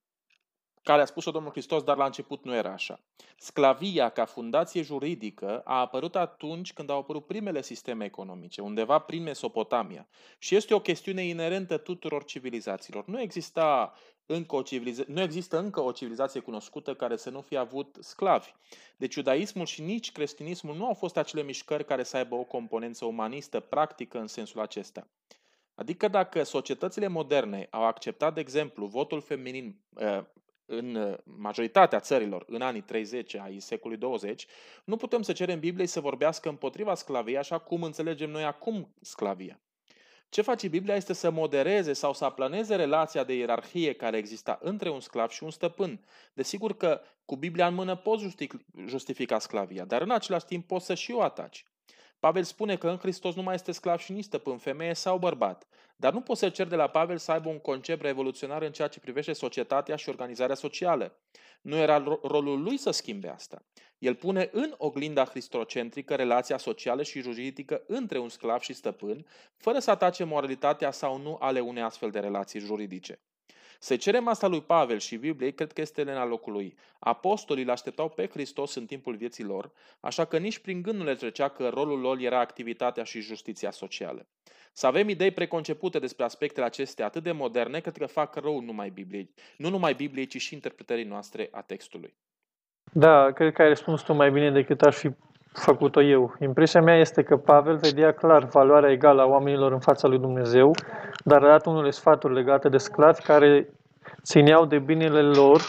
care 0.84 1.02
a 1.02 1.06
spus-o 1.06 1.32
Domnul 1.32 1.52
Hristos, 1.52 1.84
dar 1.84 1.98
la 1.98 2.06
început 2.06 2.44
nu 2.44 2.56
era 2.56 2.72
așa. 2.72 3.00
Sclavia 3.38 4.10
ca 4.10 4.26
fundație 4.26 4.82
juridică 4.82 5.62
a 5.66 5.80
apărut 5.80 6.16
atunci 6.16 6.74
când 6.74 6.90
au 6.90 6.98
apărut 6.98 7.26
primele 7.26 7.62
sisteme 7.62 8.06
economice, 8.06 8.62
undeva 8.62 9.00
prin 9.00 9.24
Mesopotamia. 9.24 10.08
Și 10.38 10.56
este 10.56 10.74
o 10.74 10.80
chestiune 10.80 11.26
inerentă 11.26 11.78
tuturor 11.78 12.24
civilizațiilor. 12.24 13.06
Nu 13.08 13.22
exista 13.22 13.94
încă 14.26 14.56
o 14.56 14.62
civiliza- 14.62 15.06
nu 15.08 15.22
există 15.22 15.60
încă 15.60 15.82
o 15.82 15.92
civilizație 15.92 16.40
cunoscută 16.40 16.96
care 16.96 17.16
să 17.16 17.30
nu 17.30 17.42
fie 17.42 17.58
avut 17.58 17.98
sclavi. 18.00 18.54
Deci 18.98 19.16
iudaismul 19.16 19.66
și 19.66 19.82
nici 19.82 20.12
creștinismul 20.12 20.76
nu 20.76 20.86
au 20.86 20.94
fost 20.94 21.18
acele 21.18 21.44
mișcări 21.44 21.86
care 21.86 22.04
să 22.04 22.18
aibă 22.18 22.36
o 22.36 22.44
componență 22.44 23.06
umanistă 23.06 23.60
practică 23.60 24.20
în 24.20 24.28
sensul 24.28 24.62
acesta. 24.62 25.08
Adică 25.76 26.08
dacă 26.08 26.44
societățile 26.44 27.08
moderne 27.08 27.68
au 27.72 27.86
acceptat, 27.86 28.34
de 28.34 28.40
exemplu, 28.40 28.86
votul 28.86 29.22
feminin 29.22 29.80
ă, 29.96 30.28
în 30.78 31.18
majoritatea 31.24 32.00
țărilor 32.00 32.46
în 32.48 32.62
anii 32.62 32.82
30 32.82 33.36
ai 33.36 33.60
secolului 33.60 34.02
20, 34.02 34.46
nu 34.84 34.96
putem 34.96 35.22
să 35.22 35.32
cerem 35.32 35.60
Bibliei 35.60 35.88
să 35.88 36.00
vorbească 36.00 36.50
împotriva 36.50 36.96
sclaviei 36.96 37.38
așa 37.38 37.58
cum 37.58 37.84
înțelegem 37.84 38.30
noi 38.30 38.44
acum 38.44 38.94
sclavia. 39.02 39.60
Ce 40.30 40.42
face 40.42 40.68
Biblia 40.68 40.96
este 40.96 41.14
să 41.14 41.30
modereze 41.30 41.94
sau 41.94 42.14
să 42.14 42.26
aplaneze 42.26 42.76
relația 42.76 43.24
de 43.24 43.34
ierarhie 43.34 43.94
care 43.94 44.18
exista 44.18 44.60
între 44.62 44.90
un 44.90 45.00
sclav 45.00 45.30
și 45.30 45.44
un 45.44 45.52
stăpân. 45.52 46.06
Desigur 46.34 46.78
că 46.78 47.02
cu 47.26 47.36
Biblia 47.36 47.68
în 47.68 47.74
mână 47.74 47.96
poți 47.96 48.36
justifica 48.86 49.40
sclavia, 49.40 49.86
dar 49.86 50.02
în 50.02 50.12
același 50.12 50.46
timp 50.46 50.68
poți 50.68 50.86
să 50.86 50.94
și 50.94 51.12
o 51.12 51.22
ataci. 51.22 51.66
Pavel 52.24 52.44
spune 52.44 52.76
că 52.76 52.90
în 52.90 52.98
Hristos 52.98 53.36
nu 53.36 53.42
mai 53.42 53.54
este 53.56 53.72
sclav 53.72 54.00
și 54.00 54.12
nici 54.12 54.24
stăpân, 54.24 54.58
femeie 54.58 54.94
sau 54.94 55.18
bărbat. 55.18 55.68
Dar 55.96 56.14
nu 56.14 56.22
poți 56.22 56.40
să 56.40 56.50
cer 56.50 56.68
de 56.68 56.76
la 56.76 56.88
Pavel 56.88 57.18
să 57.18 57.32
aibă 57.32 57.50
un 57.50 57.60
concept 57.60 58.02
revoluționar 58.02 58.62
în 58.62 58.72
ceea 58.72 58.88
ce 58.88 59.00
privește 59.00 59.34
societatea 59.34 59.96
și 59.96 60.10
organizarea 60.10 60.56
socială. 60.56 61.20
Nu 61.62 61.76
era 61.76 62.20
rolul 62.22 62.62
lui 62.62 62.78
să 62.78 62.92
schimbe 62.92 63.30
asta. 63.30 63.66
El 63.98 64.16
pune 64.16 64.50
în 64.52 64.74
oglinda 64.78 65.24
cristocentrică 65.24 66.16
relația 66.16 66.58
socială 66.58 67.04
și 67.04 67.22
juridică 67.22 67.84
între 67.88 68.18
un 68.18 68.30
sclav 68.30 68.62
și 68.62 68.74
stăpân, 68.74 69.26
fără 69.58 69.80
să 69.80 69.92
atace 69.92 70.24
moralitatea 70.24 70.92
sau 70.92 71.18
nu 71.18 71.38
ale 71.40 71.60
unei 71.60 71.84
astfel 71.84 72.12
de 72.12 72.20
relații 72.20 72.60
juridice. 72.60 73.20
Să 73.84 73.96
cerem 73.96 74.28
asta 74.28 74.48
lui 74.48 74.62
Pavel 74.62 75.00
și 75.00 75.16
Bibliei, 75.16 75.54
cred 75.54 75.74
că 75.74 75.82
este 75.82 76.04
la 76.04 76.26
locul 76.26 76.54
lui. 76.54 76.78
Apostolii 77.00 77.64
îl 77.64 77.70
așteptau 77.70 78.10
pe 78.10 78.28
Hristos 78.28 78.76
în 78.76 78.86
timpul 78.86 79.16
vieții 79.16 79.44
lor, 79.44 79.72
așa 80.00 80.26
că 80.26 80.38
nici 80.38 80.60
prin 80.60 80.82
gând 80.82 80.98
nu 80.98 81.04
le 81.04 81.16
trecea 81.16 81.48
că 81.48 81.70
rolul 81.70 82.00
lor 82.00 82.18
era 82.18 82.40
activitatea 82.40 83.04
și 83.04 83.20
justiția 83.20 83.72
socială. 83.72 84.28
Să 84.74 84.88
avem 84.88 85.10
idei 85.10 85.32
preconcepute 85.32 86.00
despre 86.00 86.24
aspectele 86.24 86.66
acestea 86.66 87.06
atât 87.06 87.24
de 87.24 87.32
moderne, 87.32 87.80
cred 87.80 87.98
că 87.98 88.06
fac 88.06 88.36
rău 88.36 88.60
numai 88.60 88.90
Bibliei. 88.90 89.34
Nu 89.58 89.70
numai 89.70 89.94
Bibliei, 89.94 90.28
ci 90.28 90.42
și 90.42 90.54
interpretării 90.54 91.06
noastre 91.06 91.48
a 91.52 91.62
textului. 91.62 92.14
Da, 92.92 93.32
cred 93.32 93.54
că 93.54 93.62
ai 93.62 93.68
răspuns 93.68 94.02
tu 94.02 94.14
mai 94.14 94.32
bine 94.32 94.52
decât 94.52 94.82
aș 94.82 94.96
fi 94.96 95.10
făcut-o 95.54 96.02
eu. 96.02 96.36
Impresia 96.40 96.82
mea 96.82 96.98
este 96.98 97.24
că 97.24 97.38
Pavel 97.38 97.78
vedea 97.78 98.14
clar 98.14 98.44
valoarea 98.44 98.92
egală 98.92 99.22
a 99.22 99.26
oamenilor 99.26 99.72
în 99.72 99.80
fața 99.80 100.08
lui 100.08 100.20
Dumnezeu, 100.20 100.72
dar 101.26 101.44
a 101.44 101.48
dat 101.48 101.66
unele 101.66 101.90
sfaturi 101.90 102.34
legate 102.34 102.70
de 102.70 102.78
sclavi 102.78 103.22
care 103.22 103.70
țineau 104.24 104.66
de 104.66 104.80
binele 104.80 105.22
lor 105.22 105.62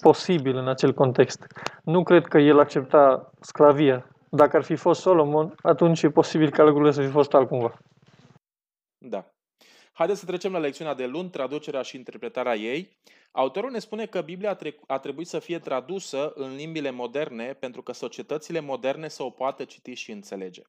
posibil 0.00 0.56
în 0.56 0.68
acel 0.68 0.92
context. 0.94 1.46
Nu 1.82 2.02
cred 2.02 2.26
că 2.26 2.38
el 2.38 2.58
accepta 2.58 3.30
sclavia. 3.40 4.06
Dacă 4.30 4.56
ar 4.56 4.62
fi 4.62 4.76
fost 4.76 5.00
Solomon, 5.00 5.54
atunci 5.62 6.02
e 6.02 6.10
posibil 6.10 6.50
ca 6.50 6.62
lucrurile 6.62 6.92
să 6.92 7.00
fi 7.00 7.08
fost 7.08 7.34
altcumva. 7.34 7.78
Da. 8.98 9.24
Haideți 9.92 10.20
să 10.20 10.26
trecem 10.26 10.52
la 10.52 10.58
lecțiunea 10.58 10.94
de 10.94 11.06
luni, 11.06 11.30
traducerea 11.30 11.82
și 11.82 11.96
interpretarea 11.96 12.54
ei. 12.54 12.98
Autorul 13.38 13.70
ne 13.70 13.78
spune 13.78 14.06
că 14.06 14.20
Biblia 14.20 14.58
a 14.86 14.98
trebuit 14.98 15.26
să 15.26 15.38
fie 15.38 15.58
tradusă 15.58 16.32
în 16.34 16.54
limbile 16.54 16.90
moderne 16.90 17.54
pentru 17.54 17.82
că 17.82 17.92
societățile 17.92 18.60
moderne 18.60 19.08
să 19.08 19.22
o 19.22 19.30
poată 19.30 19.64
citi 19.64 19.94
și 19.94 20.10
înțelege. 20.10 20.62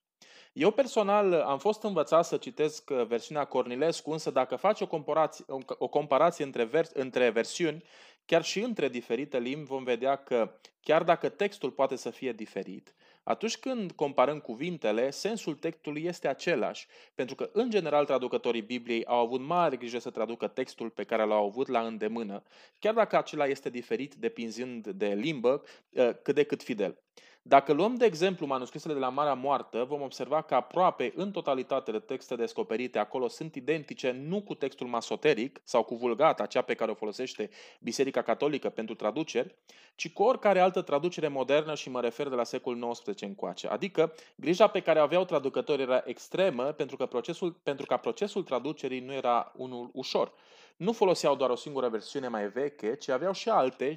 Eu 0.54 0.72
personal 0.72 1.34
am 1.34 1.58
fost 1.58 1.84
învățat 1.84 2.26
să 2.26 2.38
citesc 2.38 2.90
versiunea 2.90 3.46
Cornilescu, 3.46 4.12
însă 4.12 4.32
dacă 4.32 4.56
faci 4.56 4.82
o 4.82 4.88
comparație, 4.88 5.46
o 5.68 5.88
comparație 5.88 6.46
între, 6.46 6.64
vers, 6.64 6.90
între 6.94 7.30
versiuni, 7.30 7.84
chiar 8.26 8.44
și 8.44 8.60
între 8.60 8.90
diferite 8.90 9.40
limbi, 9.40 9.68
vom 9.68 9.84
vedea 9.84 10.16
că 10.16 10.60
chiar 10.82 11.04
dacă 11.04 11.30
textul 11.30 11.72
poate 11.72 11.96
să 11.96 12.10
fie 12.10 12.32
diferit, 12.32 12.94
atunci 13.30 13.58
când 13.58 13.92
comparăm 13.92 14.40
cuvintele, 14.40 15.10
sensul 15.10 15.56
textului 15.56 16.04
este 16.04 16.28
același, 16.28 16.88
pentru 17.16 17.36
că, 17.36 17.50
în 17.54 17.70
general, 17.70 18.06
traducătorii 18.06 18.62
Bibliei 18.62 19.06
au 19.06 19.20
avut 19.20 19.42
mare 19.42 19.76
grijă 19.76 20.00
să 20.00 20.10
traducă 20.10 20.48
textul 20.48 20.90
pe 20.90 21.04
care 21.04 21.24
l-au 21.24 21.46
avut 21.46 21.68
la 21.68 21.82
îndemână, 21.82 22.44
chiar 22.80 22.94
dacă 22.94 23.18
acela 23.18 23.46
este 23.46 23.70
diferit 23.70 24.14
depinzând 24.14 24.88
de 24.88 25.08
limbă, 25.08 25.64
ă, 25.96 26.14
cât 26.14 26.36
de 26.36 26.44
cât 26.44 26.64
fidel. 26.64 26.98
Dacă 27.42 27.74
luăm 27.74 27.96
de 27.96 28.06
exemplu 28.06 28.46
manuscrisele 28.46 28.94
de 28.94 29.00
la 29.00 29.10
Marea 29.10 29.34
Moartă, 29.34 29.84
vom 29.84 30.02
observa 30.02 30.42
că 30.42 30.56
aproape 30.56 31.14
în 31.16 31.32
totalitate 31.32 31.92
de 31.92 32.00
texte 32.00 32.36
descoperite 32.36 33.00
acolo 33.00 33.28
sunt 33.28 33.56
identice 33.56 34.12
nu 34.12 34.42
cu 34.42 34.54
textul 34.54 34.88
masoteric 34.88 35.62
sau 35.64 35.84
cu 35.84 35.96
vulgata, 35.96 36.46
cea 36.46 36.62
pe 36.62 36.74
care 36.74 36.92
o 36.92 36.94
folosește 36.94 37.50
Biserica 37.80 38.22
Catolică 38.22 38.70
pentru 38.70 38.96
traduceri, 38.96 39.56
ci 39.96 40.12
cu 40.12 40.24
oricare 40.24 40.60
altă 40.60 40.82
traducere 40.82 41.28
modernă 41.28 41.76
și 41.76 41.90
mă 41.90 42.02
refer 42.02 42.28
de 42.28 42.36
la 42.36 42.44
secolul 42.44 42.92
XIX 42.92 43.22
încoace. 43.22 43.68
Adică 43.68 44.14
grija 44.36 44.68
pe 44.68 44.80
care 44.80 45.00
aveau 45.00 45.26
traducătorii 45.26 45.84
era 45.84 46.04
extremă 46.06 46.64
pentru 46.64 46.98
că 46.98 47.06
procesul, 47.06 47.52
pentru 47.64 47.86
ca 47.86 47.98
procesul 47.98 48.44
traducerii 48.44 49.00
nu 49.00 49.14
era 49.14 49.52
unul 49.56 49.90
ușor 49.94 50.32
nu 50.80 50.94
foloseau 50.94 51.36
doar 51.36 51.50
o 51.50 51.56
singură 51.56 51.90
versiune 51.90 52.28
mai 52.28 52.50
veche, 52.50 52.96
ci 52.96 53.10
aveau 53.10 53.34
și 53.34 53.50
alte, 53.50 53.96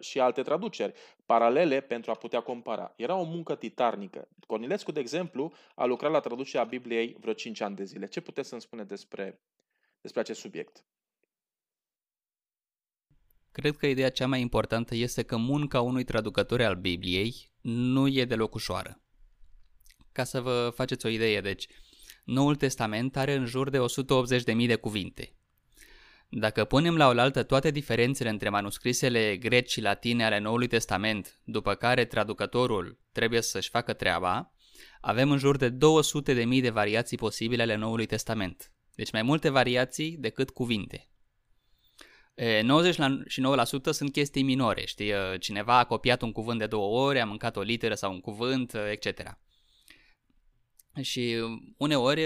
și 0.00 0.20
alte 0.20 0.42
traduceri 0.42 0.92
paralele 1.26 1.80
pentru 1.80 2.10
a 2.10 2.14
putea 2.14 2.40
compara. 2.40 2.92
Era 2.96 3.14
o 3.14 3.24
muncă 3.24 3.54
titarnică. 3.54 4.28
Cornilescu, 4.46 4.92
de 4.92 5.00
exemplu, 5.00 5.52
a 5.74 5.84
lucrat 5.84 6.10
la 6.10 6.20
traducerea 6.20 6.64
Bibliei 6.64 7.16
vreo 7.20 7.32
5 7.32 7.60
ani 7.60 7.76
de 7.76 7.84
zile. 7.84 8.06
Ce 8.06 8.20
puteți 8.20 8.48
să-mi 8.48 8.60
spune 8.60 8.84
despre, 8.84 9.40
despre 10.00 10.20
acest 10.20 10.40
subiect? 10.40 10.84
Cred 13.52 13.76
că 13.76 13.86
ideea 13.86 14.10
cea 14.10 14.26
mai 14.26 14.40
importantă 14.40 14.94
este 14.94 15.22
că 15.22 15.36
munca 15.36 15.80
unui 15.80 16.04
traducător 16.04 16.60
al 16.60 16.76
Bibliei 16.76 17.50
nu 17.60 18.08
e 18.08 18.24
deloc 18.24 18.54
ușoară. 18.54 19.00
Ca 20.12 20.24
să 20.24 20.40
vă 20.40 20.72
faceți 20.74 21.06
o 21.06 21.08
idee, 21.08 21.40
deci, 21.40 21.66
Noul 22.24 22.56
Testament 22.56 23.16
are 23.16 23.34
în 23.34 23.44
jur 23.44 23.70
de 23.70 23.78
180.000 23.78 24.66
de 24.66 24.76
cuvinte. 24.76 25.30
Dacă 26.28 26.64
punem 26.64 26.96
la 26.96 27.06
oaltă 27.06 27.42
toate 27.42 27.70
diferențele 27.70 28.28
între 28.28 28.48
manuscrisele 28.48 29.36
greci 29.36 29.70
și 29.70 29.80
latine 29.80 30.24
ale 30.24 30.38
Noului 30.38 30.66
Testament, 30.66 31.40
după 31.44 31.74
care 31.74 32.04
traducătorul 32.04 32.98
trebuie 33.12 33.40
să-și 33.40 33.68
facă 33.68 33.92
treaba, 33.92 34.52
avem 35.00 35.30
în 35.30 35.38
jur 35.38 35.56
de 35.56 35.70
200.000 35.70 35.76
de, 36.22 36.60
de 36.60 36.70
variații 36.70 37.16
posibile 37.16 37.62
ale 37.62 37.74
Noului 37.74 38.06
Testament. 38.06 38.72
Deci 38.94 39.12
mai 39.12 39.22
multe 39.22 39.48
variații 39.48 40.16
decât 40.18 40.50
cuvinte. 40.50 41.08
99% 42.36 42.42
sunt 43.90 44.12
chestii 44.12 44.42
minore, 44.42 44.84
știi, 44.86 45.12
cineva 45.40 45.78
a 45.78 45.84
copiat 45.84 46.22
un 46.22 46.32
cuvânt 46.32 46.58
de 46.58 46.66
două 46.66 47.06
ori, 47.06 47.20
a 47.20 47.24
mâncat 47.24 47.56
o 47.56 47.60
literă 47.60 47.94
sau 47.94 48.12
un 48.12 48.20
cuvânt, 48.20 48.74
etc. 48.74 49.38
Și 51.00 51.36
uneori 51.76 52.22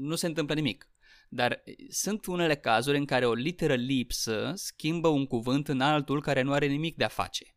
nu 0.00 0.14
se 0.14 0.26
întâmplă 0.26 0.54
nimic. 0.54 0.88
Dar 1.32 1.62
sunt 1.88 2.26
unele 2.26 2.56
cazuri 2.56 2.98
în 2.98 3.04
care 3.04 3.26
o 3.26 3.32
literă 3.32 3.74
lipsă 3.74 4.52
schimbă 4.54 5.08
un 5.08 5.26
cuvânt 5.26 5.68
în 5.68 5.80
altul 5.80 6.22
care 6.22 6.42
nu 6.42 6.52
are 6.52 6.66
nimic 6.66 6.96
de 6.96 7.04
a 7.04 7.08
face. 7.08 7.54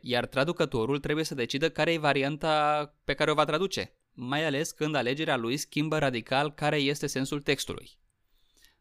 Iar 0.00 0.26
traducătorul 0.26 0.98
trebuie 0.98 1.24
să 1.24 1.34
decidă 1.34 1.70
care 1.70 1.92
e 1.92 1.98
varianta 1.98 2.94
pe 3.04 3.14
care 3.14 3.30
o 3.30 3.34
va 3.34 3.44
traduce, 3.44 3.92
mai 4.12 4.44
ales 4.44 4.70
când 4.70 4.94
alegerea 4.94 5.36
lui 5.36 5.56
schimbă 5.56 5.98
radical 5.98 6.54
care 6.54 6.76
este 6.76 7.06
sensul 7.06 7.40
textului. 7.40 7.90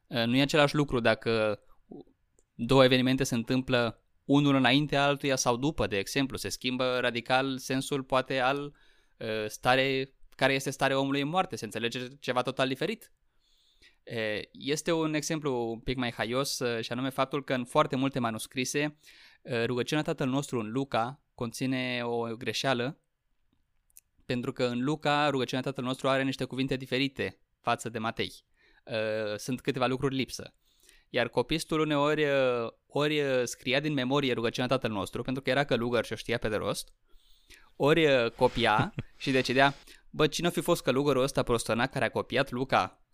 Nu 0.07 0.35
e 0.35 0.41
același 0.41 0.75
lucru 0.75 0.99
dacă 0.99 1.59
două 2.53 2.83
evenimente 2.83 3.23
se 3.23 3.35
întâmplă 3.35 4.01
unul 4.25 4.55
înainte 4.55 4.95
altuia 4.95 5.35
sau 5.35 5.57
după, 5.57 5.87
de 5.87 5.97
exemplu, 5.97 6.37
se 6.37 6.49
schimbă 6.49 6.99
radical 6.99 7.57
sensul 7.57 8.03
poate 8.03 8.39
al 8.39 8.75
stare, 9.47 10.13
care 10.35 10.53
este 10.53 10.69
starea 10.69 10.99
omului 10.99 11.21
în 11.21 11.27
moarte, 11.27 11.55
se 11.55 11.65
înțelege 11.65 12.07
ceva 12.19 12.41
total 12.41 12.67
diferit. 12.67 13.11
Este 14.51 14.91
un 14.91 15.13
exemplu 15.13 15.69
un 15.69 15.79
pic 15.79 15.97
mai 15.97 16.11
haios 16.11 16.61
și 16.81 16.91
anume 16.91 17.09
faptul 17.09 17.43
că 17.43 17.53
în 17.53 17.65
foarte 17.65 17.95
multe 17.95 18.19
manuscrise 18.19 18.97
rugăciunea 19.65 20.03
Tatăl 20.03 20.27
nostru 20.27 20.59
în 20.59 20.71
Luca 20.71 21.21
conține 21.35 22.01
o 22.03 22.35
greșeală 22.35 22.99
pentru 24.25 24.51
că 24.51 24.65
în 24.65 24.83
Luca 24.83 25.29
rugăciunea 25.29 25.63
Tatăl 25.63 25.83
nostru 25.83 26.09
are 26.09 26.23
niște 26.23 26.43
cuvinte 26.43 26.75
diferite 26.75 27.39
față 27.61 27.89
de 27.89 27.99
Matei. 27.99 28.33
Sunt 29.37 29.61
câteva 29.61 29.87
lucruri 29.87 30.15
lipsă. 30.15 30.53
Iar 31.09 31.27
copistul 31.27 31.79
uneori 31.79 32.25
ori 32.87 33.21
scria 33.43 33.79
din 33.79 33.93
memorie 33.93 34.33
rugăciunea 34.33 34.69
Tatăl 34.69 34.91
nostru, 34.91 35.21
pentru 35.21 35.43
că 35.43 35.49
era 35.49 35.63
călugăr 35.63 36.05
și 36.05 36.13
o 36.13 36.15
știa 36.15 36.37
pe 36.37 36.49
de 36.49 36.55
rost, 36.55 36.93
ori 37.75 38.33
copia 38.35 38.93
și 39.17 39.31
decidea, 39.31 39.73
bă, 40.09 40.27
cine 40.27 40.47
o 40.47 40.51
fi 40.51 40.61
fost 40.61 40.83
călugărul 40.83 41.23
ăsta 41.23 41.43
prostănac 41.43 41.91
care 41.91 42.05
a 42.05 42.09
copiat 42.09 42.51
Luca 42.51 43.06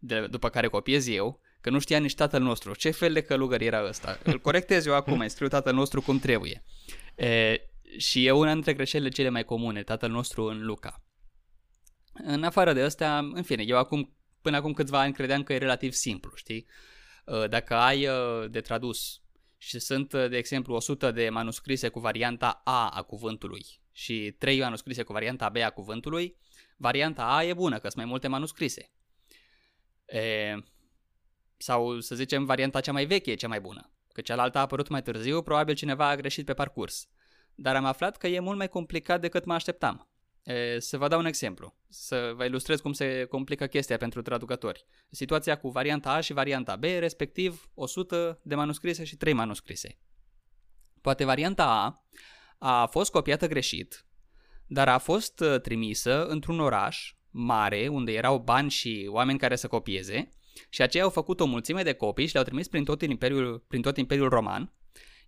de, 0.00 0.26
după 0.26 0.48
care 0.48 0.68
copiez 0.68 1.08
eu, 1.08 1.40
că 1.60 1.70
nu 1.70 1.78
știa 1.78 1.98
nici 1.98 2.14
tatăl 2.14 2.42
nostru. 2.42 2.74
Ce 2.74 2.90
fel 2.90 3.12
de 3.12 3.22
călugăr 3.22 3.60
era 3.60 3.84
ăsta? 3.84 4.18
Îl 4.24 4.40
corectez 4.40 4.86
eu 4.86 4.94
acum, 4.94 5.18
îi 5.18 5.28
scriu 5.28 5.48
tatăl 5.48 5.74
nostru 5.74 6.00
cum 6.02 6.18
trebuie. 6.18 6.64
E, 7.14 7.60
și 7.96 8.26
e 8.26 8.30
una 8.30 8.52
dintre 8.52 8.74
greșelile 8.74 9.08
cele 9.08 9.28
mai 9.28 9.44
comune, 9.44 9.82
tatăl 9.82 10.10
nostru 10.10 10.44
în 10.44 10.64
Luca. 10.64 11.04
În 12.12 12.42
afară 12.42 12.72
de 12.72 12.82
astea, 12.82 13.18
în 13.18 13.42
fine, 13.42 13.62
eu 13.62 13.78
acum, 13.78 14.16
până 14.42 14.56
acum 14.56 14.72
câțiva 14.72 15.00
ani 15.00 15.12
credeam 15.12 15.42
că 15.42 15.52
e 15.52 15.58
relativ 15.58 15.92
simplu, 15.92 16.32
știi? 16.34 16.66
Dacă 17.48 17.74
ai 17.74 18.08
de 18.50 18.60
tradus 18.60 19.22
și 19.56 19.78
sunt, 19.78 20.10
de 20.10 20.36
exemplu, 20.36 20.74
100 20.74 21.10
de 21.10 21.28
manuscrise 21.28 21.88
cu 21.88 22.00
varianta 22.00 22.60
A 22.64 22.88
a 22.88 23.02
cuvântului 23.02 23.66
și 23.92 24.34
3 24.38 24.58
manuscrise 24.58 25.02
cu 25.02 25.12
varianta 25.12 25.48
B 25.48 25.56
a 25.56 25.70
cuvântului, 25.70 26.36
varianta 26.76 27.22
A 27.22 27.44
e 27.44 27.54
bună, 27.54 27.74
că 27.74 27.82
sunt 27.82 27.96
mai 27.96 28.04
multe 28.04 28.28
manuscrise. 28.28 28.92
E, 30.10 30.54
sau 31.56 32.00
să 32.00 32.14
zicem 32.14 32.44
varianta 32.44 32.80
cea 32.80 32.92
mai 32.92 33.04
veche 33.04 33.30
e 33.30 33.34
cea 33.34 33.48
mai 33.48 33.60
bună, 33.60 33.92
că 34.12 34.20
cealaltă 34.20 34.58
a 34.58 34.60
apărut 34.60 34.88
mai 34.88 35.02
târziu, 35.02 35.42
probabil 35.42 35.74
cineva 35.74 36.08
a 36.08 36.16
greșit 36.16 36.44
pe 36.44 36.54
parcurs. 36.54 37.08
Dar 37.54 37.76
am 37.76 37.84
aflat 37.84 38.16
că 38.16 38.26
e 38.26 38.40
mult 38.40 38.56
mai 38.56 38.68
complicat 38.68 39.20
decât 39.20 39.44
mă 39.44 39.54
așteptam. 39.54 40.08
E, 40.42 40.78
să 40.78 40.98
vă 40.98 41.08
dau 41.08 41.18
un 41.18 41.24
exemplu, 41.24 41.76
să 41.88 42.32
vă 42.36 42.44
ilustrez 42.44 42.80
cum 42.80 42.92
se 42.92 43.24
complică 43.24 43.66
chestia 43.66 43.96
pentru 43.96 44.22
traducători. 44.22 44.86
Situația 45.10 45.58
cu 45.58 45.68
varianta 45.68 46.12
A 46.12 46.20
și 46.20 46.32
varianta 46.32 46.76
B, 46.76 46.82
respectiv 46.82 47.70
100 47.74 48.40
de 48.42 48.54
manuscrise 48.54 49.04
și 49.04 49.16
3 49.16 49.32
manuscrise. 49.32 49.98
Poate 51.00 51.24
varianta 51.24 51.64
A 51.64 52.04
a 52.58 52.86
fost 52.86 53.10
copiată 53.10 53.46
greșit, 53.46 54.06
dar 54.66 54.88
a 54.88 54.98
fost 54.98 55.40
uh, 55.40 55.60
trimisă 55.60 56.26
într-un 56.26 56.60
oraș 56.60 57.14
mare, 57.30 57.88
unde 57.88 58.12
erau 58.12 58.38
bani 58.38 58.70
și 58.70 59.06
oameni 59.10 59.38
care 59.38 59.56
să 59.56 59.68
copieze, 59.68 60.28
și 60.68 60.82
aceia 60.82 61.04
au 61.04 61.10
făcut 61.10 61.40
o 61.40 61.44
mulțime 61.44 61.82
de 61.82 61.92
copii 61.92 62.26
și 62.26 62.32
le-au 62.32 62.44
trimis 62.44 62.68
prin 62.68 62.84
tot 62.84 63.02
Imperiul, 63.02 63.64
prin 63.68 63.82
tot 63.82 63.96
Imperiul 63.96 64.28
Roman, 64.28 64.72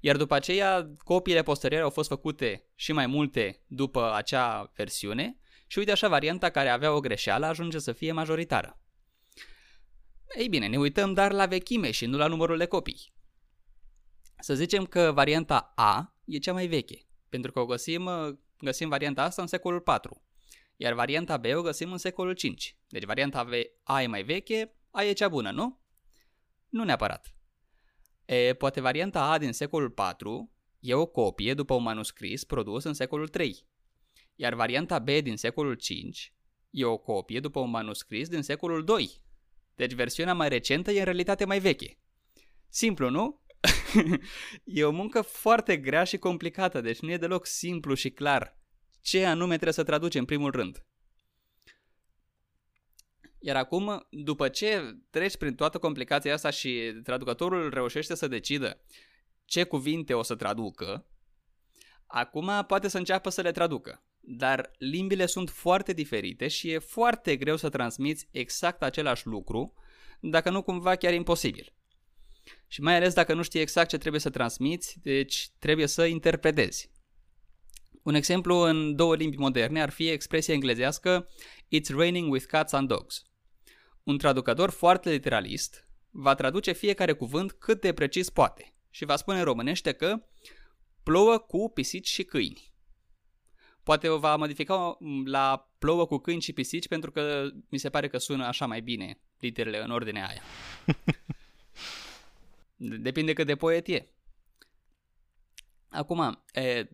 iar 0.00 0.16
după 0.16 0.34
aceea 0.34 0.90
copiile 1.04 1.42
posteriore 1.42 1.84
au 1.84 1.90
fost 1.90 2.08
făcute 2.08 2.64
și 2.74 2.92
mai 2.92 3.06
multe 3.06 3.64
după 3.66 4.12
acea 4.14 4.72
versiune 4.76 5.38
și 5.66 5.78
uite 5.78 5.90
așa 5.90 6.08
varianta 6.08 6.50
care 6.50 6.68
avea 6.68 6.92
o 6.92 7.00
greșeală 7.00 7.46
ajunge 7.46 7.78
să 7.78 7.92
fie 7.92 8.12
majoritară. 8.12 8.80
Ei 10.38 10.48
bine, 10.48 10.66
ne 10.66 10.78
uităm 10.78 11.12
dar 11.12 11.32
la 11.32 11.46
vechime 11.46 11.90
și 11.90 12.06
nu 12.06 12.16
la 12.16 12.26
numărul 12.26 12.58
de 12.58 12.66
copii. 12.66 13.12
Să 14.38 14.54
zicem 14.54 14.84
că 14.84 15.12
varianta 15.14 15.72
A 15.76 16.16
e 16.24 16.38
cea 16.38 16.52
mai 16.52 16.66
veche, 16.66 17.06
pentru 17.28 17.52
că 17.52 17.60
o 17.60 17.66
găsim, 17.66 18.10
găsim 18.58 18.88
varianta 18.88 19.22
asta 19.22 19.42
în 19.42 19.48
secolul 19.48 19.80
4 19.80 20.22
iar 20.76 20.92
varianta 20.92 21.36
B 21.36 21.44
o 21.54 21.62
găsim 21.62 21.92
în 21.92 21.98
secolul 21.98 22.34
5. 22.34 22.76
Deci 22.88 23.04
varianta 23.04 23.46
A 23.82 24.02
e 24.02 24.06
mai 24.06 24.22
veche, 24.22 24.74
A 24.90 25.04
e 25.04 25.12
cea 25.12 25.28
bună, 25.28 25.50
nu? 25.50 25.80
Nu 26.68 26.84
neapărat. 26.84 27.34
E, 28.24 28.54
poate 28.54 28.80
varianta 28.80 29.30
A 29.30 29.38
din 29.38 29.52
secolul 29.52 29.90
4 29.90 30.52
e 30.80 30.94
o 30.94 31.06
copie 31.06 31.54
după 31.54 31.74
un 31.74 31.82
manuscris 31.82 32.44
produs 32.44 32.84
în 32.84 32.94
secolul 32.94 33.28
3, 33.28 33.66
iar 34.34 34.54
varianta 34.54 34.98
B 34.98 35.08
din 35.08 35.36
secolul 35.36 35.74
5 35.74 36.34
e 36.70 36.84
o 36.84 36.96
copie 36.96 37.40
după 37.40 37.60
un 37.60 37.70
manuscris 37.70 38.28
din 38.28 38.42
secolul 38.42 38.84
2. 38.84 39.20
Deci 39.74 39.92
versiunea 39.92 40.34
mai 40.34 40.48
recentă 40.48 40.90
e 40.90 40.98
în 40.98 41.04
realitate 41.04 41.44
mai 41.44 41.58
veche. 41.58 41.98
Simplu, 42.68 43.10
nu? 43.10 43.40
e 44.64 44.84
o 44.84 44.90
muncă 44.90 45.20
foarte 45.22 45.76
grea 45.76 46.04
și 46.04 46.18
complicată, 46.18 46.80
deci 46.80 47.00
nu 47.00 47.10
e 47.10 47.16
deloc 47.16 47.46
simplu 47.46 47.94
și 47.94 48.10
clar 48.10 48.61
ce 49.02 49.24
anume 49.24 49.52
trebuie 49.52 49.72
să 49.72 49.82
traduci 49.82 50.14
în 50.14 50.24
primul 50.24 50.50
rând. 50.50 50.84
Iar 53.38 53.56
acum, 53.56 54.06
după 54.10 54.48
ce 54.48 54.96
treci 55.10 55.36
prin 55.36 55.54
toată 55.54 55.78
complicația 55.78 56.32
asta 56.32 56.50
și 56.50 57.00
traducătorul 57.02 57.70
reușește 57.70 58.14
să 58.14 58.28
decidă 58.28 58.80
ce 59.44 59.64
cuvinte 59.64 60.14
o 60.14 60.22
să 60.22 60.34
traducă, 60.34 61.06
acum 62.06 62.64
poate 62.66 62.88
să 62.88 62.98
înceapă 62.98 63.30
să 63.30 63.40
le 63.40 63.52
traducă. 63.52 64.04
Dar 64.20 64.70
limbile 64.78 65.26
sunt 65.26 65.50
foarte 65.50 65.92
diferite 65.92 66.48
și 66.48 66.70
e 66.70 66.78
foarte 66.78 67.36
greu 67.36 67.56
să 67.56 67.68
transmiți 67.68 68.28
exact 68.30 68.82
același 68.82 69.26
lucru, 69.26 69.74
dacă 70.20 70.50
nu 70.50 70.62
cumva 70.62 70.96
chiar 70.96 71.12
imposibil. 71.12 71.72
Și 72.66 72.80
mai 72.80 72.96
ales 72.96 73.14
dacă 73.14 73.34
nu 73.34 73.42
știi 73.42 73.60
exact 73.60 73.88
ce 73.88 73.98
trebuie 73.98 74.20
să 74.20 74.30
transmiți, 74.30 74.98
deci 75.02 75.48
trebuie 75.58 75.86
să 75.86 76.04
interpretezi. 76.04 76.91
Un 78.02 78.14
exemplu 78.14 78.56
în 78.56 78.96
două 78.96 79.16
limbi 79.16 79.36
moderne 79.36 79.82
ar 79.82 79.90
fi 79.90 80.08
expresia 80.08 80.54
englezească 80.54 81.28
It's 81.76 81.88
raining 81.88 82.32
with 82.32 82.46
cats 82.46 82.72
and 82.72 82.88
dogs. 82.88 83.22
Un 84.02 84.18
traducător 84.18 84.70
foarte 84.70 85.10
literalist 85.10 85.88
va 86.10 86.34
traduce 86.34 86.72
fiecare 86.72 87.12
cuvânt 87.12 87.52
cât 87.52 87.80
de 87.80 87.92
precis 87.92 88.30
poate 88.30 88.74
și 88.90 89.04
va 89.04 89.16
spune 89.16 89.38
în 89.38 89.44
românește 89.44 89.92
că 89.92 90.22
plouă 91.02 91.38
cu 91.38 91.70
pisici 91.74 92.08
și 92.08 92.22
câini. 92.22 92.72
Poate 93.82 94.08
o 94.08 94.18
va 94.18 94.36
modifica 94.36 94.98
la 95.24 95.72
plouă 95.78 96.06
cu 96.06 96.18
câini 96.18 96.40
și 96.40 96.52
pisici 96.52 96.88
pentru 96.88 97.10
că 97.10 97.50
mi 97.68 97.78
se 97.78 97.90
pare 97.90 98.08
că 98.08 98.18
sună 98.18 98.46
așa 98.46 98.66
mai 98.66 98.80
bine 98.80 99.20
literele 99.38 99.82
în 99.82 99.90
ordinea 99.90 100.28
aia. 100.28 100.42
Depinde 103.06 103.32
cât 103.32 103.46
de 103.46 103.56
poet 103.56 103.88
e. 103.88 104.06
Acum, 105.88 106.44
e, 106.52 106.88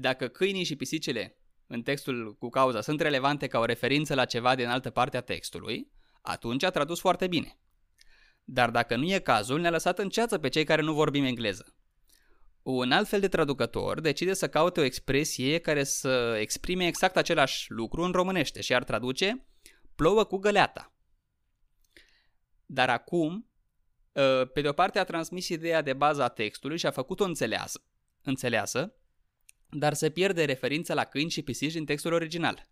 dacă 0.00 0.28
câinii 0.28 0.64
și 0.64 0.76
pisicile 0.76 1.36
în 1.66 1.82
textul 1.82 2.36
cu 2.38 2.48
cauza 2.48 2.80
sunt 2.80 3.00
relevante 3.00 3.46
ca 3.46 3.58
o 3.58 3.64
referință 3.64 4.14
la 4.14 4.24
ceva 4.24 4.54
din 4.54 4.66
altă 4.66 4.90
parte 4.90 5.16
a 5.16 5.20
textului, 5.20 5.90
atunci 6.20 6.62
a 6.62 6.70
tradus 6.70 7.00
foarte 7.00 7.26
bine. 7.26 7.58
Dar 8.44 8.70
dacă 8.70 8.96
nu 8.96 9.04
e 9.04 9.18
cazul, 9.18 9.60
ne-a 9.60 9.70
lăsat 9.70 9.98
în 9.98 10.08
ceață 10.08 10.38
pe 10.38 10.48
cei 10.48 10.64
care 10.64 10.82
nu 10.82 10.92
vorbim 10.92 11.24
engleză. 11.24 11.74
Un 12.62 12.92
alt 12.92 13.08
fel 13.08 13.20
de 13.20 13.28
traducător 13.28 14.00
decide 14.00 14.34
să 14.34 14.48
caute 14.48 14.80
o 14.80 14.82
expresie 14.82 15.58
care 15.58 15.84
să 15.84 16.36
exprime 16.40 16.86
exact 16.86 17.16
același 17.16 17.70
lucru 17.70 18.02
în 18.02 18.12
românește 18.12 18.60
și 18.60 18.74
ar 18.74 18.84
traduce 18.84 19.46
plouă 19.94 20.24
cu 20.24 20.36
găleata. 20.36 20.92
Dar 22.66 22.88
acum, 22.88 23.50
ă, 24.16 24.44
pe 24.44 24.60
de 24.60 24.68
o 24.68 24.72
parte 24.72 24.98
a 24.98 25.04
transmis 25.04 25.48
ideea 25.48 25.82
de 25.82 25.92
bază 25.92 26.22
a 26.22 26.28
textului 26.28 26.78
și 26.78 26.86
a 26.86 26.90
făcut-o 26.90 27.24
înțeleasă, 27.24 27.82
înțeleasă, 28.22 28.94
dar 29.70 29.94
se 29.94 30.10
pierde 30.10 30.44
referința 30.44 30.94
la 30.94 31.04
câini 31.04 31.30
și 31.30 31.42
pisici 31.42 31.72
din 31.72 31.84
textul 31.84 32.12
original. 32.12 32.68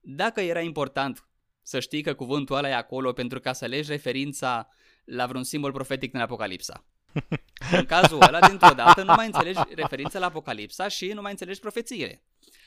Dacă 0.00 0.40
era 0.40 0.60
important 0.60 1.28
să 1.62 1.80
știi 1.80 2.02
că 2.02 2.14
cuvântul 2.14 2.56
ăla 2.56 2.68
e 2.68 2.74
acolo 2.74 3.12
pentru 3.12 3.40
ca 3.40 3.52
să 3.52 3.66
legi 3.66 3.90
referința 3.90 4.68
la 5.04 5.26
vreun 5.26 5.44
simbol 5.44 5.72
profetic 5.72 6.12
din 6.12 6.20
Apocalipsa. 6.20 6.84
În 7.78 7.84
cazul 7.84 8.22
ăla, 8.22 8.48
dintr-o 8.48 8.74
dată, 8.74 9.02
nu 9.02 9.12
mai 9.16 9.26
înțelegi 9.26 9.60
referința 9.74 10.18
la 10.18 10.26
Apocalipsa 10.26 10.88
și 10.88 11.12
nu 11.12 11.20
mai 11.20 11.30
înțelegi 11.30 11.60
profețiile. 11.60 12.22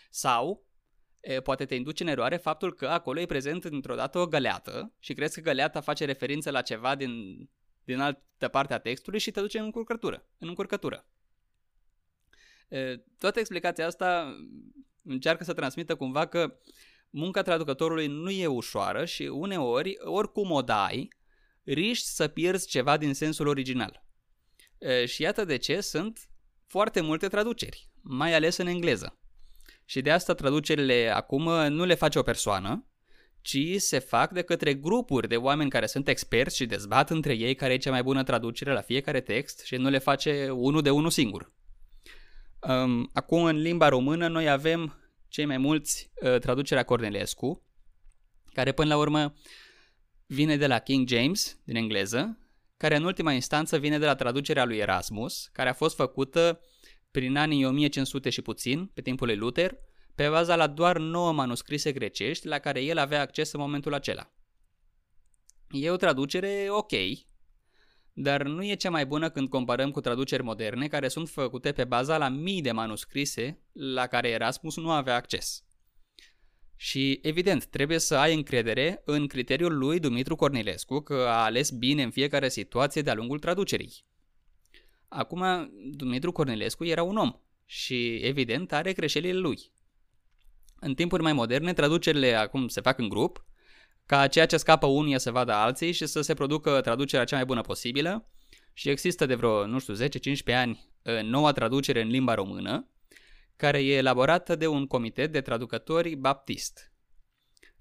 Sau, 0.09 0.65
e, 1.19 1.39
poate 1.39 1.65
te 1.65 1.75
induce 1.75 2.03
în 2.03 2.09
eroare 2.09 2.37
faptul 2.37 2.73
că 2.73 2.87
acolo 2.87 3.19
e 3.19 3.25
prezent 3.25 3.65
dintr-o 3.65 3.95
dată 3.95 4.19
o 4.19 4.27
găleată 4.27 4.93
și 4.99 5.13
crezi 5.13 5.35
că 5.35 5.41
găleata 5.41 5.81
face 5.81 6.05
referință 6.05 6.51
la 6.51 6.61
ceva 6.61 6.95
din, 6.95 7.11
din 7.83 7.99
altă 7.99 8.47
parte 8.47 8.73
a 8.73 8.79
textului 8.79 9.19
și 9.19 9.31
te 9.31 9.39
duce 9.39 9.57
în 9.57 9.63
încurcătură. 9.63 10.25
În 10.37 10.47
încurcătură. 10.47 11.05
E, 12.73 13.03
toată 13.17 13.39
explicația 13.39 13.85
asta 13.85 14.35
încearcă 15.03 15.43
să 15.43 15.53
transmită 15.53 15.95
cumva 15.95 16.25
că 16.25 16.59
munca 17.09 17.41
traducătorului 17.41 18.07
nu 18.07 18.29
e 18.29 18.47
ușoară 18.47 19.05
și 19.05 19.23
uneori, 19.23 19.97
oricum 19.99 20.51
o 20.51 20.61
dai, 20.61 21.07
riști 21.63 22.07
să 22.07 22.27
pierzi 22.27 22.67
ceva 22.67 22.97
din 22.97 23.13
sensul 23.13 23.47
original. 23.47 24.03
E, 24.77 25.05
și 25.05 25.21
iată 25.21 25.45
de 25.45 25.57
ce 25.57 25.81
sunt 25.81 26.29
foarte 26.67 27.01
multe 27.01 27.27
traduceri, 27.27 27.89
mai 28.01 28.33
ales 28.33 28.57
în 28.57 28.67
engleză. 28.67 29.19
Și 29.85 30.01
de 30.01 30.11
asta 30.11 30.33
traducerile 30.33 31.11
acum 31.13 31.43
nu 31.67 31.85
le 31.85 31.95
face 31.95 32.19
o 32.19 32.23
persoană, 32.23 32.87
ci 33.41 33.57
se 33.77 33.99
fac 33.99 34.31
de 34.31 34.41
către 34.41 34.73
grupuri 34.73 35.27
de 35.27 35.37
oameni 35.37 35.69
care 35.69 35.85
sunt 35.85 36.07
experți 36.07 36.55
și 36.55 36.65
dezbat 36.65 37.09
între 37.09 37.33
ei 37.33 37.55
care 37.55 37.73
e 37.73 37.77
cea 37.77 37.91
mai 37.91 38.03
bună 38.03 38.23
traducere 38.23 38.73
la 38.73 38.81
fiecare 38.81 39.21
text 39.21 39.59
și 39.59 39.75
nu 39.75 39.89
le 39.89 39.97
face 39.97 40.49
unul 40.49 40.81
de 40.81 40.89
unul 40.89 41.09
singur. 41.09 41.51
Acum, 43.13 43.43
în 43.43 43.55
limba 43.55 43.87
română, 43.87 44.27
noi 44.27 44.49
avem 44.49 44.97
cei 45.27 45.45
mai 45.45 45.57
mulți 45.57 46.11
uh, 46.21 46.39
traducerea 46.39 46.83
Cornelescu, 46.83 47.63
care 48.53 48.71
până 48.71 48.87
la 48.87 48.97
urmă 48.97 49.33
vine 50.25 50.57
de 50.57 50.67
la 50.67 50.79
King 50.79 51.07
James, 51.07 51.59
din 51.63 51.75
engleză, 51.75 52.37
care 52.77 52.95
în 52.95 53.03
ultima 53.03 53.31
instanță 53.31 53.77
vine 53.77 53.97
de 53.97 54.05
la 54.05 54.15
traducerea 54.15 54.65
lui 54.65 54.77
Erasmus, 54.77 55.49
care 55.51 55.69
a 55.69 55.73
fost 55.73 55.95
făcută 55.95 56.61
prin 57.11 57.37
anii 57.37 57.65
1500 57.65 58.29
și 58.29 58.41
puțin, 58.41 58.85
pe 58.85 59.01
timpul 59.01 59.27
lui 59.27 59.35
Luther, 59.35 59.77
pe 60.15 60.29
baza 60.29 60.55
la 60.55 60.67
doar 60.67 60.97
9 60.97 61.31
manuscrise 61.31 61.91
grecești 61.91 62.47
la 62.47 62.59
care 62.59 62.81
el 62.81 62.97
avea 62.97 63.21
acces 63.21 63.51
în 63.51 63.59
momentul 63.59 63.93
acela. 63.93 64.31
E 65.69 65.89
o 65.89 65.95
traducere 65.95 66.67
ok, 66.69 66.91
dar 68.13 68.43
nu 68.43 68.63
e 68.65 68.75
cea 68.75 68.89
mai 68.89 69.05
bună 69.05 69.29
când 69.29 69.49
comparăm 69.49 69.91
cu 69.91 70.01
traduceri 70.01 70.43
moderne 70.43 70.87
care 70.87 71.07
sunt 71.07 71.29
făcute 71.29 71.71
pe 71.71 71.83
baza 71.83 72.17
la 72.17 72.29
mii 72.29 72.61
de 72.61 72.71
manuscrise 72.71 73.61
la 73.71 74.07
care 74.07 74.29
Erasmus 74.29 74.77
nu 74.77 74.91
avea 74.91 75.15
acces. 75.15 75.63
Și, 76.75 77.19
evident, 77.21 77.65
trebuie 77.65 77.99
să 77.99 78.15
ai 78.15 78.33
încredere 78.33 79.01
în 79.05 79.27
criteriul 79.27 79.77
lui 79.77 79.99
Dumitru 79.99 80.35
Cornilescu 80.35 80.99
că 80.99 81.13
a 81.13 81.43
ales 81.43 81.69
bine 81.69 82.03
în 82.03 82.11
fiecare 82.11 82.49
situație 82.49 83.01
de-a 83.01 83.13
lungul 83.13 83.39
traducerii. 83.39 84.05
Acum, 85.07 85.43
Dumitru 85.91 86.31
Cornilescu 86.31 86.85
era 86.85 87.03
un 87.03 87.17
om 87.17 87.31
și, 87.65 88.15
evident, 88.15 88.71
are 88.71 88.93
greșelile 88.93 89.37
lui. 89.39 89.71
În 90.79 90.95
timpuri 90.95 91.21
mai 91.21 91.33
moderne, 91.33 91.73
traducerile 91.73 92.33
acum 92.33 92.67
se 92.67 92.81
fac 92.81 92.97
în 92.97 93.09
grup 93.09 93.45
ca 94.05 94.27
ceea 94.27 94.45
ce 94.45 94.57
scapă 94.57 94.85
unuia 94.85 95.17
să 95.17 95.31
vadă 95.31 95.51
alții 95.51 95.91
și 95.91 96.05
să 96.05 96.21
se 96.21 96.33
producă 96.33 96.81
traducerea 96.81 97.25
cea 97.25 97.35
mai 97.35 97.45
bună 97.45 97.61
posibilă. 97.61 98.27
Și 98.73 98.89
există 98.89 99.25
de 99.25 99.35
vreo, 99.35 99.65
nu 99.65 99.79
știu, 99.79 99.95
10-15 99.95 100.55
ani 100.55 100.89
noua 101.23 101.51
traducere 101.51 102.01
în 102.01 102.07
limba 102.07 102.33
română, 102.33 102.87
care 103.55 103.83
e 103.83 103.95
elaborată 103.95 104.55
de 104.55 104.67
un 104.67 104.87
comitet 104.87 105.31
de 105.31 105.41
traducători 105.41 106.15
baptist. 106.15 106.91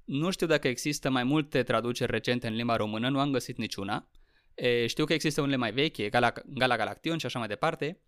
Nu 0.04 0.30
știu 0.30 0.46
dacă 0.46 0.68
există 0.68 1.10
mai 1.10 1.24
multe 1.24 1.62
traduceri 1.62 2.10
recente 2.10 2.46
în 2.46 2.54
limba 2.54 2.76
română, 2.76 3.08
nu 3.08 3.20
am 3.20 3.30
găsit 3.30 3.56
niciuna. 3.56 4.08
E, 4.54 4.86
știu 4.86 5.04
că 5.04 5.12
există 5.12 5.40
unele 5.40 5.56
mai 5.56 5.72
vechi, 5.72 6.08
Gala, 6.08 6.32
Gala 6.46 6.76
Galaction 6.76 7.18
și 7.18 7.26
așa 7.26 7.38
mai 7.38 7.48
departe. 7.48 8.00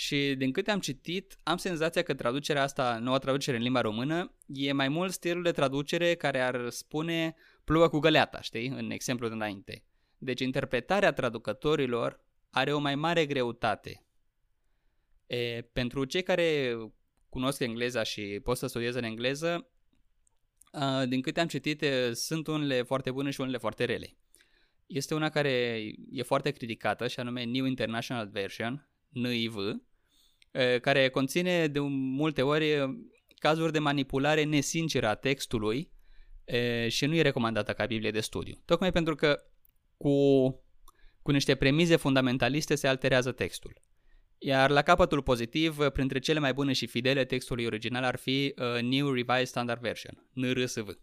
Și 0.00 0.34
din 0.36 0.52
câte 0.52 0.70
am 0.70 0.80
citit, 0.80 1.38
am 1.42 1.56
senzația 1.56 2.02
că 2.02 2.14
traducerea 2.14 2.62
asta, 2.62 2.98
noua 2.98 3.18
traducere 3.18 3.56
în 3.56 3.62
limba 3.62 3.80
română, 3.80 4.34
e 4.46 4.72
mai 4.72 4.88
mult 4.88 5.12
stilul 5.12 5.42
de 5.42 5.50
traducere 5.50 6.14
care 6.14 6.40
ar 6.40 6.70
spune 6.70 7.34
plouă 7.64 7.88
cu 7.88 7.98
găleata, 7.98 8.40
știi, 8.40 8.66
în 8.66 8.90
exemplu 8.90 9.28
de 9.28 9.34
înainte. 9.34 9.84
Deci 10.18 10.40
interpretarea 10.40 11.12
traducătorilor 11.12 12.20
are 12.50 12.72
o 12.72 12.78
mai 12.78 12.94
mare 12.94 13.26
greutate. 13.26 14.04
E, 15.26 15.60
pentru 15.72 16.04
cei 16.04 16.22
care 16.22 16.76
cunosc 17.28 17.60
engleza 17.60 18.02
și 18.02 18.40
pot 18.42 18.56
să 18.56 18.66
studieze 18.66 18.98
în 18.98 19.04
engleză, 19.04 19.70
a, 20.70 21.04
din 21.04 21.20
câte 21.20 21.40
am 21.40 21.46
citit, 21.46 21.84
sunt 22.12 22.46
unele 22.46 22.82
foarte 22.82 23.10
bune 23.10 23.30
și 23.30 23.40
unele 23.40 23.58
foarte 23.58 23.84
rele. 23.84 24.16
Este 24.86 25.14
una 25.14 25.28
care 25.28 25.82
e 26.10 26.22
foarte 26.22 26.50
criticată 26.50 27.08
și 27.08 27.20
anume 27.20 27.44
New 27.44 27.64
International 27.64 28.28
Version, 28.28 28.88
NIV, 29.08 29.56
care 30.80 31.08
conține 31.08 31.66
de 31.66 31.80
multe 31.90 32.42
ori 32.42 32.96
cazuri 33.38 33.72
de 33.72 33.78
manipulare 33.78 34.44
nesinceră 34.44 35.08
a 35.08 35.14
textului 35.14 35.90
și 36.88 37.06
nu 37.06 37.14
e 37.14 37.22
recomandată 37.22 37.72
ca 37.72 37.86
Biblie 37.86 38.10
de 38.10 38.20
studiu. 38.20 38.54
Tocmai 38.64 38.92
pentru 38.92 39.14
că 39.14 39.42
cu, 39.96 40.48
cu 41.22 41.30
niște 41.30 41.54
premize 41.54 41.96
fundamentaliste 41.96 42.74
se 42.74 42.88
alterează 42.88 43.32
textul. 43.32 43.80
Iar 44.38 44.70
la 44.70 44.82
capătul 44.82 45.22
pozitiv, 45.22 45.76
printre 45.88 46.18
cele 46.18 46.38
mai 46.38 46.52
bune 46.52 46.72
și 46.72 46.86
fidele 46.86 47.24
textului 47.24 47.64
original 47.64 48.04
ar 48.04 48.16
fi 48.16 48.54
uh, 48.56 48.82
New 48.82 49.12
Revised 49.12 49.46
Standard 49.46 49.80
Version, 49.80 50.28
NRSV. 50.32 50.98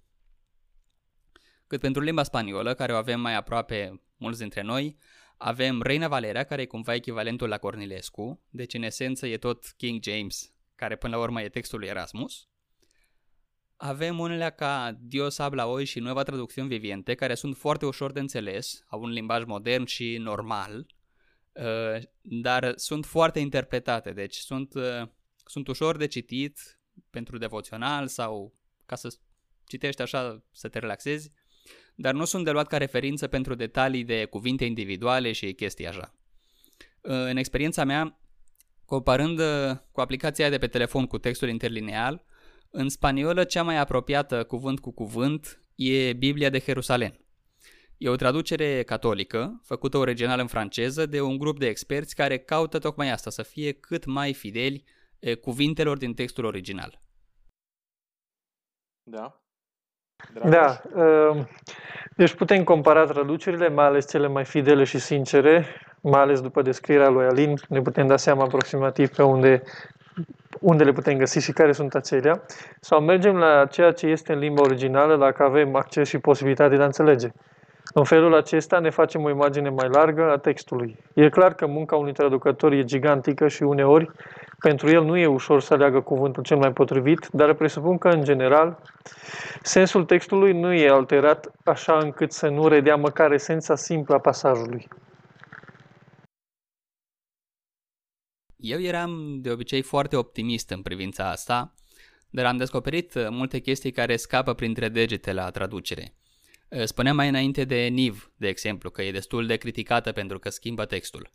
Cât 1.67 1.79
pentru 1.79 2.01
limba 2.01 2.23
spaniolă, 2.23 2.73
care 2.73 2.93
o 2.93 2.95
avem 2.95 3.19
mai 3.19 3.35
aproape 3.35 4.01
mulți 4.17 4.39
dintre 4.39 4.61
noi, 4.61 4.97
avem 5.37 5.81
Reina 5.81 6.07
Valeria, 6.07 6.43
care 6.43 6.61
e 6.61 6.65
cumva 6.65 6.93
echivalentul 6.93 7.47
la 7.47 7.57
Cornilescu, 7.57 8.41
deci 8.49 8.73
în 8.73 8.83
esență 8.83 9.27
e 9.27 9.37
tot 9.37 9.73
King 9.77 10.03
James, 10.03 10.53
care 10.75 10.95
până 10.95 11.15
la 11.15 11.21
urmă 11.21 11.41
e 11.41 11.49
textul 11.49 11.79
lui 11.79 11.87
Erasmus. 11.87 12.47
Avem 13.77 14.19
unele 14.19 14.51
ca 14.51 14.97
Dios 14.99 15.37
habla 15.37 15.63
hoy 15.63 15.85
și 15.85 15.99
Nueva 15.99 16.23
Traducción 16.23 16.67
Viviente, 16.67 17.15
care 17.15 17.35
sunt 17.35 17.57
foarte 17.57 17.85
ușor 17.85 18.11
de 18.11 18.19
înțeles, 18.19 18.83
au 18.87 19.01
un 19.01 19.09
limbaj 19.09 19.43
modern 19.43 19.85
și 19.85 20.17
normal, 20.17 20.85
uh, 21.51 22.01
dar 22.21 22.73
sunt 22.75 23.05
foarte 23.05 23.39
interpretate, 23.39 24.11
deci 24.11 24.35
sunt, 24.35 24.73
uh, 24.73 25.07
sunt 25.45 25.67
ușor 25.67 25.97
de 25.97 26.07
citit 26.07 26.79
pentru 27.09 27.37
devoțional 27.37 28.07
sau 28.07 28.53
ca 28.85 28.95
să 28.95 29.17
citești 29.65 30.01
așa 30.01 30.43
să 30.51 30.67
te 30.67 30.79
relaxezi 30.79 31.31
dar 31.95 32.13
nu 32.13 32.25
sunt 32.25 32.45
de 32.45 32.51
luat 32.51 32.67
ca 32.67 32.77
referință 32.77 33.27
pentru 33.27 33.55
detalii 33.55 34.03
de 34.03 34.25
cuvinte 34.25 34.65
individuale 34.65 35.31
și 35.31 35.53
chestii 35.53 35.87
așa. 35.87 36.13
În 37.01 37.37
experiența 37.37 37.83
mea, 37.83 38.19
comparând 38.85 39.39
uh, 39.39 39.77
cu 39.91 40.01
aplicația 40.01 40.49
de 40.49 40.57
pe 40.57 40.67
telefon 40.67 41.07
cu 41.07 41.17
textul 41.17 41.49
interlineal, 41.49 42.25
în 42.69 42.89
spaniolă 42.89 43.43
cea 43.43 43.63
mai 43.63 43.77
apropiată 43.77 44.43
cuvânt 44.43 44.79
cu 44.79 44.91
cuvânt 44.91 45.61
e 45.75 46.13
Biblia 46.13 46.49
de 46.49 46.63
Jerusalem. 46.65 47.19
E 47.97 48.09
o 48.09 48.15
traducere 48.15 48.83
catolică, 48.83 49.61
făcută 49.63 49.97
original 49.97 50.39
în 50.39 50.47
franceză 50.47 51.05
de 51.05 51.21
un 51.21 51.37
grup 51.37 51.59
de 51.59 51.67
experți 51.67 52.15
care 52.15 52.37
caută 52.37 52.79
tocmai 52.79 53.11
asta, 53.11 53.29
să 53.29 53.43
fie 53.43 53.71
cât 53.71 54.05
mai 54.05 54.33
fideli 54.33 54.83
cuvintelor 55.41 55.97
din 55.97 56.13
textul 56.13 56.45
original. 56.45 57.01
Da. 59.03 59.44
Dragoș. 60.33 60.51
Da. 60.51 60.81
Ehm, 61.01 61.49
deci 62.15 62.33
putem 62.33 62.63
compara 62.63 63.03
traducerile, 63.03 63.69
mai 63.69 63.85
ales 63.85 64.09
cele 64.09 64.27
mai 64.27 64.45
fidele 64.45 64.83
și 64.83 64.99
sincere, 64.99 65.65
mai 66.01 66.21
ales 66.21 66.41
după 66.41 66.61
descrierea 66.61 67.09
lui 67.09 67.25
Alin, 67.25 67.53
ne 67.69 67.81
putem 67.81 68.07
da 68.07 68.17
seama 68.17 68.43
aproximativ 68.43 69.09
pe 69.09 69.23
unde 69.23 69.61
unde 70.59 70.83
le 70.83 70.91
putem 70.91 71.17
găsi 71.17 71.39
și 71.39 71.51
care 71.51 71.71
sunt 71.71 71.95
acelea, 71.95 72.41
sau 72.79 73.01
mergem 73.01 73.35
la 73.35 73.65
ceea 73.65 73.91
ce 73.91 74.07
este 74.07 74.33
în 74.33 74.39
limba 74.39 74.61
originală, 74.61 75.17
dacă 75.17 75.43
avem 75.43 75.75
acces 75.75 76.07
și 76.07 76.17
posibilitate 76.17 76.75
de 76.75 76.81
a 76.81 76.85
înțelege. 76.85 77.27
În 77.93 78.03
felul 78.03 78.35
acesta 78.35 78.79
ne 78.79 78.89
facem 78.89 79.23
o 79.23 79.29
imagine 79.29 79.69
mai 79.69 79.89
largă 79.89 80.31
a 80.31 80.37
textului. 80.37 80.97
E 81.13 81.29
clar 81.29 81.53
că 81.53 81.65
munca 81.65 81.95
unui 81.95 82.13
traducător 82.13 82.71
e 82.71 82.83
gigantică 82.83 83.47
și 83.47 83.63
uneori 83.63 84.11
pentru 84.69 84.89
el 84.89 85.03
nu 85.03 85.17
e 85.17 85.25
ușor 85.25 85.61
să 85.61 85.73
aleagă 85.73 86.01
cuvântul 86.01 86.43
cel 86.43 86.57
mai 86.57 86.73
potrivit, 86.73 87.27
dar 87.31 87.53
presupun 87.53 87.97
că, 87.97 88.07
în 88.07 88.23
general, 88.23 88.81
sensul 89.61 90.05
textului 90.05 90.53
nu 90.53 90.73
e 90.73 90.89
alterat 90.89 91.51
așa 91.63 91.97
încât 91.97 92.31
să 92.31 92.47
nu 92.47 92.67
redea 92.67 92.95
măcar 92.95 93.31
esența 93.31 93.75
simplă 93.75 94.15
a 94.15 94.19
pasajului. 94.19 94.87
Eu 98.55 98.79
eram 98.79 99.41
de 99.41 99.51
obicei 99.51 99.81
foarte 99.81 100.15
optimist 100.15 100.69
în 100.69 100.81
privința 100.81 101.29
asta, 101.29 101.73
dar 102.29 102.45
am 102.45 102.57
descoperit 102.57 103.29
multe 103.29 103.59
chestii 103.59 103.91
care 103.91 104.15
scapă 104.15 104.53
printre 104.53 104.89
degete 104.89 105.33
la 105.33 105.49
traducere. 105.49 106.13
Spuneam 106.83 107.15
mai 107.15 107.27
înainte 107.27 107.63
de 107.63 107.87
Niv, 107.87 108.31
de 108.37 108.47
exemplu, 108.47 108.89
că 108.89 109.01
e 109.01 109.11
destul 109.11 109.45
de 109.45 109.55
criticată 109.55 110.11
pentru 110.11 110.39
că 110.39 110.49
schimbă 110.49 110.85
textul. 110.85 111.31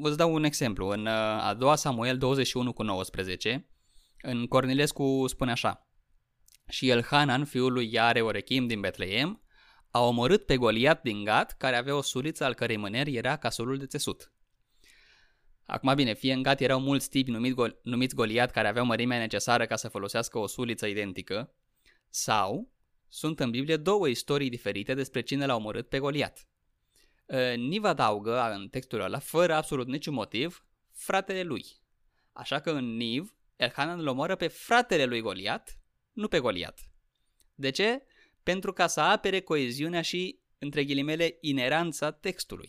Vă 0.00 0.10
dau 0.10 0.34
un 0.34 0.44
exemplu. 0.44 0.88
În 0.88 1.06
a 1.06 1.54
doua 1.54 1.76
Samuel 1.76 2.18
21 2.18 2.72
cu 2.72 2.82
19, 2.82 3.68
în 4.22 4.46
Cornilescu 4.46 5.24
spune 5.26 5.50
așa. 5.50 5.88
Și 6.68 6.88
el 6.88 7.04
Hanan, 7.04 7.44
fiul 7.44 7.72
lui 7.72 7.92
Iare 7.92 8.20
Orechim 8.20 8.66
din 8.66 8.80
Betleem, 8.80 9.42
a 9.90 10.00
omorât 10.00 10.46
pe 10.46 10.56
Goliat 10.56 11.02
din 11.02 11.24
Gat, 11.24 11.56
care 11.56 11.76
avea 11.76 11.96
o 11.96 12.02
suliță 12.02 12.44
al 12.44 12.54
cărei 12.54 12.76
mâner 12.76 13.06
era 13.06 13.36
ca 13.36 13.50
solul 13.50 13.78
de 13.78 13.86
țesut. 13.86 14.32
Acum 15.66 15.94
bine, 15.94 16.14
fie 16.14 16.32
în 16.32 16.42
Gat 16.42 16.60
erau 16.60 16.80
mulți 16.80 17.08
tipi 17.08 17.30
numit 17.30 17.54
Gol- 17.54 17.80
numiți 17.82 18.14
Goliat 18.14 18.50
care 18.50 18.68
aveau 18.68 18.84
mărimea 18.84 19.18
necesară 19.18 19.66
ca 19.66 19.76
să 19.76 19.88
folosească 19.88 20.38
o 20.38 20.46
suliță 20.46 20.86
identică, 20.86 21.54
sau 22.10 22.73
sunt 23.14 23.40
în 23.40 23.50
Biblie 23.50 23.76
două 23.76 24.08
istorii 24.08 24.48
diferite 24.48 24.94
despre 24.94 25.20
cine 25.20 25.46
l-a 25.46 25.54
omorât 25.54 25.88
pe 25.88 25.98
Goliat. 25.98 26.48
Niv 27.56 27.84
adaugă 27.84 28.52
în 28.54 28.68
textul 28.68 29.00
ăla, 29.00 29.18
fără 29.18 29.54
absolut 29.54 29.86
niciun 29.86 30.14
motiv, 30.14 30.66
fratele 30.92 31.42
lui. 31.42 31.64
Așa 32.32 32.60
că 32.60 32.70
în 32.70 32.96
Niv, 32.96 33.36
Elhanan 33.56 33.98
îl 33.98 34.06
omoară 34.06 34.36
pe 34.36 34.48
fratele 34.48 35.04
lui 35.04 35.20
Goliat, 35.20 35.78
nu 36.12 36.28
pe 36.28 36.40
Goliat. 36.40 36.80
De 37.54 37.70
ce? 37.70 38.02
Pentru 38.42 38.72
ca 38.72 38.86
să 38.86 39.00
apere 39.00 39.40
coeziunea 39.40 40.02
și, 40.02 40.40
între 40.58 40.84
ghilimele, 40.84 41.38
ineranța 41.40 42.10
textului. 42.10 42.68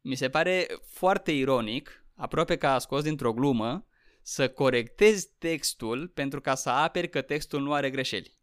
Mi 0.00 0.14
se 0.14 0.28
pare 0.28 0.66
foarte 0.82 1.32
ironic, 1.32 2.06
aproape 2.14 2.56
ca 2.56 2.74
a 2.74 2.78
scos 2.78 3.02
dintr-o 3.02 3.32
glumă, 3.32 3.86
să 4.22 4.48
corectezi 4.48 5.28
textul 5.38 6.08
pentru 6.08 6.40
ca 6.40 6.54
să 6.54 6.70
aperi 6.70 7.08
că 7.08 7.22
textul 7.22 7.62
nu 7.62 7.72
are 7.72 7.90
greșeli. 7.90 8.35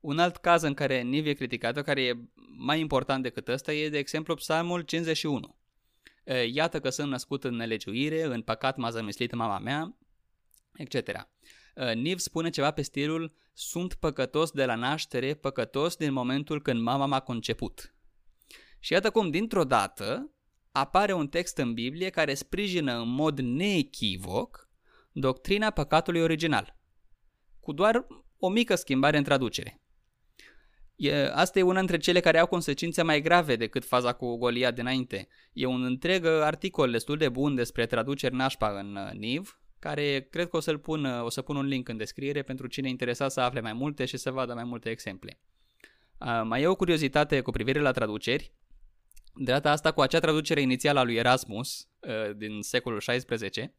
Un 0.00 0.18
alt 0.18 0.36
caz 0.36 0.62
în 0.62 0.74
care 0.74 1.02
Niv 1.02 1.26
e 1.26 1.32
criticată, 1.32 1.82
care 1.82 2.02
e 2.02 2.18
mai 2.56 2.80
important 2.80 3.22
decât 3.22 3.48
ăsta, 3.48 3.72
e 3.72 3.88
de 3.88 3.98
exemplu 3.98 4.34
Psalmul 4.34 4.80
51. 4.80 5.56
Iată 6.52 6.80
că 6.80 6.90
sunt 6.90 7.10
născut 7.10 7.44
în 7.44 7.54
nelegiuire, 7.54 8.22
în 8.22 8.42
păcat 8.42 8.76
m-a 8.76 8.90
zămislit 8.90 9.34
mama 9.34 9.58
mea, 9.58 9.96
etc. 10.74 11.28
Niv 11.94 12.18
spune 12.18 12.50
ceva 12.50 12.70
pe 12.70 12.82
stilul 12.82 13.34
Sunt 13.52 13.94
păcătos 13.94 14.50
de 14.50 14.64
la 14.64 14.74
naștere, 14.74 15.34
păcătos 15.34 15.96
din 15.96 16.12
momentul 16.12 16.62
când 16.62 16.80
mama 16.80 17.06
m-a 17.06 17.20
conceput. 17.20 17.94
Și 18.78 18.92
iată 18.92 19.10
cum, 19.10 19.30
dintr-o 19.30 19.64
dată, 19.64 20.32
apare 20.72 21.12
un 21.12 21.28
text 21.28 21.58
în 21.58 21.74
Biblie 21.74 22.10
care 22.10 22.34
sprijină 22.34 23.00
în 23.00 23.08
mod 23.08 23.40
neechivoc 23.40 24.68
doctrina 25.12 25.70
păcatului 25.70 26.20
original, 26.20 26.76
cu 27.60 27.72
doar 27.72 28.06
o 28.38 28.48
mică 28.48 28.74
schimbare 28.74 29.16
în 29.16 29.24
traducere. 29.24 29.82
E, 30.98 31.30
asta 31.34 31.58
e 31.58 31.62
una 31.62 31.78
dintre 31.78 31.96
cele 31.96 32.20
care 32.20 32.38
au 32.38 32.46
consecințe 32.46 33.02
mai 33.02 33.20
grave 33.20 33.56
decât 33.56 33.84
faza 33.84 34.12
cu 34.12 34.36
Golia 34.36 34.70
dinainte. 34.70 35.28
E 35.52 35.66
un 35.66 35.84
întreg 35.84 36.26
articol 36.26 36.90
destul 36.90 37.16
de 37.16 37.28
bun 37.28 37.54
despre 37.54 37.86
traduceri 37.86 38.34
nașpa 38.34 38.78
în 38.78 38.96
uh, 38.96 39.18
NIV, 39.18 39.60
care 39.78 40.26
cred 40.30 40.48
că 40.48 40.56
o 40.56 40.60
să-l 40.60 40.78
pun, 40.78 41.04
uh, 41.04 41.24
o 41.24 41.28
să 41.28 41.42
pun 41.42 41.56
un 41.56 41.66
link 41.66 41.88
în 41.88 41.96
descriere 41.96 42.42
pentru 42.42 42.66
cine 42.66 42.88
interesat 42.88 43.30
să 43.30 43.40
afle 43.40 43.60
mai 43.60 43.72
multe 43.72 44.04
și 44.04 44.16
să 44.16 44.30
vadă 44.30 44.54
mai 44.54 44.64
multe 44.64 44.90
exemple. 44.90 45.38
Uh, 46.20 46.40
mai 46.44 46.62
e 46.62 46.66
o 46.66 46.76
curiozitate 46.76 47.40
cu 47.40 47.50
privire 47.50 47.80
la 47.80 47.90
traduceri. 47.90 48.52
De 49.34 49.52
data 49.52 49.70
asta 49.70 49.92
cu 49.92 50.00
acea 50.00 50.18
traducere 50.18 50.60
inițială 50.60 50.98
a 50.98 51.02
lui 51.02 51.14
Erasmus 51.14 51.88
uh, 52.00 52.36
din 52.36 52.62
secolul 52.62 52.98
XVI, 52.98 53.72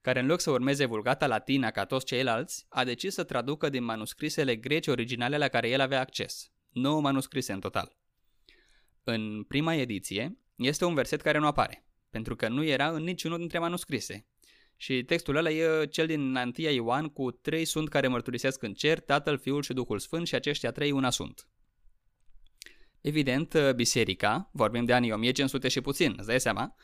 care 0.00 0.20
în 0.20 0.26
loc 0.26 0.40
să 0.40 0.50
urmeze 0.50 0.84
vulgata 0.84 1.26
latina 1.26 1.70
ca 1.70 1.84
toți 1.84 2.06
ceilalți, 2.06 2.66
a 2.68 2.84
decis 2.84 3.14
să 3.14 3.24
traducă 3.24 3.68
din 3.68 3.84
manuscrisele 3.84 4.56
greci 4.56 4.86
originale 4.86 5.38
la 5.38 5.48
care 5.48 5.68
el 5.68 5.80
avea 5.80 6.00
acces. 6.00 6.50
9 6.70 7.00
manuscrise 7.00 7.52
în 7.52 7.60
total. 7.60 7.96
În 9.04 9.42
prima 9.42 9.74
ediție 9.74 10.38
este 10.56 10.84
un 10.84 10.94
verset 10.94 11.20
care 11.20 11.38
nu 11.38 11.46
apare, 11.46 11.86
pentru 12.10 12.36
că 12.36 12.48
nu 12.48 12.64
era 12.64 12.88
în 12.88 13.02
niciunul 13.02 13.38
dintre 13.38 13.58
manuscrise. 13.58 14.26
Și 14.76 15.02
textul 15.04 15.36
ăla 15.36 15.50
e 15.50 15.86
cel 15.86 16.06
din 16.06 16.36
Antia 16.36 16.70
Ioan 16.70 17.08
cu 17.08 17.30
trei 17.30 17.64
sunt 17.64 17.88
care 17.88 18.08
mărturisesc 18.08 18.62
în 18.62 18.74
cer, 18.74 19.00
Tatăl, 19.00 19.38
Fiul 19.38 19.62
și 19.62 19.72
Duhul 19.72 19.98
Sfânt 19.98 20.26
și 20.26 20.34
aceștia 20.34 20.70
trei 20.70 20.90
una 20.90 21.10
sunt. 21.10 21.48
Evident, 23.00 23.72
biserica, 23.74 24.50
vorbim 24.52 24.84
de 24.84 24.92
anii 24.92 25.12
1500 25.12 25.68
și 25.68 25.80
puțin, 25.80 26.14
îți 26.16 26.26
dai 26.26 26.40
seama, 26.40 26.74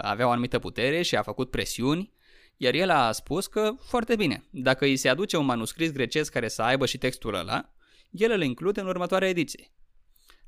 avea 0.00 0.26
o 0.26 0.30
anumită 0.30 0.58
putere 0.58 1.02
și 1.02 1.16
a 1.16 1.22
făcut 1.22 1.50
presiuni 1.50 2.12
iar 2.56 2.74
el 2.74 2.90
a 2.90 3.12
spus 3.12 3.46
că, 3.46 3.74
foarte 3.80 4.16
bine, 4.16 4.44
dacă 4.50 4.84
îi 4.84 4.96
se 4.96 5.08
aduce 5.08 5.36
un 5.36 5.44
manuscris 5.44 5.92
grecesc 5.92 6.32
care 6.32 6.48
să 6.48 6.62
aibă 6.62 6.86
și 6.86 6.98
textul 6.98 7.34
ăla, 7.34 7.72
el 8.10 8.30
îl 8.30 8.42
include 8.42 8.80
în 8.80 8.86
următoarea 8.86 9.28
ediție. 9.28 9.72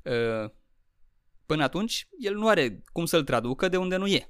Ă, 0.05 0.53
până 1.45 1.63
atunci, 1.63 2.07
el 2.19 2.35
nu 2.35 2.47
are 2.47 2.83
cum 2.91 3.05
să-l 3.05 3.23
traducă 3.23 3.67
de 3.67 3.77
unde 3.77 3.95
nu 3.95 4.07
e. 4.07 4.29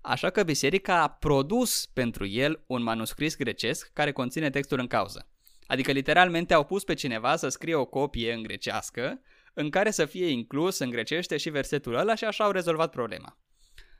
Așa 0.00 0.30
că 0.30 0.42
biserica 0.42 1.02
a 1.02 1.08
produs 1.08 1.86
pentru 1.86 2.26
el 2.26 2.64
un 2.66 2.82
manuscris 2.82 3.36
grecesc 3.36 3.90
care 3.92 4.12
conține 4.12 4.50
textul 4.50 4.78
în 4.78 4.86
cauză. 4.86 5.28
Adică 5.66 5.92
literalmente 5.92 6.54
au 6.54 6.64
pus 6.64 6.84
pe 6.84 6.94
cineva 6.94 7.36
să 7.36 7.48
scrie 7.48 7.74
o 7.74 7.84
copie 7.84 8.32
în 8.32 8.42
grecească 8.42 9.20
în 9.54 9.70
care 9.70 9.90
să 9.90 10.04
fie 10.04 10.26
inclus 10.26 10.78
în 10.78 10.90
grecește 10.90 11.36
și 11.36 11.50
versetul 11.50 11.94
ăla 11.94 12.14
și 12.14 12.24
așa 12.24 12.44
au 12.44 12.50
rezolvat 12.50 12.90
problema. 12.90 13.38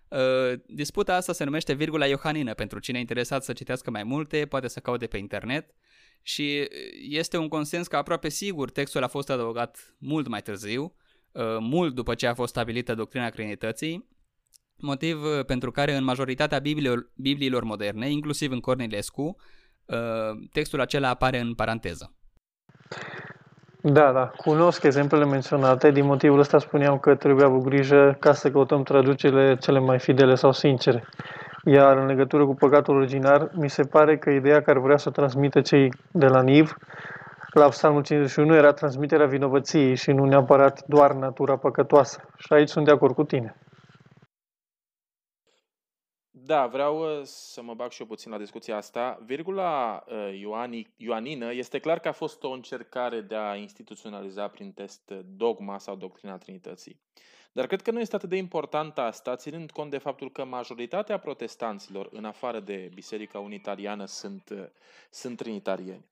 Uh, 0.09 0.61
disputa 0.66 1.14
asta 1.14 1.32
se 1.32 1.44
numește 1.44 1.72
virgula 1.72 2.07
iohanină. 2.07 2.55
Pentru 2.55 2.78
cine 2.78 2.98
e 2.98 3.00
interesat 3.00 3.44
să 3.44 3.52
citească 3.52 3.90
mai 3.90 4.02
multe, 4.02 4.46
poate 4.46 4.68
să 4.68 4.80
caute 4.80 5.07
pe 5.07 5.16
internet. 5.16 5.74
Și 6.22 6.68
este 7.09 7.36
un 7.36 7.48
consens 7.48 7.86
că 7.86 7.96
aproape 7.96 8.28
sigur 8.28 8.70
textul 8.70 9.02
a 9.02 9.09
fost 9.09 9.30
adăugat 9.30 9.94
mult 9.98 10.28
mai 10.28 10.42
târziu, 10.42 10.94
uh, 11.32 11.42
mult 11.61 11.94
după 11.94 12.14
ce 12.14 12.26
a 12.26 12.34
fost 12.34 12.50
stabilită 12.50 12.94
doctrina 12.94 13.30
Trinității, 13.30 14.09
motiv 14.76 15.22
uh, 15.22 15.44
pentru 15.44 15.70
care 15.70 15.94
în 15.94 16.05
majoritatea 16.05 16.59
bibliilor, 16.59 17.11
bibliilor 17.14 17.62
moderne, 17.62 18.11
inclusiv 18.11 18.50
în 18.50 18.61
Cornilescu, 18.61 19.36
textul 20.52 20.80
acela 20.80 21.09
apare 21.09 21.38
în 21.38 21.55
paranteză. 21.55 22.14
Da, 23.87 24.12
da, 24.12 24.30
cunosc 24.37 24.82
exemplele 24.82 25.24
menționate, 25.24 25.91
din 25.91 26.05
motivul 26.05 26.39
ăsta 26.39 26.59
spuneam 26.59 26.99
că 26.99 27.14
trebuie 27.14 27.45
avut 27.45 27.62
grijă 27.62 28.16
ca 28.18 28.32
să 28.32 28.51
căutăm 28.51 28.82
traducerile 28.82 29.57
cele 29.57 29.78
mai 29.78 29.99
fidele 29.99 30.35
sau 30.35 30.53
sincere. 30.53 31.05
Iar 31.64 31.97
în 31.97 32.07
legătură 32.07 32.45
cu 32.47 32.55
păcatul 32.55 32.97
originar, 32.97 33.51
mi 33.53 33.70
se 33.70 33.82
pare 33.82 34.16
că 34.16 34.30
ideea 34.30 34.62
care 34.62 34.78
vrea 34.78 34.97
să 34.97 35.11
transmită 35.11 35.61
cei 35.61 35.93
de 36.11 36.26
la 36.26 36.43
NIV 36.43 36.76
la 37.53 37.68
Psalmul 37.68 38.03
51 38.03 38.55
era 38.55 38.72
transmiterea 38.72 39.26
vinovăției 39.26 39.95
și 39.95 40.11
nu 40.11 40.24
neapărat 40.24 40.82
doar 40.87 41.12
natura 41.12 41.57
păcătoasă. 41.57 42.20
Și 42.37 42.53
aici 42.53 42.68
sunt 42.68 42.85
de 42.85 42.91
acord 42.91 43.14
cu 43.14 43.24
tine. 43.24 43.57
Da, 46.47 46.66
vreau 46.66 47.18
uh, 47.18 47.24
să 47.24 47.62
mă 47.62 47.74
bag 47.74 47.90
și 47.90 48.01
eu 48.01 48.07
puțin 48.07 48.30
la 48.30 48.38
discuția 48.38 48.76
asta. 48.76 49.22
Virgula 49.24 50.05
uh, 50.09 50.38
Ioani, 50.40 50.92
Ioanină 50.97 51.53
este 51.53 51.78
clar 51.78 51.99
că 51.99 52.09
a 52.09 52.12
fost 52.12 52.42
o 52.42 52.51
încercare 52.51 53.20
de 53.20 53.34
a 53.34 53.55
instituționaliza 53.55 54.49
prin 54.49 54.72
test 54.72 55.11
dogma 55.36 55.78
sau 55.78 55.97
doctrina 55.97 56.38
Trinității. 56.38 57.01
Dar 57.53 57.66
cred 57.66 57.82
că 57.82 57.90
nu 57.90 58.01
este 58.01 58.16
atât 58.16 58.28
de 58.28 58.36
important 58.36 58.99
asta, 58.99 59.36
ținând 59.36 59.70
cont 59.70 59.90
de 59.90 59.99
faptul 59.99 60.30
că 60.30 60.45
majoritatea 60.45 61.18
protestanților, 61.18 62.09
în 62.12 62.24
afară 62.24 62.61
de 62.61 62.90
Biserica 62.95 63.38
Unitariană, 63.38 64.05
sunt, 64.05 64.51
uh, 64.51 64.64
sunt 65.11 65.36
trinitarieni. 65.36 66.05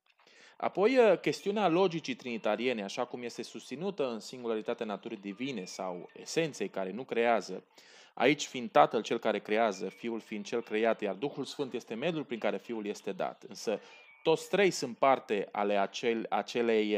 Apoi, 0.63 1.17
chestiunea 1.21 1.67
logicii 1.67 2.15
trinitariene, 2.15 2.83
așa 2.83 3.05
cum 3.05 3.23
este 3.23 3.41
susținută 3.41 4.09
în 4.09 4.19
singuralitatea 4.19 4.85
naturii 4.85 5.17
divine 5.17 5.65
sau 5.65 6.09
esenței 6.13 6.69
care 6.69 6.91
nu 6.91 7.03
creează, 7.03 7.63
Aici 8.13 8.45
fiind 8.45 8.71
Tatăl 8.71 9.01
cel 9.01 9.19
care 9.19 9.39
creează, 9.39 9.89
Fiul 9.89 10.19
fiind 10.19 10.45
cel 10.45 10.61
creat, 10.61 11.01
iar 11.01 11.15
Duhul 11.15 11.45
Sfânt 11.45 11.73
este 11.73 11.93
mediul 11.93 12.23
prin 12.23 12.39
care 12.39 12.57
Fiul 12.57 12.85
este 12.85 13.11
dat. 13.11 13.43
Însă 13.47 13.79
toți 14.23 14.49
trei 14.49 14.71
sunt 14.71 14.97
parte 14.97 15.47
ale, 15.51 15.77
acel, 15.77 16.25
acelei, 16.29 16.97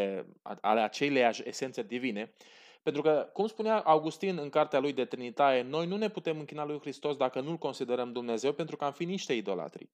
ale 0.61 0.81
aceleiași 0.81 1.41
esențe 1.45 1.83
divine, 1.83 2.31
Pentru 2.85 3.03
că, 3.03 3.29
cum 3.33 3.47
spunea 3.47 3.79
Augustin 3.79 4.37
în 4.37 4.49
cartea 4.49 4.79
lui 4.79 4.93
de 4.93 5.05
Trinitate, 5.05 5.61
noi 5.61 5.87
nu 5.87 5.97
ne 5.97 6.09
putem 6.09 6.39
închina 6.39 6.65
lui 6.65 6.79
Hristos 6.79 7.17
dacă 7.17 7.39
nu-L 7.41 7.57
considerăm 7.57 8.11
Dumnezeu, 8.11 8.51
pentru 8.51 8.75
că 8.75 8.85
am 8.85 8.91
fi 8.91 9.05
niște 9.05 9.33
idolatri. 9.33 9.89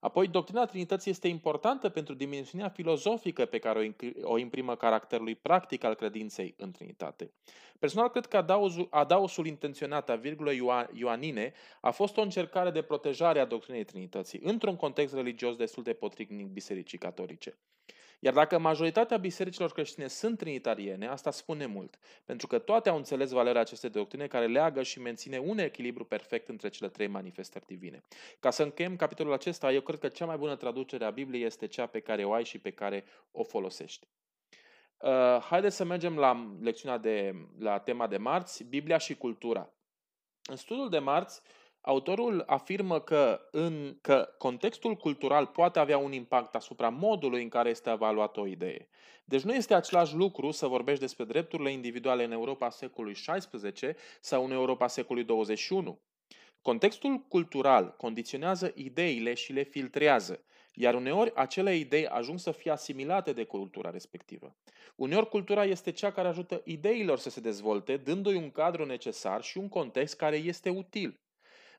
Apoi, 0.00 0.28
doctrina 0.28 0.66
Trinității 0.66 1.10
este 1.10 1.28
importantă 1.28 1.88
pentru 1.88 2.14
dimensiunea 2.14 2.68
filozofică 2.68 3.44
pe 3.44 3.58
care 3.58 3.96
o 4.22 4.38
imprimă 4.38 4.76
caracterului 4.76 5.34
practic 5.34 5.84
al 5.84 5.94
credinței 5.94 6.54
în 6.58 6.70
Trinitate. 6.70 7.32
Personal, 7.78 8.08
cred 8.08 8.26
că 8.26 8.36
adausul, 8.36 8.86
adausul 8.90 9.46
intenționat 9.46 10.10
a 10.10 10.14
virgulei 10.14 10.62
ioanine 10.92 11.52
a 11.80 11.90
fost 11.90 12.16
o 12.16 12.20
încercare 12.20 12.70
de 12.70 12.82
protejare 12.82 13.40
a 13.40 13.44
doctrinei 13.44 13.84
Trinității, 13.84 14.40
într-un 14.42 14.76
context 14.76 15.14
religios 15.14 15.56
destul 15.56 15.82
de 15.82 15.92
potrivnic 15.92 16.46
bisericii 16.46 16.98
catolice. 16.98 17.56
Iar 18.18 18.34
dacă 18.34 18.58
majoritatea 18.58 19.16
bisericilor 19.16 19.72
creștine 19.72 20.06
sunt 20.06 20.38
trinitariene, 20.38 21.06
asta 21.06 21.30
spune 21.30 21.66
mult, 21.66 21.98
pentru 22.24 22.46
că 22.46 22.58
toate 22.58 22.88
au 22.88 22.96
înțeles 22.96 23.30
valoarea 23.30 23.60
acestei 23.60 23.90
doctrine 23.90 24.26
care 24.26 24.46
leagă 24.46 24.82
și 24.82 25.00
menține 25.00 25.38
un 25.38 25.58
echilibru 25.58 26.04
perfect 26.04 26.48
între 26.48 26.68
cele 26.68 26.88
trei 26.88 27.06
manifestări 27.06 27.66
divine. 27.66 28.02
Ca 28.40 28.50
să 28.50 28.62
încheiem 28.62 28.96
capitolul 28.96 29.32
acesta, 29.32 29.72
eu 29.72 29.80
cred 29.80 29.98
că 29.98 30.08
cea 30.08 30.26
mai 30.26 30.36
bună 30.36 30.56
traducere 30.56 31.04
a 31.04 31.10
Bibliei 31.10 31.44
este 31.44 31.66
cea 31.66 31.86
pe 31.86 32.00
care 32.00 32.24
o 32.24 32.32
ai 32.32 32.44
și 32.44 32.58
pe 32.58 32.70
care 32.70 33.04
o 33.30 33.42
folosești. 33.42 34.06
Uh, 34.98 35.38
haideți 35.40 35.76
să 35.76 35.84
mergem 35.84 36.16
la 36.18 36.56
lecțiunea 36.60 36.98
de, 36.98 37.32
la 37.58 37.78
tema 37.78 38.06
de 38.06 38.16
marți, 38.16 38.64
Biblia 38.64 38.98
și 38.98 39.16
cultura. 39.16 39.70
În 40.50 40.56
studiul 40.56 40.88
de 40.88 40.98
marți, 40.98 41.40
Autorul 41.88 42.42
afirmă 42.46 43.00
că, 43.00 43.40
în, 43.50 43.98
că 44.00 44.34
contextul 44.38 44.94
cultural 44.94 45.46
poate 45.46 45.78
avea 45.78 45.98
un 45.98 46.12
impact 46.12 46.54
asupra 46.54 46.88
modului 46.88 47.42
în 47.42 47.48
care 47.48 47.68
este 47.68 47.90
evaluată 47.90 48.40
o 48.40 48.46
idee. 48.46 48.88
Deci 49.24 49.42
nu 49.42 49.54
este 49.54 49.74
același 49.74 50.14
lucru 50.14 50.50
să 50.50 50.66
vorbești 50.66 51.00
despre 51.00 51.24
drepturile 51.24 51.72
individuale 51.72 52.24
în 52.24 52.32
Europa 52.32 52.70
secolului 52.70 53.14
XVI 53.14 53.94
sau 54.20 54.44
în 54.44 54.50
Europa 54.50 54.86
secolului 54.86 55.26
21. 55.26 56.00
Contextul 56.62 57.18
cultural 57.18 57.94
condiționează 57.96 58.72
ideile 58.74 59.34
și 59.34 59.52
le 59.52 59.62
filtrează, 59.62 60.44
iar 60.72 60.94
uneori 60.94 61.32
acele 61.34 61.76
idei 61.76 62.06
ajung 62.06 62.38
să 62.38 62.50
fie 62.50 62.70
asimilate 62.70 63.32
de 63.32 63.44
cultura 63.44 63.90
respectivă. 63.90 64.56
Uneori 64.96 65.28
cultura 65.28 65.64
este 65.64 65.92
cea 65.92 66.12
care 66.12 66.28
ajută 66.28 66.62
ideilor 66.64 67.18
să 67.18 67.30
se 67.30 67.40
dezvolte, 67.40 67.96
dându-i 67.96 68.36
un 68.36 68.50
cadru 68.50 68.84
necesar 68.84 69.42
și 69.42 69.58
un 69.58 69.68
context 69.68 70.16
care 70.16 70.36
este 70.36 70.68
util. 70.68 71.20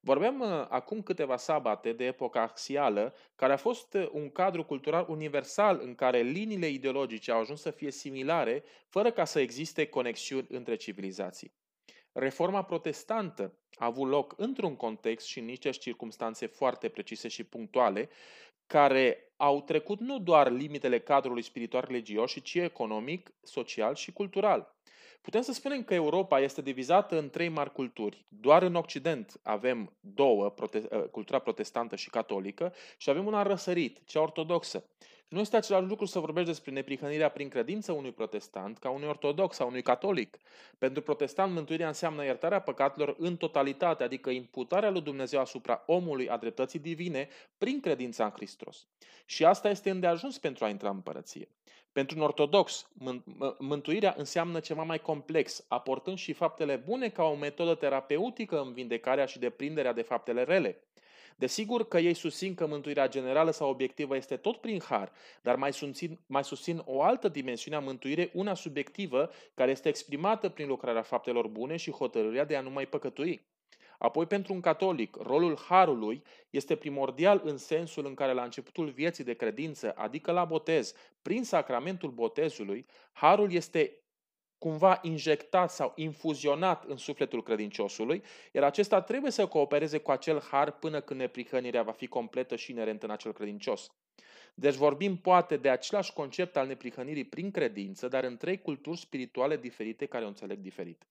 Vorbeam 0.07 0.39
uh, 0.39 0.65
acum 0.69 1.01
câteva 1.01 1.37
sabate 1.37 1.91
de 1.93 2.05
epoca 2.05 2.41
axială, 2.41 3.15
care 3.35 3.53
a 3.53 3.57
fost 3.57 3.93
uh, 3.93 4.09
un 4.11 4.29
cadru 4.29 4.63
cultural 4.63 5.05
universal 5.09 5.79
în 5.83 5.95
care 5.95 6.21
liniile 6.21 6.67
ideologice 6.67 7.31
au 7.31 7.39
ajuns 7.39 7.61
să 7.61 7.71
fie 7.71 7.91
similare, 7.91 8.63
fără 8.89 9.11
ca 9.11 9.25
să 9.25 9.39
existe 9.39 9.85
conexiuni 9.85 10.47
între 10.49 10.75
civilizații. 10.75 11.53
Reforma 12.11 12.63
protestantă 12.63 13.53
a 13.75 13.85
avut 13.85 14.09
loc 14.09 14.33
într-un 14.37 14.75
context 14.75 15.27
și 15.27 15.39
în 15.39 15.45
niște 15.45 15.69
circunstanțe 15.69 16.45
foarte 16.45 16.89
precise 16.89 17.27
și 17.27 17.43
punctuale, 17.43 18.09
care 18.65 19.33
au 19.35 19.61
trecut 19.61 19.99
nu 19.99 20.19
doar 20.19 20.51
limitele 20.51 20.99
cadrului 20.99 21.41
spiritual 21.41 21.83
religios, 21.87 22.31
ci 22.43 22.55
economic, 22.55 23.33
social 23.41 23.95
și 23.95 24.11
cultural. 24.11 24.76
Putem 25.21 25.41
să 25.41 25.53
spunem 25.53 25.83
că 25.83 25.93
Europa 25.93 26.39
este 26.39 26.61
divizată 26.61 27.17
în 27.17 27.29
trei 27.29 27.49
mari 27.49 27.71
culturi. 27.71 28.25
Doar 28.27 28.61
în 28.61 28.75
Occident 28.75 29.39
avem 29.43 29.97
două, 29.99 30.49
prote- 30.49 30.87
uh, 30.91 31.03
cultura 31.03 31.39
protestantă 31.39 31.95
și 31.95 32.09
catolică, 32.09 32.73
și 32.97 33.09
avem 33.09 33.25
una 33.25 33.41
răsărit, 33.41 34.01
cea 34.05 34.21
ortodoxă. 34.21 34.83
Nu 35.27 35.39
este 35.39 35.57
același 35.57 35.87
lucru 35.87 36.05
să 36.05 36.19
vorbești 36.19 36.49
despre 36.49 36.71
neprihănirea 36.71 37.29
prin 37.29 37.49
credință 37.49 37.91
unui 37.91 38.11
protestant 38.11 38.77
ca 38.77 38.89
unui 38.89 39.07
ortodox 39.07 39.55
sau 39.55 39.67
unui 39.67 39.81
catolic. 39.81 40.37
Pentru 40.77 41.01
protestant, 41.01 41.53
mântuirea 41.53 41.87
înseamnă 41.87 42.23
iertarea 42.23 42.61
păcatelor 42.61 43.15
în 43.17 43.37
totalitate, 43.37 44.03
adică 44.03 44.29
imputarea 44.29 44.89
lui 44.89 45.01
Dumnezeu 45.01 45.39
asupra 45.39 45.83
omului 45.85 46.29
a 46.29 46.37
dreptății 46.37 46.79
divine 46.79 47.27
prin 47.57 47.79
credința 47.79 48.23
în 48.23 48.31
Hristos. 48.31 48.87
Și 49.25 49.45
asta 49.45 49.69
este 49.69 49.89
îndeajuns 49.89 50.37
pentru 50.37 50.65
a 50.65 50.69
intra 50.69 50.89
în 50.89 50.95
împărăție. 50.95 51.47
Pentru 51.97 52.17
un 52.17 52.23
ortodox, 52.23 52.89
mântuirea 53.57 54.13
înseamnă 54.17 54.59
ceva 54.59 54.83
mai 54.83 54.99
complex, 54.99 55.65
aportând 55.67 56.17
și 56.17 56.33
faptele 56.33 56.75
bune 56.75 57.09
ca 57.09 57.23
o 57.23 57.35
metodă 57.35 57.75
terapeutică 57.75 58.61
în 58.61 58.73
vindecarea 58.73 59.25
și 59.25 59.39
deprinderea 59.39 59.93
de 59.93 60.01
faptele 60.01 60.43
rele. 60.43 60.81
Desigur 61.35 61.87
că 61.87 61.97
ei 61.97 62.13
susțin 62.13 62.55
că 62.55 62.67
mântuirea 62.67 63.07
generală 63.07 63.51
sau 63.51 63.69
obiectivă 63.69 64.15
este 64.15 64.35
tot 64.35 64.57
prin 64.57 64.81
har, 64.81 65.11
dar 65.41 65.55
mai 65.55 65.73
susțin, 65.73 66.19
mai 66.25 66.43
susțin 66.43 66.81
o 66.85 67.01
altă 67.01 67.27
dimensiune 67.27 67.77
a 67.77 67.79
mântuire, 67.79 68.29
una 68.33 68.53
subiectivă, 68.53 69.29
care 69.53 69.71
este 69.71 69.89
exprimată 69.89 70.49
prin 70.49 70.67
lucrarea 70.67 71.01
faptelor 71.01 71.47
bune 71.47 71.75
și 71.75 71.91
hotărârea 71.91 72.45
de 72.45 72.55
a 72.55 72.61
nu 72.61 72.69
mai 72.69 72.85
păcătui. 72.85 73.45
Apoi, 73.97 74.25
pentru 74.25 74.53
un 74.53 74.61
catolic, 74.61 75.15
rolul 75.15 75.57
harului 75.57 76.23
este 76.49 76.75
primordial 76.75 77.41
în 77.43 77.57
sensul 77.57 78.05
în 78.05 78.13
care 78.13 78.33
la 78.33 78.43
începutul 78.43 78.89
vieții 78.89 79.23
de 79.23 79.33
credință, 79.33 79.93
adică 79.95 80.31
la 80.31 80.45
botez, 80.45 80.93
prin 81.21 81.43
sacramentul 81.43 82.09
botezului, 82.09 82.85
harul 83.11 83.51
este 83.51 84.01
cumva 84.57 84.99
injectat 85.01 85.71
sau 85.71 85.91
infuzionat 85.95 86.83
în 86.83 86.97
sufletul 86.97 87.43
credinciosului, 87.43 88.23
iar 88.51 88.63
acesta 88.63 89.01
trebuie 89.01 89.31
să 89.31 89.47
coopereze 89.47 89.97
cu 89.97 90.11
acel 90.11 90.41
har 90.41 90.71
până 90.71 91.01
când 91.01 91.19
neprihănirea 91.19 91.83
va 91.83 91.91
fi 91.91 92.07
completă 92.07 92.55
și 92.55 92.71
inerentă 92.71 93.05
în 93.05 93.11
acel 93.11 93.33
credincios. 93.33 93.91
Deci 94.59 94.75
vorbim 94.75 95.15
poate 95.15 95.55
de 95.55 95.69
același 95.69 96.13
concept 96.13 96.57
al 96.57 96.67
neprihănirii 96.67 97.23
prin 97.23 97.51
credință, 97.51 98.07
dar 98.07 98.23
în 98.23 98.37
trei 98.37 98.57
culturi 98.57 98.97
spirituale 98.99 99.57
diferite 99.57 100.05
care 100.05 100.23
o 100.23 100.27
înțeleg 100.27 100.57
diferit. 100.57 101.03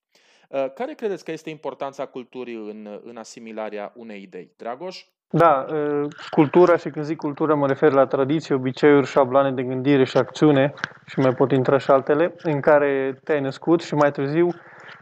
Uh, 0.49 0.73
care 0.73 0.93
credeți 0.93 1.23
că 1.23 1.31
este 1.31 1.49
importanța 1.49 2.05
culturii 2.05 2.55
în, 2.55 2.99
în 3.03 3.17
asimilarea 3.17 3.91
unei 3.95 4.21
idei? 4.21 4.51
Dragoș? 4.57 5.05
Da, 5.29 5.65
uh, 5.69 6.07
cultura 6.29 6.77
și 6.77 6.89
când 6.89 7.05
zic 7.05 7.17
cultură 7.17 7.55
mă 7.55 7.67
refer 7.67 7.91
la 7.91 8.05
tradiții, 8.05 8.53
obiceiuri, 8.53 9.07
șabloane 9.07 9.51
de 9.51 9.63
gândire 9.63 10.03
și 10.03 10.17
acțiune 10.17 10.73
și 11.05 11.19
mai 11.19 11.33
pot 11.33 11.51
intra 11.51 11.77
și 11.77 11.91
altele, 11.91 12.33
în 12.37 12.59
care 12.59 13.19
te-ai 13.23 13.41
născut 13.41 13.81
și 13.81 13.93
mai 13.93 14.11
târziu 14.11 14.49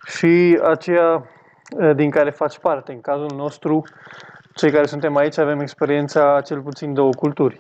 și 0.06 0.60
aceea 0.64 1.30
uh, 1.80 1.96
din 1.96 2.10
care 2.10 2.30
faci 2.30 2.60
parte. 2.60 2.92
În 2.92 3.02
cazul 3.02 3.32
nostru, 3.36 3.84
cei 4.56 4.72
care 4.72 4.86
suntem 4.86 5.16
aici 5.16 5.38
avem 5.38 5.60
experiența 5.60 6.42
cel 6.42 6.62
puțin 6.62 6.94
două 6.94 7.10
culturi. 7.10 7.60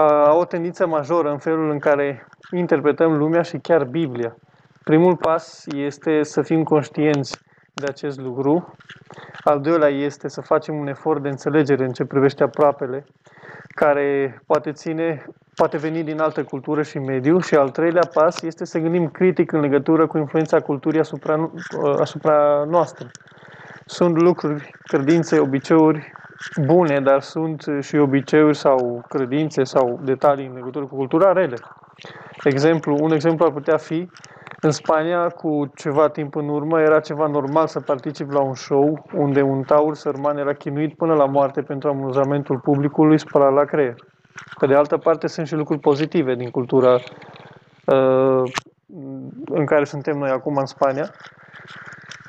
Au 0.00 0.40
o 0.40 0.44
tendință 0.44 0.86
majoră 0.86 1.30
în 1.30 1.38
felul 1.38 1.70
în 1.70 1.78
care 1.78 2.26
interpretăm 2.50 3.16
lumea 3.16 3.42
și 3.42 3.58
chiar 3.58 3.84
Biblia. 3.84 4.36
Primul 4.84 5.16
pas 5.16 5.64
este 5.74 6.22
să 6.22 6.42
fim 6.42 6.62
conștienți 6.62 7.38
de 7.74 7.86
acest 7.88 8.20
lucru. 8.20 8.74
Al 9.44 9.60
doilea 9.60 9.88
este 9.88 10.28
să 10.28 10.40
facem 10.40 10.78
un 10.78 10.86
efort 10.86 11.22
de 11.22 11.28
înțelegere 11.28 11.84
în 11.84 11.92
ce 11.92 12.04
privește 12.04 12.42
aproapele, 12.42 13.04
care 13.68 14.40
poate 14.46 14.72
ține, 14.72 15.24
poate 15.54 15.76
veni 15.76 16.02
din 16.02 16.20
altă 16.20 16.44
cultură 16.44 16.82
și 16.82 16.98
mediu. 16.98 17.40
Și 17.40 17.54
al 17.54 17.70
treilea 17.70 18.08
pas 18.14 18.42
este 18.42 18.64
să 18.64 18.78
gândim 18.78 19.08
critic 19.08 19.52
în 19.52 19.60
legătură 19.60 20.06
cu 20.06 20.18
influența 20.18 20.60
culturii 20.60 21.00
asupra, 21.00 21.50
asupra 21.98 22.64
noastră. 22.68 23.06
Sunt 23.84 24.20
lucruri, 24.20 24.70
credințe, 24.82 25.38
obiceiuri 25.38 26.12
bune, 26.64 27.00
dar 27.00 27.20
sunt 27.20 27.64
și 27.80 27.96
obiceiuri 27.96 28.56
sau 28.56 29.04
credințe 29.08 29.64
sau 29.64 30.00
detalii 30.02 30.46
în 30.46 30.54
legătură 30.54 30.86
cu 30.86 30.96
cultura 30.96 31.32
rele. 31.32 31.56
Exemplu, 32.44 32.96
un 33.00 33.12
exemplu 33.12 33.44
ar 33.44 33.52
putea 33.52 33.76
fi 33.76 34.08
în 34.60 34.70
Spania, 34.70 35.28
cu 35.28 35.70
ceva 35.74 36.08
timp 36.08 36.34
în 36.34 36.48
urmă, 36.48 36.80
era 36.80 37.00
ceva 37.00 37.26
normal 37.26 37.66
să 37.66 37.80
particip 37.80 38.30
la 38.30 38.40
un 38.40 38.54
show 38.54 39.06
unde 39.14 39.42
un 39.42 39.62
taur 39.62 39.94
sărman 39.94 40.38
era 40.38 40.52
chinuit 40.52 40.96
până 40.96 41.14
la 41.14 41.24
moarte 41.24 41.62
pentru 41.62 41.88
amuzamentul 41.88 42.58
publicului 42.58 43.18
spălat 43.18 43.52
la 43.52 43.64
creier. 43.64 43.94
Pe 44.58 44.66
de 44.66 44.74
altă 44.74 44.96
parte, 44.96 45.26
sunt 45.26 45.46
și 45.46 45.54
lucruri 45.54 45.80
pozitive 45.80 46.34
din 46.34 46.50
cultura 46.50 46.94
uh, 47.84 48.42
în 49.44 49.64
care 49.64 49.84
suntem 49.84 50.18
noi 50.18 50.30
acum 50.30 50.56
în 50.56 50.66
Spania, 50.66 51.10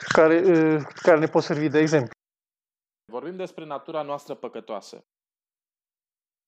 care, 0.07 0.41
uh, 0.45 0.81
care 1.01 1.19
ne 1.19 1.25
pot 1.25 1.43
servi 1.43 1.69
de 1.69 1.79
exemplu. 1.79 2.14
Vorbim 3.05 3.35
despre 3.35 3.65
natura 3.65 4.01
noastră 4.01 4.33
păcătoasă. 4.33 5.05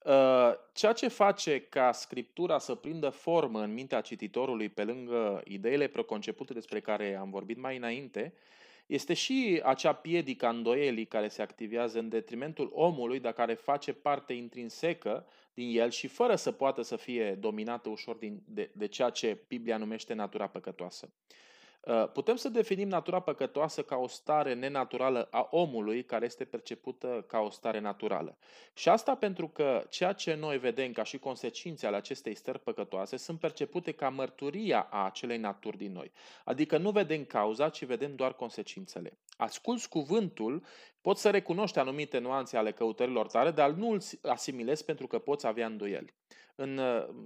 Uh, 0.05 0.51
ceea 0.74 0.93
ce 0.93 1.08
face 1.08 1.60
ca 1.60 1.91
scriptura 1.91 2.58
să 2.58 2.76
prindă 2.76 3.10
formă 3.10 3.62
în 3.62 3.74
mintea 3.74 4.01
cititorului 4.01 4.70
pe 4.70 4.84
lângă 4.84 5.41
ideile 5.45 5.88
preconcepute 5.88 6.53
despre 6.53 6.80
care 6.80 7.16
am 7.16 7.30
vorbit 7.30 7.58
mai 7.58 7.78
înainte, 7.78 8.34
este 8.86 9.14
și 9.14 9.62
acea 9.64 9.93
piedică 9.93 10.45
a 10.45 10.49
îndoielii 10.49 11.05
care 11.05 11.28
se 11.28 11.41
activează 11.41 11.99
în 11.99 12.10
detrimentul 12.10 12.70
omului, 12.74 13.20
dar 13.20 13.34
care 13.34 13.53
face 13.53 13.93
parte 13.93 14.34
intrinsecă 14.34 15.26
din 15.53 15.80
el 15.80 15.89
și 15.89 16.08
fără 16.08 16.36
să 16.36 16.51
poată 16.51 16.82
să 16.82 16.95
fie 16.95 17.36
dominată 17.36 17.89
ușor 17.89 18.16
din, 18.16 18.41
de, 18.45 18.72
de 18.74 18.88
ceea 18.88 19.10
ce 19.10 19.43
Biblia 19.47 19.78
numește 19.78 20.14
natura 20.14 20.47
păcătoasă. 20.47 21.10
Uh, 21.12 21.38
putem 22.14 22.36
să 22.36 22.50
definim 22.50 22.88
natura 22.88 23.20
păcătoasă 23.20 23.82
ca 23.82 23.96
o 23.96 24.08
stare 24.08 24.54
nenaturală 24.54 25.28
a 25.32 25.48
omului 25.52 26.04
care 26.04 26.26
este 26.26 26.46
percepută 26.46 27.26
ca 27.28 27.40
o 27.40 27.50
stare 27.50 27.80
naturală. 27.80 28.38
Și 28.74 28.90
asta 28.90 29.16
pentru 29.16 29.48
că 29.48 29.86
ceea 29.90 30.14
ce 30.14 30.34
noi 30.34 30.58
vedem 30.58 30.92
ca 30.92 31.04
și 31.04 31.18
consecințe 31.18 31.88
ale 31.88 31.96
acestei 31.96 32.36
stări 32.36 32.60
păcătoase 32.60 33.18
sunt 33.18 33.40
percepute 33.40 33.92
ca 33.92 34.10
mărturia 34.10 34.88
a 34.90 35.06
acelei 35.06 35.38
naturi 35.38 35.78
din 35.78 35.92
noi. 35.92 36.12
Adică 36.44 36.78
nu 36.78 36.92
vedem 36.92 37.26
cauza, 37.26 37.70
ci 37.70 37.86
vedem 37.86 38.16
doar 38.16 38.34
consecințele. 38.34 39.18
Asculți 39.38 39.90
cuvântul, 39.90 40.64
poți 41.02 41.22
să 41.22 41.30
recunoști 41.30 41.80
anumite 41.80 42.18
nuanțe 42.18 42.58
ale 42.58 42.72
căutărilor 42.72 43.28
tale, 43.28 43.52
dar 43.52 43.70
nu 43.70 43.90
îl 43.90 44.02
asimilezi 44.22 44.86
pentru 44.86 45.08
că 45.08 45.20
poți 45.20 45.48
avea 45.48 45.66
îndoieli. 45.66 46.14
În, 46.56 46.78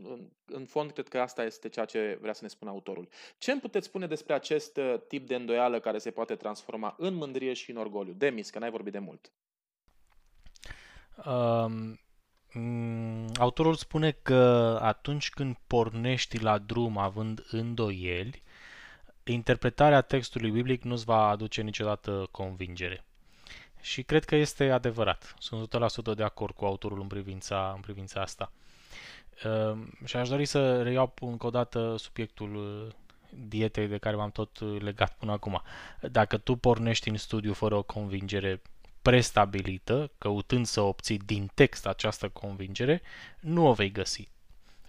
în, 0.04 0.30
în 0.46 0.66
fond, 0.66 0.92
cred 0.92 1.08
că 1.08 1.20
asta 1.20 1.44
este 1.44 1.70
ceea 1.70 1.86
ce 1.86 2.18
vrea 2.22 2.34
să 2.34 2.40
ne 2.42 2.48
spună 2.48 2.72
autorul. 2.72 3.08
Ce 3.38 3.52
îmi 3.52 3.62
puteți 3.62 3.88
spune 3.88 4.08
despre 4.08 4.34
acest 4.34 4.78
uh, 4.78 4.96
tip 5.08 5.28
de 5.28 5.36
îndoială 5.36 5.80
care 5.80 5.98
se 5.98 6.12
poate 6.12 6.36
transforma 6.36 6.96
în 6.98 7.14
mândrie 7.14 7.54
și 7.54 7.72
în 7.72 7.78
orgoliu? 7.78 8.14
Demis, 8.14 8.50
că 8.50 8.60
n-ai 8.60 8.70
vorbit 8.70 8.92
de 8.92 9.00
mult. 9.00 9.32
Um, 11.26 12.00
autorul 13.40 13.76
spune 13.76 14.12
că 14.12 14.78
atunci 14.82 15.30
când 15.30 15.56
pornești 15.68 16.40
la 16.42 16.58
drum 16.58 16.98
având 16.98 17.44
îndoieli, 17.50 18.44
interpretarea 19.32 20.02
textului 20.02 20.50
biblic 20.50 20.84
nu-ți 20.84 21.06
va 21.06 21.28
aduce 21.28 21.62
niciodată 21.62 22.28
convingere. 22.32 23.04
Și 23.82 24.04
cred 24.04 24.26
că 24.26 24.36
este 24.36 24.72
adevărat. 24.72 25.36
Sunt 25.40 25.76
100% 26.14 26.16
de 26.16 26.24
acord 26.24 26.56
cu 26.56 26.66
autorul 26.66 27.02
în 27.02 27.08
privința, 27.08 27.72
în 27.76 27.82
privința 27.82 28.22
asta. 28.22 28.52
Uh, 29.46 29.78
și 30.06 30.16
aș 30.16 30.30
dori 30.30 30.46
să 30.46 30.82
reiau 30.82 31.14
încă 31.20 31.46
o 31.46 31.50
dată 31.50 31.96
subiectul 31.98 32.56
uh, 32.56 32.94
dietei 33.48 33.88
de 33.88 33.98
care 33.98 34.16
m-am 34.16 34.32
tot 34.32 34.60
uh, 34.60 34.82
legat 34.82 35.16
până 35.18 35.32
acum. 35.32 35.62
Dacă 36.02 36.38
tu 36.38 36.56
pornești 36.56 37.10
în 37.10 37.18
studiu 37.18 37.54
fără 37.54 37.76
o 37.76 37.84
convingere 37.84 38.62
prestabilită, 39.02 40.12
căutând 40.18 40.66
să 40.66 40.82
obții 40.82 41.18
din 41.18 41.52
text 41.54 41.88
această 41.88 42.30
convingere, 42.30 43.02
nu 43.40 43.68
o 43.68 43.74
vei 43.74 43.92
găsi. 43.92 44.30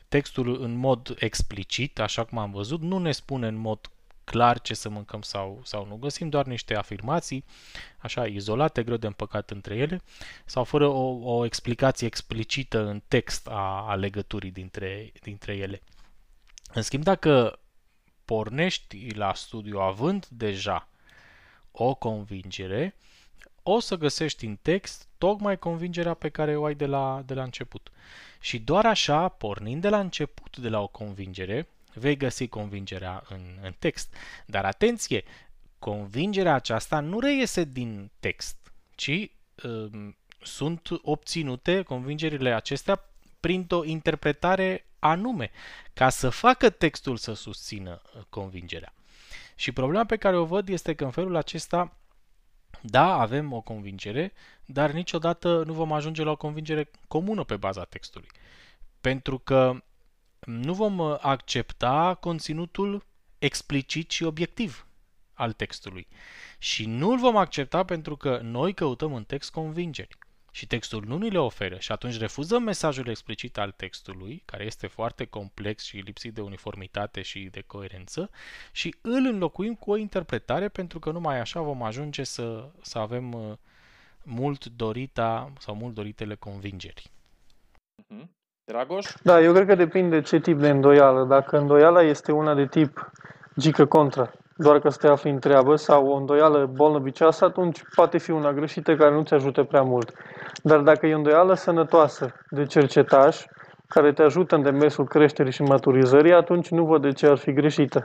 Textul 0.09 0.62
în 0.62 0.74
mod 0.74 1.14
explicit, 1.18 1.99
așa 1.99 2.24
cum 2.24 2.38
am 2.38 2.51
văzut, 2.51 2.80
nu 2.80 2.99
ne 2.99 3.12
spune 3.12 3.47
în 3.47 3.55
mod 3.55 3.90
clar 4.25 4.61
ce 4.61 4.75
să 4.75 4.89
mâncăm 4.89 5.23
sau, 5.23 5.61
sau 5.64 5.87
nu. 5.87 5.97
Găsim 5.97 6.29
doar 6.29 6.47
niște 6.47 6.75
afirmații, 6.75 7.45
așa, 7.99 8.27
izolate, 8.27 8.83
greu 8.83 8.97
de 8.97 9.07
împăcat 9.07 9.51
între 9.51 9.77
ele, 9.77 10.01
sau 10.45 10.64
fără 10.64 10.87
o, 10.87 11.37
o 11.37 11.45
explicație 11.45 12.07
explicită 12.07 12.87
în 12.87 13.03
text 13.09 13.49
a, 13.49 13.85
a 13.89 13.95
legăturii 13.95 14.51
dintre, 14.51 15.12
dintre 15.23 15.57
ele. 15.57 15.83
În 16.75 16.83
schimb, 16.83 17.03
dacă 17.03 17.59
pornești 18.25 19.14
la 19.14 19.35
studiu 19.35 19.79
având 19.79 20.27
deja 20.27 20.89
o 21.70 21.95
convingere, 21.95 22.97
o 23.62 23.81
să 23.81 23.97
găsești 23.97 24.47
în 24.47 24.59
text 24.62 25.09
tocmai 25.18 25.59
convingerea 25.59 26.14
pe 26.14 26.29
care 26.29 26.57
o 26.57 26.64
ai 26.64 26.75
de 26.75 26.87
la, 26.87 27.23
de 27.27 27.35
la 27.35 27.43
început. 27.43 27.91
Și 28.41 28.59
doar 28.59 28.87
așa, 28.87 29.29
pornind 29.29 29.83
de 29.83 29.89
la 29.89 30.01
început 30.01 30.57
de 30.57 30.68
la 30.68 30.81
o 30.81 30.87
convingere, 30.87 31.68
vei 31.95 32.16
găsi 32.16 32.49
convingerea 32.49 33.22
în, 33.28 33.59
în 33.62 33.74
text. 33.78 34.14
Dar 34.47 34.64
atenție, 34.64 35.24
convingerea 35.78 36.55
aceasta 36.55 37.01
nu 37.01 37.20
reiese 37.20 37.64
din 37.64 38.11
text, 38.20 38.72
ci 38.95 39.30
um, 39.64 40.16
sunt 40.43 40.88
obținute 41.03 41.82
convingerile 41.82 42.55
acestea 42.55 43.05
printr-o 43.40 43.84
interpretare 43.84 44.86
anume, 44.99 45.51
ca 45.93 46.09
să 46.09 46.28
facă 46.28 46.70
textul 46.70 47.16
să 47.16 47.32
susțină 47.32 48.03
uh, 48.05 48.22
convingerea. 48.28 48.95
Și 49.55 49.72
problema 49.72 50.05
pe 50.05 50.16
care 50.16 50.36
o 50.36 50.45
văd 50.45 50.68
este 50.68 50.95
că 50.95 51.05
în 51.05 51.11
felul 51.11 51.36
acesta, 51.36 51.97
da, 52.82 53.14
avem 53.20 53.53
o 53.53 53.61
convingere, 53.61 54.32
dar 54.64 54.90
niciodată 54.90 55.62
nu 55.66 55.72
vom 55.72 55.93
ajunge 55.93 56.22
la 56.22 56.30
o 56.30 56.36
convingere 56.36 56.90
comună 57.09 57.45
pe 57.45 57.57
baza 57.57 57.84
textului. 57.84 58.28
Pentru 59.01 59.38
că 59.38 59.82
nu 60.47 60.74
vom 60.74 60.99
uh, 60.99 61.16
accepta 61.20 62.14
conținutul 62.20 63.07
explicit 63.38 64.11
și 64.11 64.24
obiectiv 64.24 64.86
al 65.34 65.53
textului. 65.53 66.09
Și 66.59 66.86
nu 66.86 67.11
îl 67.11 67.18
vom 67.18 67.36
accepta 67.36 67.84
pentru 67.84 68.16
că 68.16 68.40
noi 68.43 68.74
căutăm 68.74 69.14
în 69.14 69.24
text 69.24 69.51
convingeri. 69.51 70.18
Și 70.55 70.66
textul 70.66 71.05
nu 71.07 71.18
ni 71.18 71.30
le 71.30 71.38
oferă 71.38 71.78
și 71.78 71.93
atunci 71.93 72.18
refuzăm 72.18 72.62
mesajul 72.62 73.09
explicit 73.09 73.59
al 73.59 73.70
textului, 73.70 74.43
care 74.45 74.64
este 74.64 74.86
foarte 74.86 75.24
complex 75.24 75.84
și 75.84 75.97
lipsit 75.97 76.34
de 76.34 76.40
uniformitate 76.40 77.22
și 77.22 77.49
de 77.51 77.61
coerență, 77.61 78.30
și 78.72 78.95
îl 79.01 79.26
înlocuim 79.26 79.74
cu 79.74 79.90
o 79.90 79.97
interpretare 79.97 80.68
pentru 80.68 80.99
că 80.99 81.11
numai 81.11 81.38
așa 81.40 81.61
vom 81.61 81.82
ajunge 81.82 82.24
să, 82.24 82.70
să 82.82 82.99
avem 82.99 83.32
uh, 83.32 83.57
mult 84.22 84.64
dorita 84.64 85.53
sau 85.59 85.74
mult 85.74 85.95
doritele 85.95 86.34
convingeri. 86.34 87.11
Uh-huh. 88.03 88.41
Dragoș? 88.65 89.07
Da, 89.23 89.41
eu 89.41 89.53
cred 89.53 89.67
că 89.67 89.75
depinde 89.75 90.21
ce 90.21 90.39
tip 90.39 90.59
de 90.59 90.69
îndoială. 90.69 91.25
Dacă 91.25 91.59
îndoiala 91.59 92.03
este 92.03 92.33
una 92.33 92.55
de 92.55 92.67
tip 92.67 93.11
gică 93.59 93.85
contra, 93.85 94.31
doar 94.57 94.79
că 94.79 94.89
să 94.89 94.99
te 95.01 95.07
afli 95.07 95.31
în 95.31 95.39
treabă, 95.39 95.77
sau 95.77 96.07
o 96.07 96.17
îndoială 96.17 96.71
bolnăvicioasă, 96.75 97.45
atunci 97.45 97.83
poate 97.95 98.19
fi 98.19 98.31
una 98.31 98.53
greșită 98.53 98.97
care 98.97 99.15
nu 99.15 99.23
ți 99.23 99.35
ajută 99.35 99.63
prea 99.63 99.83
mult. 99.83 100.13
Dar 100.63 100.81
dacă 100.81 101.07
e 101.07 101.15
o 101.15 101.17
îndoială 101.17 101.55
sănătoasă 101.55 102.35
de 102.51 102.65
cercetaș, 102.65 103.45
care 103.89 104.13
te 104.13 104.23
ajută 104.23 104.55
în 104.55 104.63
demersul 104.63 105.07
creșterii 105.07 105.53
și 105.53 105.63
maturizării, 105.63 106.33
atunci 106.33 106.69
nu 106.69 106.85
văd 106.85 107.03
de 107.03 107.13
ce 107.13 107.27
ar 107.27 107.37
fi 107.37 107.53
greșită. 107.53 108.05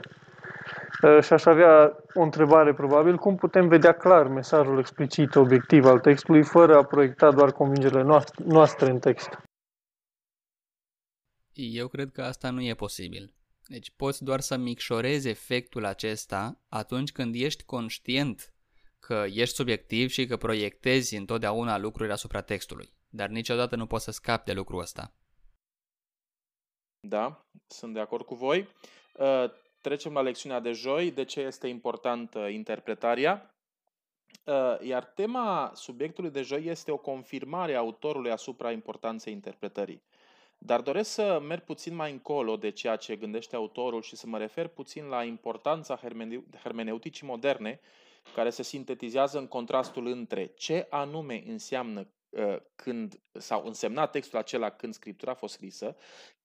Și 1.20 1.32
aș 1.32 1.44
avea 1.44 1.92
o 2.14 2.22
întrebare 2.22 2.72
probabil, 2.72 3.16
cum 3.16 3.34
putem 3.34 3.68
vedea 3.68 3.92
clar 3.92 4.26
mesajul 4.26 4.78
explicit, 4.78 5.34
obiectiv 5.34 5.84
al 5.84 5.98
textului, 5.98 6.42
fără 6.42 6.76
a 6.76 6.82
proiecta 6.82 7.30
doar 7.30 7.52
convingerile 7.52 8.22
noastre 8.44 8.90
în 8.90 8.98
text? 8.98 9.47
Eu 11.60 11.88
cred 11.88 12.10
că 12.10 12.22
asta 12.22 12.50
nu 12.50 12.62
e 12.62 12.74
posibil. 12.74 13.34
Deci 13.66 13.90
poți 13.90 14.24
doar 14.24 14.40
să 14.40 14.56
micșorezi 14.56 15.28
efectul 15.28 15.84
acesta 15.84 16.60
atunci 16.68 17.12
când 17.12 17.34
ești 17.34 17.64
conștient 17.64 18.52
că 18.98 19.24
ești 19.28 19.54
subiectiv 19.54 20.08
și 20.08 20.26
că 20.26 20.36
proiectezi 20.36 21.16
întotdeauna 21.16 21.78
lucruri 21.78 22.12
asupra 22.12 22.40
textului. 22.40 22.92
Dar 23.08 23.28
niciodată 23.28 23.76
nu 23.76 23.86
poți 23.86 24.04
să 24.04 24.10
scapi 24.10 24.44
de 24.44 24.52
lucrul 24.52 24.80
ăsta. 24.80 25.12
Da, 27.00 27.46
sunt 27.66 27.94
de 27.94 28.00
acord 28.00 28.24
cu 28.24 28.34
voi. 28.34 28.68
Uh, 29.14 29.44
trecem 29.80 30.12
la 30.12 30.20
lecțiunea 30.20 30.60
de 30.60 30.72
joi, 30.72 31.10
de 31.10 31.24
ce 31.24 31.40
este 31.40 31.66
importantă 31.66 32.38
interpretarea. 32.38 33.54
Uh, 34.44 34.76
iar 34.80 35.04
tema 35.04 35.72
subiectului 35.74 36.30
de 36.30 36.42
joi 36.42 36.64
este 36.64 36.90
o 36.90 36.96
confirmare 36.96 37.74
a 37.74 37.78
autorului 37.78 38.30
asupra 38.30 38.72
importanței 38.72 39.32
interpretării. 39.32 40.02
Dar 40.58 40.80
doresc 40.80 41.10
să 41.10 41.40
merg 41.42 41.62
puțin 41.62 41.94
mai 41.94 42.10
încolo 42.10 42.56
de 42.56 42.70
ceea 42.70 42.96
ce 42.96 43.16
gândește 43.16 43.56
autorul 43.56 44.02
și 44.02 44.16
să 44.16 44.26
mă 44.26 44.38
refer 44.38 44.66
puțin 44.66 45.04
la 45.04 45.24
importanța 45.24 46.00
hermeneuticii 46.62 47.26
moderne, 47.26 47.80
care 48.34 48.50
se 48.50 48.62
sintetizează 48.62 49.38
în 49.38 49.46
contrastul 49.46 50.06
între 50.06 50.46
ce 50.46 50.86
anume 50.90 51.42
înseamnă 51.46 52.08
uh, 52.28 52.56
când 52.74 53.20
sau 53.32 53.66
însemna 53.66 54.06
textul 54.06 54.38
acela 54.38 54.70
când 54.70 54.94
scriptura 54.94 55.30
a 55.30 55.34
fost 55.34 55.54
scrisă, 55.54 55.96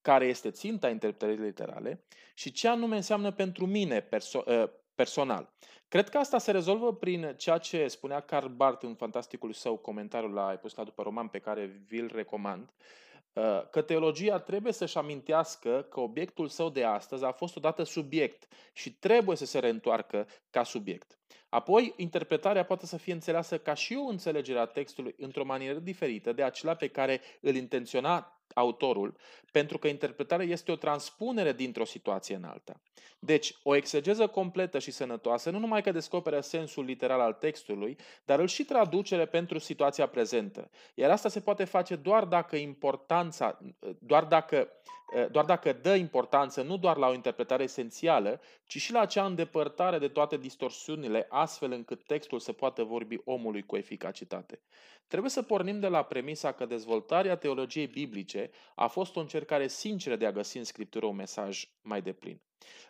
care 0.01 0.26
este 0.26 0.51
ținta 0.51 0.89
interpretării 0.89 1.43
literale 1.43 2.03
și 2.34 2.51
ce 2.51 2.68
anume 2.68 2.95
înseamnă 2.95 3.32
pentru 3.32 3.66
mine 3.66 4.01
perso- 4.01 4.45
uh, 4.45 4.70
personal. 4.95 5.53
Cred 5.88 6.09
că 6.09 6.18
asta 6.18 6.38
se 6.38 6.51
rezolvă 6.51 6.93
prin 6.93 7.34
ceea 7.38 7.57
ce 7.57 7.88
spunea 7.88 8.20
Karl 8.20 8.47
Barth 8.47 8.86
în 8.86 8.95
fantasticul 8.95 9.53
său 9.53 9.78
comentariu 9.78 10.30
la 10.30 10.51
Epistola 10.51 10.86
după 10.86 11.03
roman 11.03 11.28
pe 11.28 11.39
care 11.39 11.84
vi-l 11.88 12.11
recomand, 12.14 12.70
Uh, 12.70 13.12
că 13.71 13.81
teologia 13.81 14.39
trebuie 14.39 14.73
să-și 14.73 14.97
amintească 14.97 15.88
că 15.89 15.99
obiectul 15.99 16.47
său 16.47 16.69
de 16.69 16.84
astăzi 16.84 17.23
a 17.23 17.31
fost 17.31 17.55
odată 17.55 17.84
subiect 17.84 18.47
și 18.73 18.93
trebuie 18.93 19.38
să 19.38 19.45
se 19.45 19.59
reîntoarcă 19.59 20.27
ca 20.49 20.63
subiect. 20.63 21.17
Apoi, 21.49 21.93
interpretarea 21.97 22.65
poate 22.65 22.86
să 22.86 22.97
fie 22.97 23.13
înțeleasă 23.13 23.57
ca 23.57 23.73
și 23.73 23.95
o 23.95 24.09
înțelegere 24.09 24.59
a 24.59 24.65
textului 24.65 25.15
într-o 25.17 25.45
manieră 25.45 25.79
diferită 25.79 26.34
de 26.34 26.43
acela 26.43 26.75
pe 26.75 26.88
care 26.88 27.21
îl 27.41 27.55
intenționa 27.55 28.42
autorul, 28.53 29.15
pentru 29.51 29.77
că 29.77 29.87
interpretarea 29.87 30.45
este 30.45 30.71
o 30.71 30.75
transpunere 30.75 31.53
dintr-o 31.53 31.85
situație 31.85 32.35
în 32.35 32.43
alta. 32.43 32.81
Deci, 33.19 33.55
o 33.63 33.75
exegeză 33.75 34.27
completă 34.27 34.79
și 34.79 34.91
sănătoasă 34.91 35.49
nu 35.49 35.59
numai 35.59 35.81
că 35.81 35.91
descoperă 35.91 36.39
sensul 36.39 36.83
literal 36.83 37.19
al 37.19 37.33
textului, 37.33 37.97
dar 38.25 38.39
îl 38.39 38.47
și 38.47 38.65
traducere 38.65 39.25
pentru 39.25 39.57
situația 39.57 40.07
prezentă. 40.07 40.69
Iar 40.93 41.11
asta 41.11 41.29
se 41.29 41.39
poate 41.39 41.63
face 41.63 41.95
doar 41.95 42.25
dacă 42.25 42.55
importanța, 42.55 43.59
doar 43.99 44.23
dacă, 44.23 44.69
doar 45.31 45.45
dacă 45.45 45.73
dă 45.73 45.95
importanță 45.95 46.61
nu 46.61 46.77
doar 46.77 46.97
la 46.97 47.07
o 47.07 47.13
interpretare 47.13 47.63
esențială, 47.63 48.41
ci 48.65 48.77
și 48.77 48.91
la 48.91 48.99
acea 48.99 49.25
îndepărtare 49.25 49.97
de 49.97 50.07
toate 50.07 50.37
distorsiunile, 50.37 51.25
astfel 51.29 51.71
încât 51.71 52.03
textul 52.03 52.39
să 52.39 52.51
poată 52.51 52.83
vorbi 52.83 53.17
omului 53.23 53.63
cu 53.63 53.75
eficacitate. 53.75 54.61
Trebuie 55.07 55.31
să 55.31 55.41
pornim 55.41 55.79
de 55.79 55.87
la 55.87 56.03
premisa 56.03 56.51
că 56.51 56.65
dezvoltarea 56.65 57.35
teologiei 57.35 57.87
biblice 57.87 58.42
greșite, 58.43 58.71
a 58.75 58.87
fost 58.87 59.15
o 59.15 59.19
încercare 59.19 59.67
sinceră 59.67 60.15
de 60.15 60.25
a 60.25 60.31
găsi 60.31 60.57
în 60.57 60.63
Scriptură 60.63 61.05
un 61.05 61.15
mesaj 61.15 61.67
mai 61.81 62.01
deplin. 62.01 62.39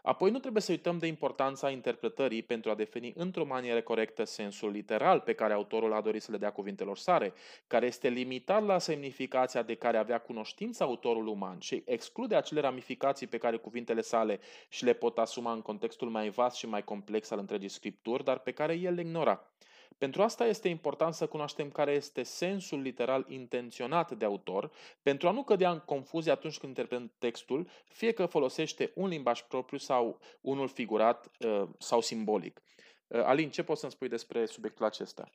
Apoi 0.02 0.32
nu 0.32 0.40
trebuie 0.40 0.62
să 0.62 0.72
uităm 0.72 0.98
de 0.98 1.08
importanța 1.08 1.70
interpretării 1.70 2.44
pentru 2.44 2.72
a 2.72 2.76
defini 2.76 3.14
într-o 3.16 3.46
manieră 3.46 3.82
corectă 3.82 4.24
sensul 4.24 4.72
literal 4.72 5.20
pe 5.20 5.34
care 5.34 5.54
autorul 5.54 5.94
a 5.94 6.02
dorit 6.02 6.22
să 6.22 6.32
le 6.32 6.38
dea 6.38 6.52
cuvintelor 6.52 6.98
sare, 6.98 7.34
care 7.68 7.86
este 7.86 8.10
limitat 8.10 8.66
la 8.66 8.80
semnificația 8.80 9.62
de 9.62 9.76
care 9.76 9.98
avea 9.98 10.20
cunoștință 10.20 10.84
autorul 10.84 11.28
uman 11.28 11.60
și 11.60 11.84
exclude 11.86 12.36
acele 12.36 12.60
ramificații 12.60 13.28
pe 13.28 13.38
care 13.38 13.58
cuvintele 13.58 14.02
sale 14.02 14.40
și 14.70 14.84
le 14.84 14.94
pot 14.94 15.18
asuma 15.18 15.52
în 15.52 15.62
contextul 15.62 16.10
mai 16.10 16.30
vast 16.30 16.56
și 16.56 16.68
mai 16.68 16.84
complex 16.84 17.32
al 17.32 17.40
întregii 17.40 17.70
scripturi, 17.70 18.24
dar 18.24 18.40
pe 18.40 18.52
care 18.52 18.74
el 18.74 18.94
le 18.94 19.02
ignora. 19.02 19.54
Pentru 19.98 20.22
asta 20.22 20.46
este 20.46 20.68
important 20.68 21.14
să 21.14 21.28
cunoaștem 21.28 21.70
care 21.70 21.92
este 21.92 22.24
sensul 22.24 22.82
literal 22.82 23.26
intenționat 23.28 24.12
de 24.12 24.26
autor, 24.26 24.72
pentru 25.02 25.28
a 25.28 25.32
nu 25.32 25.44
cădea 25.44 25.72
în 25.72 25.80
confuzie 25.80 26.32
atunci 26.32 26.58
când 26.58 26.78
interpretăm 26.78 27.12
textul, 27.18 27.70
fie 27.84 28.12
că 28.12 28.26
folosește 28.26 28.92
un 28.96 29.08
limbaj 29.08 29.42
propriu 29.42 29.78
sau 29.78 30.20
unul 30.42 30.68
figurat 30.68 31.32
uh, 31.40 31.64
sau 31.78 32.02
simbolic. 32.02 32.62
Uh, 33.08 33.24
Alin, 33.24 33.50
ce 33.50 33.64
poți 33.64 33.80
să-mi 33.80 33.92
spui 33.92 34.10
despre 34.10 34.46
subiectul 34.46 34.86
acesta? 34.86 35.32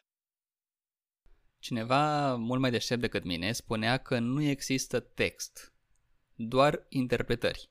Cineva 1.59 2.35
mult 2.35 2.61
mai 2.61 2.71
deștept 2.71 3.01
decât 3.01 3.25
mine 3.25 3.53
spunea 3.53 3.97
că 3.97 4.19
nu 4.19 4.43
există 4.43 5.01
text, 5.01 5.73
doar 6.35 6.87
interpretări. 6.89 7.71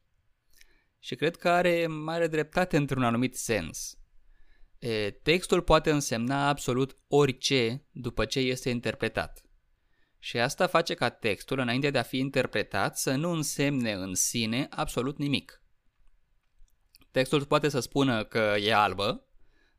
Și 1.00 1.16
cred 1.16 1.36
că 1.36 1.50
are 1.50 1.88
mare 1.88 2.28
dreptate 2.28 2.78
într-un 2.78 3.04
anumit 3.04 3.36
sens. 3.36 3.98
E, 4.80 5.12
textul 5.12 5.62
poate 5.62 5.92
însemna 5.92 6.48
absolut 6.48 6.98
orice 7.08 7.86
după 7.92 8.26
ce 8.26 8.40
este 8.40 8.70
interpretat. 8.70 9.42
Și 10.20 10.40
asta 10.40 10.68
face 10.68 10.94
ca 10.94 11.10
textul, 11.10 11.60
înainte 11.60 11.90
de 11.90 11.98
a 11.98 12.04
fi 12.04 12.18
interpretat, 12.18 12.98
să 12.98 13.16
nu 13.16 13.32
însemne 13.32 13.92
în 13.92 14.14
sine 14.14 14.68
absolut 14.70 15.18
nimic. 15.18 15.62
Textul 17.12 17.46
poate 17.46 17.70
să 17.70 17.80
spună 17.80 18.24
că 18.24 18.56
e 18.60 18.74
albă, 18.74 19.26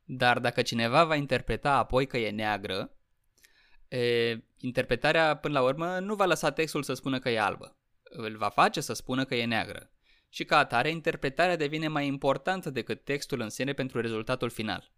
dar 0.03 0.39
dacă 0.39 0.61
cineva 0.61 1.03
va 1.03 1.15
interpreta 1.15 1.77
apoi 1.77 2.07
că 2.07 2.17
e 2.17 2.29
neagră, 2.31 2.91
e, 3.87 4.37
interpretarea 4.57 5.37
până 5.37 5.59
la 5.59 5.65
urmă 5.65 5.99
nu 5.99 6.15
va 6.15 6.25
lăsa 6.25 6.51
textul 6.51 6.83
să 6.83 6.93
spună 6.93 7.19
că 7.19 7.29
e 7.29 7.39
albă. 7.39 7.77
Îl 8.03 8.37
va 8.37 8.49
face 8.49 8.81
să 8.81 8.93
spună 8.93 9.25
că 9.25 9.35
e 9.35 9.45
neagră 9.45 9.91
și 10.29 10.45
ca 10.45 10.57
atare 10.57 10.89
interpretarea 10.89 11.55
devine 11.55 11.87
mai 11.87 12.07
importantă 12.07 12.69
decât 12.69 13.03
textul 13.03 13.39
în 13.39 13.49
sine 13.49 13.73
pentru 13.73 14.01
rezultatul 14.01 14.49
final. 14.49 14.91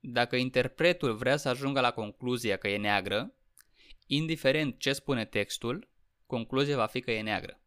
Dacă 0.00 0.36
interpretul 0.36 1.14
vrea 1.14 1.36
să 1.36 1.48
ajungă 1.48 1.80
la 1.80 1.90
concluzia 1.90 2.56
că 2.56 2.68
e 2.68 2.78
neagră, 2.78 3.34
indiferent 4.06 4.78
ce 4.78 4.92
spune 4.92 5.24
textul, 5.24 5.88
concluzia 6.26 6.76
va 6.76 6.86
fi 6.86 7.00
că 7.00 7.10
e 7.10 7.22
neagră. 7.22 7.60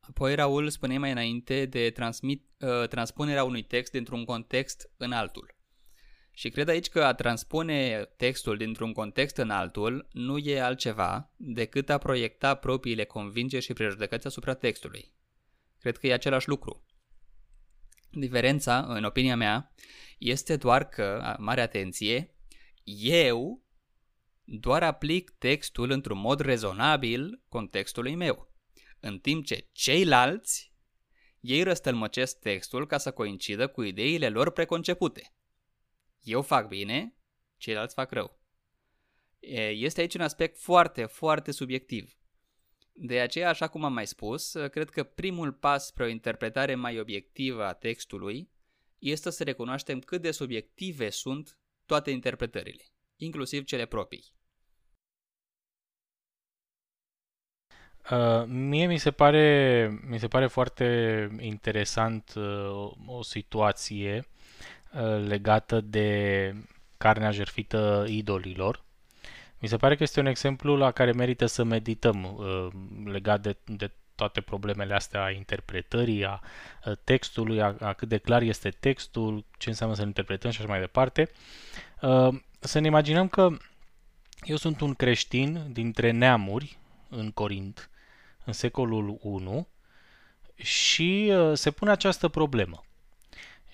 Apoi 0.00 0.34
Raul 0.34 0.68
spune 0.68 0.98
mai 0.98 1.10
înainte 1.10 1.66
de 1.66 1.90
transmit, 1.90 2.44
uh, 2.58 2.88
transpunerea 2.88 3.44
unui 3.44 3.62
text 3.62 3.92
dintr-un 3.92 4.24
context 4.24 4.90
în 4.96 5.12
altul. 5.12 5.54
Și 6.34 6.48
cred 6.48 6.68
aici 6.68 6.88
că 6.88 7.04
a 7.04 7.14
transpune 7.14 8.08
textul 8.16 8.56
dintr-un 8.56 8.92
context 8.92 9.36
în 9.36 9.50
altul 9.50 10.08
nu 10.12 10.38
e 10.38 10.60
altceva 10.60 11.30
decât 11.36 11.90
a 11.90 11.98
proiecta 11.98 12.54
propriile 12.54 13.04
convingeri 13.04 13.64
și 13.64 13.72
prejudecăți 13.72 14.26
asupra 14.26 14.54
textului. 14.54 15.12
Cred 15.78 15.96
că 15.96 16.06
e 16.06 16.12
același 16.12 16.48
lucru. 16.48 16.84
Diferența, 18.10 18.84
în 18.88 19.04
opinia 19.04 19.36
mea, 19.36 19.72
este 20.18 20.56
doar 20.56 20.88
că, 20.88 21.36
mare 21.38 21.60
atenție, 21.60 22.34
eu 23.02 23.62
doar 24.44 24.82
aplic 24.82 25.30
textul 25.30 25.90
într-un 25.90 26.18
mod 26.18 26.40
rezonabil 26.40 27.42
contextului 27.48 28.14
meu, 28.14 28.52
în 29.00 29.18
timp 29.18 29.44
ce 29.44 29.68
ceilalți, 29.72 30.72
ei 31.40 31.62
răstălmăcesc 31.62 32.38
textul 32.38 32.86
ca 32.86 32.98
să 32.98 33.12
coincidă 33.12 33.66
cu 33.66 33.82
ideile 33.82 34.28
lor 34.28 34.50
preconcepute. 34.50 35.34
Eu 36.22 36.42
fac 36.42 36.68
bine, 36.68 37.14
ceilalți 37.56 37.94
fac 37.94 38.10
rău. 38.10 38.40
Este 39.70 40.00
aici 40.00 40.14
un 40.14 40.20
aspect 40.20 40.58
foarte, 40.58 41.04
foarte 41.04 41.50
subiectiv. 41.50 42.16
De 42.92 43.20
aceea, 43.20 43.48
așa 43.48 43.68
cum 43.68 43.84
am 43.84 43.92
mai 43.92 44.06
spus, 44.06 44.52
cred 44.70 44.90
că 44.90 45.02
primul 45.02 45.52
pas 45.52 45.86
spre 45.86 46.04
o 46.04 46.08
interpretare 46.08 46.74
mai 46.74 47.00
obiectivă 47.00 47.64
a 47.64 47.72
textului 47.72 48.50
este 48.98 49.30
să 49.30 49.44
recunoaștem 49.44 50.00
cât 50.00 50.22
de 50.22 50.30
subiective 50.30 51.10
sunt 51.10 51.58
toate 51.86 52.10
interpretările, 52.10 52.82
inclusiv 53.16 53.64
cele 53.64 53.86
proprii. 53.86 54.24
Uh, 58.10 58.44
mie 58.46 58.86
mi 58.86 58.98
se 58.98 59.10
pare, 59.10 60.00
mi 60.08 60.18
se 60.18 60.28
pare 60.28 60.46
foarte 60.46 61.28
interesant 61.40 62.32
uh, 62.36 62.92
o 63.06 63.22
situație 63.22 64.16
uh, 64.16 64.41
legată 65.26 65.80
de 65.80 66.54
carnea 66.96 67.30
jertfită 67.30 68.04
idolilor. 68.08 68.82
Mi 69.58 69.68
se 69.68 69.76
pare 69.76 69.96
că 69.96 70.02
este 70.02 70.20
un 70.20 70.26
exemplu 70.26 70.76
la 70.76 70.90
care 70.90 71.12
merită 71.12 71.46
să 71.46 71.62
medităm 71.62 72.24
uh, 72.24 72.68
legat 73.04 73.40
de, 73.40 73.56
de 73.64 73.90
toate 74.14 74.40
problemele 74.40 74.94
astea 74.94 75.22
a 75.22 75.30
interpretării, 75.30 76.24
a 76.24 76.40
textului, 77.04 77.62
a, 77.62 77.74
a 77.80 77.92
cât 77.92 78.08
de 78.08 78.18
clar 78.18 78.42
este 78.42 78.68
textul, 78.68 79.44
ce 79.58 79.68
înseamnă 79.68 79.94
să-l 79.94 80.06
interpretăm 80.06 80.50
și 80.50 80.60
așa 80.60 80.68
mai 80.68 80.80
departe. 80.80 81.30
Să 82.58 82.78
ne 82.78 82.86
imaginăm 82.86 83.28
că 83.28 83.48
eu 84.42 84.56
sunt 84.56 84.80
un 84.80 84.94
creștin 84.94 85.66
dintre 85.72 86.10
neamuri 86.10 86.78
în 87.08 87.30
Corint, 87.30 87.90
în 88.44 88.52
secolul 88.52 89.18
1, 89.20 89.68
și 90.54 91.32
se 91.52 91.70
pune 91.70 91.90
această 91.90 92.28
problemă. 92.28 92.84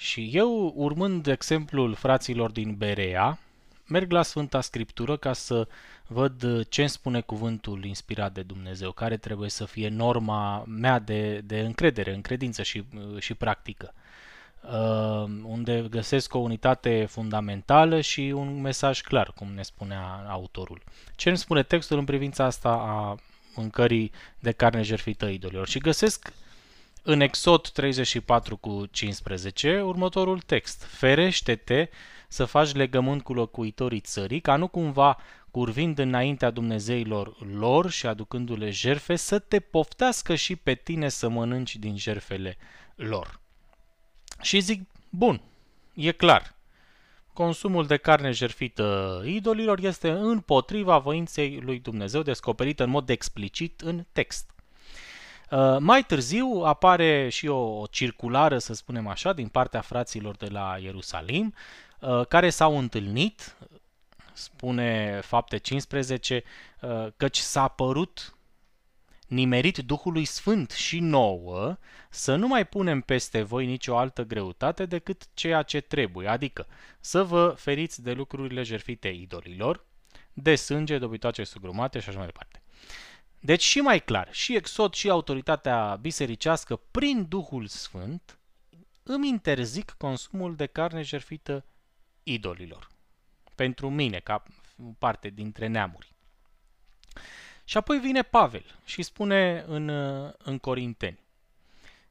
Și 0.01 0.31
eu, 0.33 0.73
urmând 0.77 1.27
exemplul 1.27 1.95
fraților 1.95 2.51
din 2.51 2.75
Berea, 2.75 3.39
merg 3.87 4.11
la 4.11 4.23
Sfânta 4.23 4.61
Scriptură 4.61 5.17
ca 5.17 5.33
să 5.33 5.69
văd 6.07 6.43
uh, 6.43 6.67
ce 6.69 6.81
îmi 6.81 6.91
spune 6.91 7.21
cuvântul 7.21 7.85
inspirat 7.85 8.33
de 8.33 8.43
Dumnezeu, 8.43 8.93
care 8.93 9.17
trebuie 9.17 9.51
să 9.51 9.65
fie 9.65 9.89
norma 9.89 10.65
mea 10.67 10.99
de, 10.99 11.41
de 11.45 11.61
încredere, 11.61 12.15
în 12.15 12.21
credință 12.21 12.63
și, 12.63 12.85
uh, 12.95 13.21
și 13.21 13.35
practică. 13.35 13.95
Uh, 14.63 15.31
unde 15.43 15.87
găsesc 15.91 16.35
o 16.35 16.39
unitate 16.39 17.07
fundamentală 17.09 18.01
și 18.01 18.21
un 18.21 18.61
mesaj 18.61 19.01
clar, 19.01 19.33
cum 19.35 19.53
ne 19.55 19.63
spunea 19.63 20.27
autorul. 20.29 20.83
Ce 21.17 21.29
îmi 21.29 21.39
spune 21.39 21.63
textul 21.63 21.99
în 21.99 22.05
privința 22.05 22.45
asta 22.45 22.69
a 22.69 23.17
mâncării 23.55 24.13
de 24.39 24.53
carne 24.53 24.83
jertfită 24.83 25.27
idolilor? 25.27 25.69
Și 25.69 25.79
găsesc 25.79 26.33
în 27.03 27.21
Exod 27.21 27.69
34 27.69 28.57
cu 28.57 28.87
15 28.91 29.81
următorul 29.81 30.41
text. 30.41 30.83
Ferește-te 30.83 31.89
să 32.29 32.45
faci 32.45 32.73
legământ 32.73 33.23
cu 33.23 33.33
locuitorii 33.33 34.01
țării, 34.01 34.41
ca 34.41 34.57
nu 34.57 34.69
cumva 34.69 35.19
curvind 35.51 35.99
înaintea 35.99 36.51
Dumnezeilor 36.51 37.47
lor 37.59 37.91
și 37.91 38.07
aducându-le 38.07 38.71
jerfe, 38.71 39.17
să 39.17 39.39
te 39.39 39.61
poftească 39.61 40.35
și 40.35 40.57
pe 40.57 40.75
tine 40.75 41.09
să 41.09 41.29
mănânci 41.29 41.77
din 41.77 41.97
jerfele 41.97 42.57
lor. 42.95 43.41
Și 44.41 44.61
zic, 44.61 44.89
bun, 45.11 45.41
e 45.95 46.13
clar, 46.13 46.55
consumul 47.33 47.87
de 47.87 47.97
carne 47.97 48.31
jerfită 48.31 49.23
idolilor 49.27 49.79
este 49.79 50.11
împotriva 50.11 50.99
voinței 50.99 51.61
lui 51.61 51.79
Dumnezeu, 51.79 52.23
descoperită 52.23 52.83
în 52.85 52.91
mod 52.91 53.09
explicit 53.09 53.81
în 53.81 54.07
text. 54.13 54.51
Uh, 55.51 55.77
mai 55.79 56.05
târziu 56.05 56.47
apare 56.65 57.29
și 57.29 57.47
o 57.47 57.87
circulară, 57.91 58.59
să 58.59 58.75
spunem 58.75 59.07
așa, 59.07 59.33
din 59.33 59.49
partea 59.49 59.81
fraților 59.81 60.37
de 60.37 60.49
la 60.49 60.77
Ierusalim, 60.81 61.55
uh, 62.01 62.27
care 62.27 62.51
s-au 62.51 62.79
întâlnit 62.79 63.57
spune 64.33 65.21
fapte 65.25 65.57
15, 65.57 66.45
uh, 66.81 67.07
căci 67.17 67.39
s-a 67.39 67.69
părut 67.69 68.37
nimerit 69.27 69.79
Duhului 69.79 70.25
Sfânt 70.25 70.71
și 70.71 71.01
nouă 71.01 71.77
să 72.11 72.37
nu 72.37 72.47
mai 72.47 72.67
punem 72.67 73.01
peste 73.01 73.43
voi 73.43 73.67
nicio 73.67 73.97
altă 73.97 74.23
greutate 74.23 74.87
decât 74.87 75.29
ceea 75.35 75.63
ce 75.63 75.81
trebuie, 75.81 76.29
adică 76.29 76.67
să 77.01 77.23
vă 77.23 77.55
feriți 77.59 78.03
de 78.03 78.13
lucrurile 78.13 78.63
jerfite 78.63 79.09
idolilor, 79.09 79.85
de 80.33 80.55
sânge, 80.55 80.99
dobitoace 80.99 81.45
sugrumate 81.45 81.99
și 82.01 82.09
așa 82.09 82.19
mai 82.19 82.27
departe. 82.27 82.63
Deci 83.41 83.63
și 83.63 83.81
mai 83.81 84.01
clar, 84.01 84.29
și 84.33 84.57
Exod 84.57 84.95
și 84.95 85.11
autoritatea 85.11 85.99
bisericească 86.01 86.81
prin 86.91 87.29
Duhul 87.29 87.67
Sfânt 87.67 88.39
îmi 89.03 89.29
interzic 89.29 89.95
consumul 89.99 90.57
de 90.57 90.67
carne 90.67 91.03
jerfită 91.03 91.65
idolilor 92.23 92.89
pentru 93.55 93.91
mine, 93.91 94.19
ca 94.19 94.43
parte 94.99 95.29
dintre 95.29 95.67
neamuri. 95.67 96.13
Și 97.65 97.77
apoi 97.77 97.99
vine 97.99 98.23
Pavel 98.23 98.79
și 98.85 99.03
spune 99.03 99.65
în, 99.67 99.89
în 100.39 100.59
Corinteni. 100.59 101.19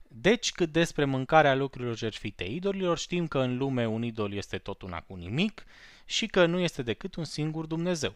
Deci 0.08 0.52
cât 0.52 0.72
despre 0.72 1.06
mâncarea 1.06 1.56
lucrurilor 1.56 1.98
jertfite 1.98 2.44
idolilor, 2.44 2.98
știm 2.98 3.28
că 3.28 3.40
în 3.40 3.58
lume 3.58 3.88
un 3.88 4.04
idol 4.04 4.34
este 4.34 4.58
tot 4.58 4.82
una 4.82 5.02
cu 5.02 5.16
nimic 5.16 5.66
și 6.06 6.28
că 6.28 6.46
nu 6.46 6.60
este 6.60 6.82
decât 6.82 7.16
un 7.16 7.24
singur 7.24 7.66
Dumnezeu. 7.66 8.16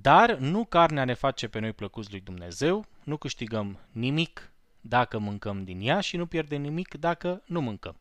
Dar 0.00 0.36
nu 0.36 0.64
carnea 0.64 1.04
ne 1.04 1.14
face 1.14 1.48
pe 1.48 1.58
noi 1.58 1.72
plăcuți 1.72 2.10
lui 2.10 2.20
Dumnezeu, 2.20 2.84
nu 3.04 3.16
câștigăm 3.16 3.78
nimic 3.92 4.52
dacă 4.80 5.18
mâncăm 5.18 5.64
din 5.64 5.80
ea 5.80 6.00
și 6.00 6.16
nu 6.16 6.26
pierdem 6.26 6.60
nimic 6.60 6.94
dacă 6.94 7.42
nu 7.46 7.60
mâncăm. 7.60 7.96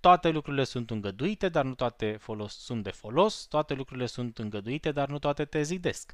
Toate 0.00 0.28
lucrurile 0.28 0.64
sunt 0.64 0.90
îngăduite, 0.90 1.48
dar 1.48 1.64
nu 1.64 1.74
toate 1.74 2.16
folos, 2.20 2.56
sunt 2.58 2.82
de 2.82 2.90
folos, 2.90 3.44
toate 3.44 3.74
lucrurile 3.74 4.06
sunt 4.06 4.38
îngăduite, 4.38 4.92
dar 4.92 5.08
nu 5.08 5.18
toate 5.18 5.44
te 5.44 5.62
zidesc. 5.62 6.12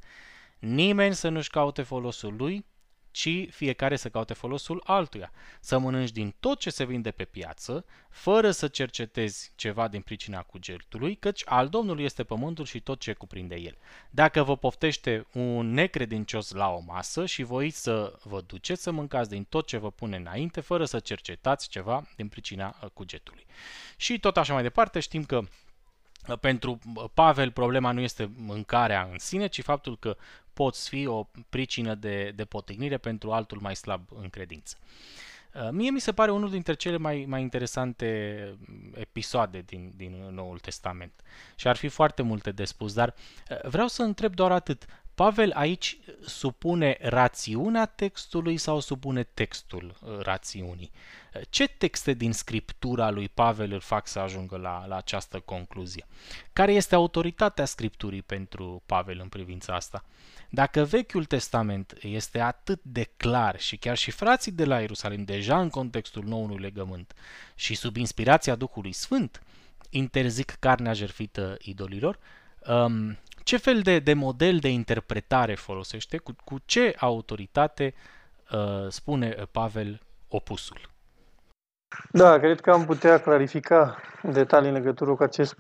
Nimeni 0.59 1.15
să 1.15 1.29
nu-și 1.29 1.51
caute 1.51 1.83
folosul 1.83 2.37
lui, 2.37 2.65
ci 3.13 3.47
fiecare 3.51 3.97
să 3.97 4.09
caute 4.09 4.35
folosul 4.35 4.83
altuia. 4.85 5.33
Să 5.61 5.79
mănânci 5.79 6.11
din 6.11 6.35
tot 6.41 6.59
ce 6.59 6.71
se 6.71 6.85
vinde 6.85 7.11
pe 7.11 7.25
piață, 7.25 7.85
fără 8.11 8.51
să 8.51 8.69
cercetezi 8.69 9.53
ceva 9.55 9.89
din 9.89 10.01
pricina 10.01 10.43
cugetului, 10.43 11.15
căci 11.15 11.43
al 11.45 11.69
Domnului 11.69 12.05
este 12.05 12.25
pământul 12.25 12.65
și 12.65 12.81
tot 12.81 13.01
ce 13.01 13.13
cuprinde 13.13 13.55
el. 13.55 13.77
Dacă 14.11 14.43
vă 14.43 14.57
poftește 14.57 15.27
un 15.33 15.73
necredincios 15.73 16.51
la 16.51 16.69
o 16.69 16.81
masă 16.87 17.27
și 17.27 17.43
voi 17.43 17.71
să 17.71 18.19
vă 18.23 18.41
duceți 18.41 18.83
să 18.83 18.91
mâncați 18.91 19.31
din 19.31 19.45
tot 19.45 19.67
ce 19.67 19.77
vă 19.77 19.91
pune 19.91 20.17
înainte, 20.17 20.61
fără 20.61 20.85
să 20.85 20.99
cercetați 20.99 21.69
ceva 21.69 22.09
din 22.17 22.29
pricina 22.29 22.77
uh, 22.83 22.91
cugetului. 22.91 23.47
Și 23.97 24.19
tot 24.19 24.37
așa 24.37 24.53
mai 24.53 24.63
departe, 24.63 25.01
știm 25.01 25.25
că 25.25 25.41
uh, 26.29 26.39
pentru 26.39 26.79
Pavel 27.15 27.51
problema 27.51 27.93
nu 27.93 28.01
este 28.01 28.31
mâncarea 28.37 29.09
în 29.13 29.19
sine, 29.19 29.47
ci 29.47 29.63
faptul 29.63 29.99
că 29.99 30.17
poți 30.53 30.89
fi 30.89 31.07
o 31.07 31.27
pricină 31.49 31.95
de, 31.95 32.33
de 32.35 32.45
potignire 32.45 32.99
pentru 32.99 33.33
altul 33.33 33.59
mai 33.61 33.77
slab 33.77 34.03
în 34.15 34.29
credință. 34.29 34.77
Uh, 35.55 35.69
mie 35.71 35.91
mi 35.91 36.01
se 36.01 36.13
pare 36.13 36.31
unul 36.31 36.51
dintre 36.51 36.75
cele 36.75 36.97
mai, 36.97 37.25
mai 37.29 37.41
interesante 37.41 38.07
episoade 38.95 39.63
din, 39.67 39.93
din 39.97 40.29
Noul 40.31 40.59
Testament 40.59 41.13
și 41.57 41.69
ar 41.69 41.77
fi 41.77 41.89
foarte 41.89 42.23
multe 42.23 42.51
de 42.51 42.65
spus, 42.65 42.93
dar 42.93 43.15
uh, 43.51 43.69
vreau 43.69 43.89
să 43.89 44.03
întreb 44.03 44.35
doar 44.35 44.53
atât. 44.53 44.85
Pavel 45.15 45.51
aici 45.55 45.99
supune 46.27 46.97
rațiunea 47.01 47.87
textului 47.87 48.57
sau 48.57 48.81
supune 48.81 49.23
textul 49.23 49.97
uh, 50.01 50.19
rațiunii? 50.19 50.91
Ce 51.51 51.67
texte 51.67 52.13
din 52.13 52.33
scriptura 52.33 53.11
lui 53.11 53.29
Pavel 53.29 53.73
îl 53.73 53.81
fac 53.81 54.07
să 54.07 54.19
ajungă 54.19 54.57
la, 54.57 54.87
la 54.87 54.97
această 54.97 55.41
concluzie? 55.41 56.07
Care 56.53 56.73
este 56.73 56.95
autoritatea 56.95 57.65
scripturii 57.65 58.23
pentru 58.23 58.83
Pavel 58.87 59.19
în 59.21 59.29
privința 59.29 59.75
asta? 59.75 60.05
Dacă 60.55 60.85
Vechiul 60.85 61.25
Testament 61.25 61.95
este 62.01 62.41
atât 62.41 62.81
de 62.83 63.11
clar 63.17 63.61
și 63.61 63.77
chiar 63.77 63.97
și 63.97 64.11
frații 64.11 64.53
de 64.53 64.65
la 64.65 64.81
Ierusalim, 64.81 65.25
deja 65.25 65.61
în 65.61 65.69
contextul 65.69 66.25
noului 66.25 66.59
legământ 66.59 67.15
și 67.55 67.75
sub 67.75 67.97
inspirația 67.97 68.55
Duhului 68.55 68.93
Sfânt, 68.93 69.43
interzic 69.91 70.51
carnea 70.51 70.93
jertfită 70.93 71.57
idolilor, 71.61 72.19
um, 72.67 73.19
ce 73.43 73.57
fel 73.57 73.81
de, 73.83 73.99
de 73.99 74.15
model 74.15 74.59
de 74.59 74.69
interpretare 74.69 75.55
folosește, 75.55 76.17
cu, 76.17 76.35
cu 76.45 76.59
ce 76.65 76.95
autoritate 76.99 77.95
uh, 78.51 78.89
spune 78.89 79.29
Pavel 79.29 80.01
opusul? 80.29 80.92
Da, 82.11 82.39
cred 82.39 82.61
că 82.61 82.71
am 82.71 82.85
putea 82.85 83.19
clarifica 83.19 83.97
detalii 84.23 84.69
în 84.69 84.75
legătură 84.75 85.15
cu 85.15 85.23
acest 85.23 85.57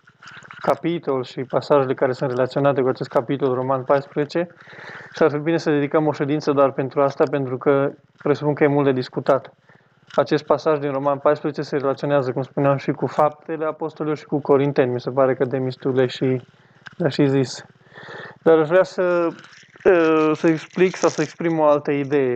capitol 0.60 1.24
și 1.24 1.44
pasajele 1.44 1.94
care 1.94 2.12
sunt 2.12 2.30
relaționate 2.30 2.80
cu 2.80 2.88
acest 2.88 3.08
capitol 3.08 3.54
Roman 3.54 3.82
14 3.82 4.46
și 5.14 5.22
ar 5.22 5.30
fi 5.30 5.38
bine 5.38 5.56
să 5.56 5.70
dedicăm 5.70 6.06
o 6.06 6.12
ședință 6.12 6.52
doar 6.52 6.72
pentru 6.72 7.02
asta, 7.02 7.24
pentru 7.30 7.58
că 7.58 7.92
presupun 8.22 8.54
că 8.54 8.64
e 8.64 8.66
mult 8.66 8.84
de 8.84 8.92
discutat. 8.92 9.54
Acest 10.14 10.44
pasaj 10.44 10.78
din 10.78 10.90
Roman 10.90 11.18
14 11.18 11.62
se 11.62 11.76
relaționează, 11.76 12.32
cum 12.32 12.42
spuneam, 12.42 12.76
și 12.76 12.90
cu 12.90 13.06
faptele 13.06 13.64
apostolilor 13.64 14.18
și 14.18 14.24
cu 14.24 14.40
Corinteni. 14.40 14.92
Mi 14.92 15.00
se 15.00 15.10
pare 15.10 15.34
că 15.34 15.44
Demis 15.44 15.74
tu 15.74 15.92
le 15.92 16.06
și, 16.06 16.42
le 16.96 17.08
și 17.08 17.28
zis. 17.28 17.64
Dar 18.42 18.58
aș 18.58 18.68
vrea 18.68 18.82
să, 18.82 19.28
să 20.32 20.46
explic 20.46 20.96
sau 20.96 21.08
să 21.08 21.22
exprim 21.22 21.58
o 21.58 21.64
altă 21.64 21.90
idee 21.90 22.32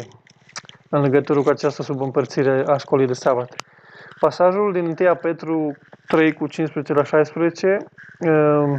în 0.90 1.02
legătură 1.02 1.40
cu 1.40 1.48
această 1.48 1.82
subîmpărțire 1.82 2.64
a 2.66 2.76
școlii 2.76 3.06
de 3.06 3.12
sabat. 3.12 3.54
Pasajul 4.20 4.72
din 4.72 4.96
1 5.00 5.14
Petru 5.14 5.76
3 6.06 6.32
cu 6.32 6.46
15 6.46 6.92
la 6.92 7.04
16, 7.04 7.78
uh, 8.18 8.78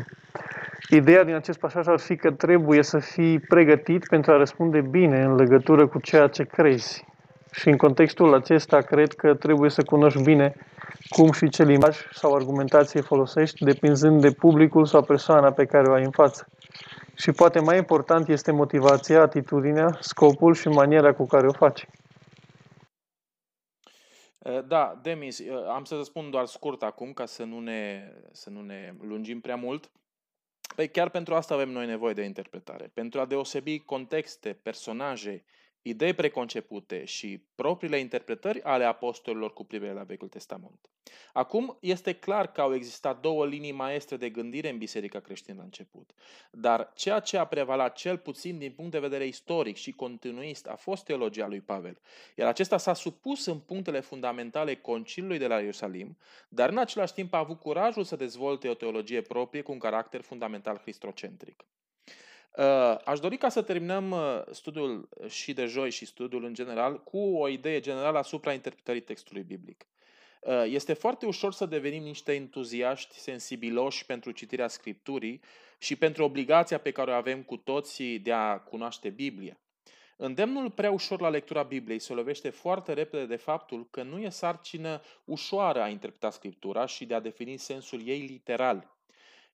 ideea 0.90 1.24
din 1.24 1.36
acest 1.36 1.60
pasaj 1.60 1.88
ar 1.88 2.00
fi 2.00 2.16
că 2.16 2.32
trebuie 2.32 2.84
să 2.84 3.00
fii 3.00 3.40
pregătit 3.40 4.08
pentru 4.08 4.32
a 4.32 4.38
răspunde 4.38 4.82
bine 4.82 5.24
în 5.24 5.36
legătură 5.36 5.88
cu 5.88 6.00
ceea 6.00 6.28
ce 6.28 6.44
crezi. 6.44 7.06
Și 7.52 7.70
în 7.70 7.78
contextul 7.78 8.34
acesta 8.34 8.78
cred 8.78 9.14
că 9.14 9.34
trebuie 9.34 9.70
să 9.70 9.84
cunoști 9.84 10.24
bine 10.24 10.56
cum 11.10 11.32
și 11.32 11.50
ce 11.50 11.64
limbaj 11.64 11.98
sau 12.12 12.34
argumentație 12.34 13.02
folosești, 13.02 13.64
depinzând 13.64 14.22
de 14.22 14.32
publicul 14.32 14.86
sau 14.86 15.02
persoana 15.02 15.52
pe 15.52 15.66
care 15.66 15.90
o 15.90 15.94
ai 15.94 16.04
în 16.04 16.12
față. 16.12 16.48
Și 17.16 17.32
poate 17.32 17.60
mai 17.60 17.78
important 17.78 18.28
este 18.28 18.52
motivația, 18.52 19.22
atitudinea, 19.22 19.98
scopul 20.00 20.54
și 20.54 20.68
maniera 20.68 21.14
cu 21.14 21.26
care 21.26 21.48
o 21.48 21.52
faci. 21.52 21.88
Eh, 24.48 24.64
da, 24.68 25.00
Demis, 25.02 25.40
eh, 25.40 25.52
am 25.68 25.84
să 25.84 25.96
răspund 25.96 26.32
doar 26.32 26.46
scurt 26.46 26.84
acum 26.84 27.14
ca 27.14 27.26
să 27.26 27.44
nu 27.44 27.60
ne, 27.60 28.12
să 28.32 28.50
nu 28.50 28.62
ne 28.62 28.94
lungim 29.02 29.42
prea 29.42 29.56
mult. 29.56 29.92
Păi 30.76 30.90
chiar 30.90 31.10
pentru 31.10 31.36
asta 31.36 31.54
avem 31.54 31.70
noi 31.70 31.86
nevoie 31.86 32.14
de 32.14 32.24
interpretare. 32.24 32.92
Pentru 32.94 33.20
a 33.20 33.26
deosebi 33.26 33.80
contexte, 33.80 34.54
personaje, 34.54 35.44
idei 35.82 36.14
preconcepute 36.14 37.06
și 37.06 37.44
propriile 37.56 37.98
interpretări 38.00 38.64
ale 38.64 38.84
apostolilor 38.84 39.54
cu 39.54 39.64
privire 39.64 39.94
la 39.94 40.04
Vechiul 40.04 40.28
Testament. 40.28 40.90
Acum, 41.34 41.78
este 41.80 42.14
clar 42.14 42.52
că 42.52 42.62
au 42.62 42.74
existat 42.74 43.22
două 43.22 43.46
linii 43.46 43.72
maestre 43.72 44.18
de 44.18 44.30
gândire 44.30 44.70
în 44.70 44.78
Biserica 44.78 45.20
creștină 45.20 45.58
la 45.58 45.64
început, 45.64 46.12
dar 46.52 46.92
ceea 46.96 47.20
ce 47.20 47.38
a 47.38 47.46
prevalat 47.46 47.96
cel 47.96 48.18
puțin 48.18 48.58
din 48.58 48.72
punct 48.72 48.92
de 48.92 49.00
vedere 49.00 49.28
istoric 49.28 49.76
și 49.76 49.92
continuist 49.92 50.68
a 50.68 50.76
fost 50.76 51.06
teologia 51.06 51.48
lui 51.48 51.62
Pavel, 51.62 52.00
iar 52.36 52.48
acesta 52.48 52.78
s-a 52.78 52.94
supus 52.94 53.46
în 53.46 53.60
punctele 53.60 54.00
fundamentale 54.00 54.76
concilului 54.76 55.38
de 55.38 55.48
la 55.48 55.60
Ierusalim, 55.60 56.18
dar 56.50 56.70
în 56.70 56.78
același 56.78 57.14
timp 57.14 57.34
a 57.34 57.38
avut 57.38 57.60
curajul 57.60 58.04
să 58.04 58.16
dezvolte 58.16 58.70
o 58.70 58.74
teologie 58.74 59.22
proprie 59.22 59.62
cu 59.62 59.72
un 59.72 59.80
caracter 59.80 60.22
fundamental 60.22 60.78
christocentric. 60.78 61.66
Uh, 62.58 62.98
aș 63.06 63.20
dori 63.20 63.38
ca 63.38 63.50
să 63.50 63.62
terminăm 63.62 64.12
uh, 64.12 64.42
studiul 64.52 65.10
și 65.28 65.54
de 65.54 65.66
joi 65.66 65.90
și 65.90 66.06
studiul 66.06 66.44
în 66.44 66.54
general 66.54 67.04
cu 67.04 67.18
o 67.18 67.48
idee 67.48 67.80
generală 67.80 68.18
asupra 68.18 68.54
interpretării 68.54 69.02
textului 69.02 69.42
biblic. 69.42 69.86
Uh, 70.42 70.64
este 70.66 70.94
foarte 70.94 71.26
ușor 71.26 71.54
să 71.54 71.66
devenim 71.66 72.04
niște 72.04 72.34
entuziaști 72.34 73.20
sensibiloși 73.20 74.06
pentru 74.06 74.32
citirea 74.32 74.68
Scripturii 74.68 75.42
și 75.78 75.96
pentru 75.96 76.24
obligația 76.24 76.78
pe 76.78 76.92
care 76.92 77.12
o 77.12 77.14
avem 77.14 77.44
cu 77.44 77.58
toții 77.58 78.20
de 78.20 78.34
a 78.34 78.60
cunoaște 78.60 79.10
Biblia. 79.10 79.58
Îndemnul 80.16 80.72
prea 80.72 80.92
ușor 80.92 81.22
la 81.22 81.30
lectura 81.30 81.64
Bibliei 81.64 82.00
se 82.00 82.14
lovește 82.14 82.50
foarte 82.50 82.94
repede 82.94 83.26
de 83.26 83.36
faptul 83.36 83.88
că 83.90 84.04
nu 84.04 84.20
e 84.20 84.30
sarcină 84.30 85.02
ușoară 85.26 85.82
a 85.82 85.88
interpreta 85.88 86.30
Scriptura 86.30 86.86
și 86.86 87.06
de 87.06 87.14
a 87.14 87.20
defini 87.20 87.58
sensul 87.58 88.08
ei 88.08 88.20
literal. 88.20 88.97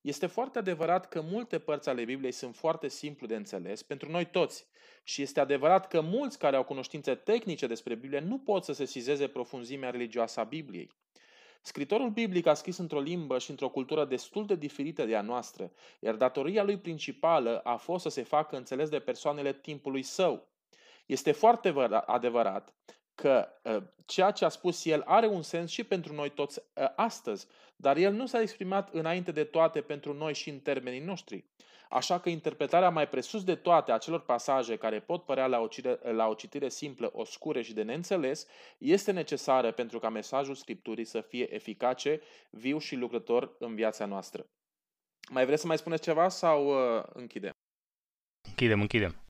Este 0.03 0.27
foarte 0.27 0.57
adevărat 0.57 1.07
că 1.07 1.21
multe 1.21 1.59
părți 1.59 1.89
ale 1.89 2.03
Bibliei 2.03 2.31
sunt 2.31 2.55
foarte 2.55 2.87
simplu 2.87 3.27
de 3.27 3.35
înțeles 3.35 3.83
pentru 3.83 4.11
noi 4.11 4.25
toți 4.25 4.67
și 5.03 5.21
este 5.21 5.39
adevărat 5.39 5.87
că 5.87 6.01
mulți 6.01 6.37
care 6.37 6.55
au 6.55 6.63
cunoștințe 6.63 7.15
tehnice 7.15 7.67
despre 7.67 7.95
Biblie 7.95 8.19
nu 8.19 8.39
pot 8.39 8.63
să 8.63 8.73
se 8.73 8.85
sizeze 8.85 9.27
profunzimea 9.27 9.89
religioasă 9.89 10.39
a 10.39 10.43
Bibliei. 10.43 10.91
Scritorul 11.61 12.09
biblic 12.09 12.45
a 12.45 12.53
scris 12.53 12.77
într-o 12.77 12.99
limbă 12.99 13.39
și 13.39 13.49
într-o 13.49 13.69
cultură 13.69 14.05
destul 14.05 14.45
de 14.45 14.55
diferită 14.55 15.05
de 15.05 15.15
a 15.15 15.21
noastră, 15.21 15.71
iar 15.99 16.15
datoria 16.15 16.63
lui 16.63 16.77
principală 16.77 17.59
a 17.59 17.75
fost 17.75 18.03
să 18.03 18.09
se 18.09 18.23
facă 18.23 18.55
înțeles 18.55 18.89
de 18.89 18.99
persoanele 18.99 19.53
timpului 19.53 20.03
său. 20.03 20.47
Este 21.05 21.31
foarte 21.31 21.73
adevărat 22.05 22.73
că 23.15 23.47
ă, 23.65 23.83
ceea 24.05 24.31
ce 24.31 24.45
a 24.45 24.49
spus 24.49 24.85
el 24.85 25.01
are 25.05 25.27
un 25.27 25.41
sens 25.41 25.71
și 25.71 25.83
pentru 25.83 26.13
noi 26.13 26.29
toți 26.29 26.59
ă, 26.77 26.93
astăzi, 26.95 27.47
dar 27.75 27.97
el 27.97 28.13
nu 28.13 28.25
s-a 28.25 28.41
exprimat 28.41 28.93
înainte 28.93 29.31
de 29.31 29.43
toate 29.43 29.81
pentru 29.81 30.13
noi 30.13 30.33
și 30.33 30.49
în 30.49 30.59
termenii 30.59 30.99
noștri. 30.99 31.45
Așa 31.89 32.19
că 32.19 32.29
interpretarea 32.29 32.89
mai 32.89 33.07
presus 33.07 33.43
de 33.43 33.55
toate 33.55 33.91
a 33.91 33.97
celor 33.97 34.21
pasaje 34.21 34.75
care 34.75 34.99
pot 34.99 35.25
părea 35.25 35.47
la 35.47 35.59
o, 35.59 35.67
citire, 35.67 36.11
la 36.11 36.27
o 36.27 36.33
citire 36.33 36.69
simplă, 36.69 37.09
oscure 37.13 37.61
și 37.61 37.73
de 37.73 37.83
neînțeles, 37.83 38.47
este 38.77 39.11
necesară 39.11 39.71
pentru 39.71 39.99
ca 39.99 40.09
mesajul 40.09 40.55
Scripturii 40.55 41.05
să 41.05 41.21
fie 41.21 41.53
eficace, 41.53 42.21
viu 42.49 42.77
și 42.77 42.95
lucrător 42.95 43.55
în 43.59 43.75
viața 43.75 44.05
noastră. 44.05 44.45
Mai 45.29 45.45
vreți 45.45 45.61
să 45.61 45.67
mai 45.67 45.77
spuneți 45.77 46.01
ceva 46.01 46.29
sau 46.29 46.67
uh, 46.67 47.03
închidem? 47.13 47.51
Închidem, 48.47 48.81
închidem. 48.81 49.22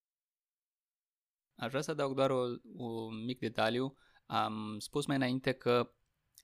Aș 1.64 1.70
vrea 1.70 1.82
să 1.82 1.92
adaug 1.92 2.16
doar 2.16 2.32
un 2.76 3.24
mic 3.26 3.40
detaliu. 3.40 3.98
Am 4.26 4.76
spus 4.80 5.06
mai 5.06 5.16
înainte 5.16 5.52
că 5.52 5.92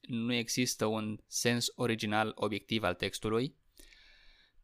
nu 0.01 0.33
există 0.33 0.85
un 0.85 1.19
sens 1.27 1.71
original 1.75 2.31
obiectiv 2.35 2.83
al 2.83 2.93
textului. 2.93 3.55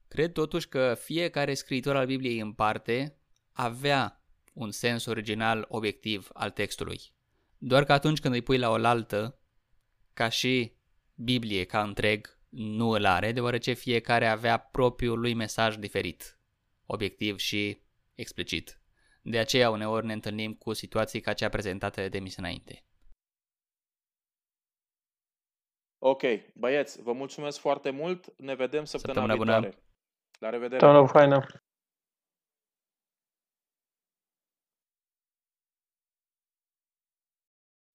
Cred 0.08 0.32
totuși 0.32 0.68
că 0.68 0.98
fiecare 1.00 1.54
scriitor 1.54 1.96
al 1.96 2.06
Bibliei 2.06 2.40
în 2.40 2.54
parte 2.54 3.18
avea 3.52 4.24
un 4.54 4.72
sens 4.72 5.06
original 5.06 5.66
obiectiv 5.68 6.30
al 6.34 6.52
textului. 6.52 7.00
Doar 7.58 7.84
că 7.84 7.94
atunci 7.94 8.20
când 8.20 8.34
îi 8.34 8.42
pui 8.42 8.58
la 8.58 8.70
oaltă, 8.70 9.40
ca 10.14 10.30
și 10.30 10.74
Biblie 11.16 11.64
ca 11.64 11.84
întreg, 11.84 12.40
nu 12.50 12.90
îl 12.90 13.06
are, 13.06 13.32
deoarece 13.32 13.74
fiecare 13.74 14.28
avea 14.28 14.58
propriul 14.58 15.20
lui 15.20 15.34
mesaj 15.34 15.76
diferit, 15.76 16.40
obiectiv 16.86 17.38
și 17.38 17.82
explicit. 18.14 18.80
De 19.28 19.40
aceea 19.40 19.70
uneori 19.70 20.06
ne 20.06 20.14
întâlnim 20.14 20.54
cu 20.54 20.74
situații 20.74 21.22
ca 21.22 21.34
cea 21.34 21.50
prezentată 21.50 22.10
de 22.10 22.20
mis 22.20 22.38
înainte. 22.38 22.84
Ok, 25.98 26.22
băieți, 26.54 27.02
vă 27.02 27.14
mulțumesc 27.14 27.60
foarte 27.60 27.90
mult. 27.90 28.38
Ne 28.38 28.56
vedem 28.56 28.86
săptămâna, 28.86 29.22
Săptămâna 29.22 29.36
bună. 29.36 29.60
viitoare. 29.70 29.88
La 30.40 30.50
revedere! 30.50 30.80
Săptămână 30.80 31.08
faină. 31.08 31.65